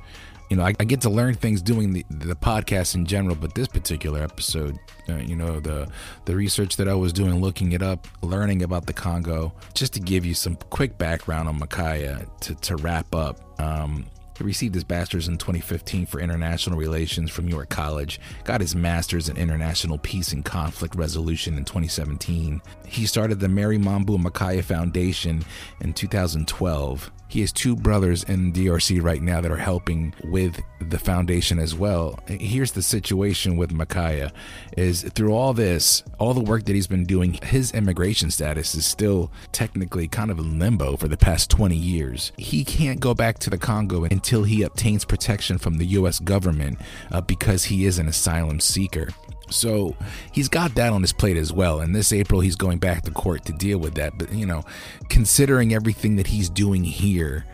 You 0.49 0.57
know, 0.57 0.63
I, 0.63 0.73
I, 0.81 0.83
get 0.83 0.99
to 1.01 1.09
learn 1.09 1.35
things 1.35 1.61
doing 1.61 1.93
the, 1.93 2.05
the 2.09 2.35
podcast 2.35 2.93
in 2.95 3.05
general, 3.05 3.35
but 3.35 3.55
this 3.55 3.69
particular 3.69 4.21
episode, 4.21 4.77
uh, 5.07 5.15
you 5.15 5.35
know, 5.35 5.61
the 5.61 5.89
the 6.25 6.35
research 6.35 6.75
that 6.75 6.89
I 6.89 6.93
was 6.93 7.13
doing, 7.13 7.39
looking 7.39 7.71
it 7.71 7.81
up, 7.81 8.05
learning 8.21 8.61
about 8.61 8.85
the 8.85 8.91
Congo, 8.91 9.53
just 9.73 9.93
to 9.93 10.01
give 10.01 10.25
you 10.25 10.33
some 10.33 10.57
quick 10.69 10.97
background 10.97 11.47
on 11.47 11.57
Makaya 11.57 12.27
to, 12.41 12.55
to 12.55 12.75
wrap 12.75 13.15
up. 13.15 13.39
Um, 13.61 14.07
he 14.41 14.47
received 14.47 14.73
his 14.73 14.83
bachelor's 14.83 15.27
in 15.27 15.37
2015 15.37 16.07
for 16.07 16.19
international 16.19 16.77
relations 16.77 17.29
from 17.29 17.47
York 17.47 17.69
College, 17.69 18.19
got 18.43 18.59
his 18.59 18.75
master's 18.75 19.29
in 19.29 19.37
international 19.37 19.99
peace 19.99 20.33
and 20.33 20.43
conflict 20.43 20.95
resolution 20.95 21.59
in 21.59 21.63
2017. 21.63 22.59
He 22.87 23.05
started 23.05 23.39
the 23.39 23.47
Marie 23.47 23.77
Mumba 23.77 24.17
Makaya 24.17 24.63
Foundation 24.63 25.45
in 25.79 25.93
2012 25.93 27.11
he 27.31 27.41
has 27.41 27.51
two 27.51 27.75
brothers 27.75 28.23
in 28.23 28.51
DRC 28.51 29.01
right 29.01 29.21
now 29.21 29.39
that 29.39 29.51
are 29.51 29.57
helping 29.57 30.13
with 30.25 30.61
the 30.79 30.99
foundation 30.99 31.59
as 31.59 31.73
well. 31.73 32.19
Here's 32.27 32.73
the 32.73 32.81
situation 32.81 33.55
with 33.55 33.71
Makaya 33.71 34.31
is 34.75 35.03
through 35.03 35.33
all 35.33 35.53
this, 35.53 36.03
all 36.19 36.33
the 36.33 36.41
work 36.41 36.65
that 36.65 36.73
he's 36.73 36.87
been 36.87 37.05
doing, 37.05 37.33
his 37.33 37.71
immigration 37.71 38.31
status 38.31 38.75
is 38.75 38.85
still 38.85 39.31
technically 39.51 40.07
kind 40.07 40.29
of 40.29 40.39
in 40.39 40.59
limbo 40.59 40.97
for 40.97 41.07
the 41.07 41.17
past 41.17 41.49
20 41.49 41.75
years. 41.75 42.31
He 42.37 42.65
can't 42.65 42.99
go 42.99 43.13
back 43.13 43.39
to 43.39 43.49
the 43.49 43.57
Congo 43.57 44.03
until 44.03 44.43
he 44.43 44.63
obtains 44.63 45.05
protection 45.05 45.57
from 45.57 45.77
the 45.77 45.85
US 45.85 46.19
government 46.19 46.79
uh, 47.11 47.21
because 47.21 47.65
he 47.65 47.85
is 47.85 47.97
an 47.97 48.07
asylum 48.07 48.59
seeker. 48.59 49.09
So 49.51 49.95
he's 50.31 50.49
got 50.49 50.75
that 50.75 50.93
on 50.93 51.01
his 51.01 51.13
plate 51.13 51.37
as 51.37 51.53
well. 51.53 51.79
And 51.79 51.95
this 51.95 52.11
April, 52.11 52.41
he's 52.41 52.55
going 52.55 52.79
back 52.79 53.03
to 53.03 53.11
court 53.11 53.45
to 53.45 53.53
deal 53.53 53.77
with 53.77 53.95
that. 53.95 54.17
But, 54.17 54.33
you 54.33 54.45
know, 54.45 54.63
considering 55.09 55.73
everything 55.73 56.15
that 56.15 56.27
he's 56.27 56.49
doing 56.49 56.83
here 56.83 57.45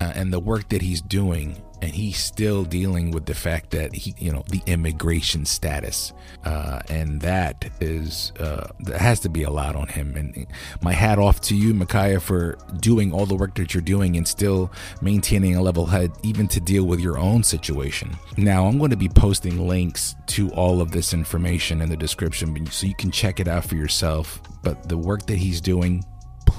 uh, 0.00 0.12
and 0.14 0.32
the 0.32 0.40
work 0.40 0.68
that 0.70 0.82
he's 0.82 1.02
doing, 1.02 1.62
and 1.82 1.92
he's 1.92 2.18
still 2.18 2.64
dealing 2.64 3.10
with 3.10 3.26
the 3.26 3.34
fact 3.34 3.70
that 3.70 3.94
he, 3.94 4.14
you 4.18 4.32
know, 4.32 4.44
the 4.48 4.62
immigration 4.66 5.44
status, 5.46 6.12
uh, 6.44 6.80
and 6.88 7.20
that 7.22 7.70
is 7.80 8.32
uh, 8.38 8.68
that 8.80 9.00
has 9.00 9.20
to 9.20 9.28
be 9.28 9.42
a 9.42 9.50
lot 9.50 9.76
on 9.76 9.88
him. 9.88 10.16
And 10.16 10.46
my 10.82 10.92
hat 10.92 11.18
off 11.18 11.40
to 11.42 11.56
you, 11.56 11.72
Makaya, 11.74 12.20
for 12.20 12.58
doing 12.80 13.12
all 13.12 13.26
the 13.26 13.34
work 13.34 13.54
that 13.54 13.74
you're 13.74 13.80
doing 13.82 14.16
and 14.16 14.26
still 14.26 14.70
maintaining 15.00 15.56
a 15.56 15.62
level 15.62 15.86
head, 15.86 16.12
even 16.22 16.48
to 16.48 16.60
deal 16.60 16.84
with 16.84 17.00
your 17.00 17.18
own 17.18 17.42
situation. 17.42 18.16
Now, 18.36 18.66
I'm 18.66 18.78
going 18.78 18.90
to 18.90 18.96
be 18.96 19.08
posting 19.08 19.66
links 19.66 20.14
to 20.28 20.50
all 20.50 20.80
of 20.80 20.90
this 20.90 21.14
information 21.14 21.80
in 21.80 21.88
the 21.88 21.96
description, 21.96 22.66
so 22.70 22.86
you 22.86 22.94
can 22.94 23.10
check 23.10 23.40
it 23.40 23.48
out 23.48 23.64
for 23.64 23.76
yourself. 23.76 24.40
But 24.62 24.88
the 24.88 24.98
work 24.98 25.26
that 25.26 25.36
he's 25.36 25.60
doing 25.60 26.04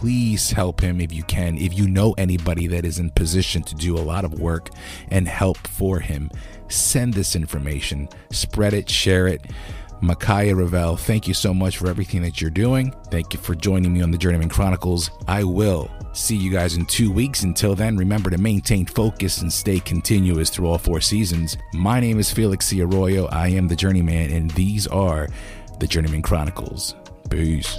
please 0.02 0.49
help 0.49 0.82
him 0.82 0.99
if 0.99 1.14
you 1.14 1.22
can. 1.22 1.60
If 1.60 1.78
you 1.78 1.88
know 1.88 2.14
anybody 2.18 2.66
that 2.66 2.86
is 2.86 2.97
in 2.97 3.12
position 3.12 3.62
to 3.62 3.76
do 3.76 3.95
a 3.95 4.02
lot 4.02 4.26
of 4.26 4.39
work 4.39 4.72
and 5.10 5.28
help 5.28 5.60
for 5.68 5.99
him, 5.99 6.32
send 6.70 7.14
this 7.14 7.36
information, 7.36 8.10
spread 8.32 8.74
it, 8.74 8.89
share 8.89 9.28
it. 9.28 9.43
Makaya 10.02 10.58
Revell, 10.58 10.97
thank 10.97 11.28
you 11.28 11.36
so 11.36 11.54
much 11.54 11.78
for 11.78 11.88
everything 11.88 12.24
that 12.24 12.41
you're 12.41 12.49
doing. 12.49 12.91
Thank 13.12 13.36
you 13.36 13.39
for 13.39 13.54
joining 13.54 13.93
me 13.93 14.02
on 14.02 14.10
the 14.10 14.18
Journeyman 14.18 14.49
Chronicles. 14.49 15.12
I 15.28 15.43
will 15.43 15.91
see 16.14 16.36
you 16.36 16.52
guys 16.52 16.78
in 16.78 16.88
two 16.88 17.12
weeks. 17.12 17.43
Until 17.43 17.76
then, 17.76 17.95
remember 17.95 18.32
to 18.32 18.39
maintain 18.39 18.88
focus 18.88 19.43
and 19.43 19.54
stay 19.54 19.80
continuous 19.80 20.49
through 20.49 20.66
all 20.66 20.80
four 20.80 20.99
seasons. 20.99 21.58
My 21.76 21.99
name 21.99 22.18
is 22.18 22.32
Felix 22.32 22.66
C. 22.66 22.82
Arroyo. 22.82 23.28
I 23.28 23.49
am 23.49 23.68
the 23.68 23.76
Journeyman, 23.76 24.32
and 24.32 24.49
these 24.52 24.88
are 24.88 25.28
the 25.78 25.86
Journeyman 25.86 26.24
Chronicles. 26.24 26.95
Peace. 27.30 27.78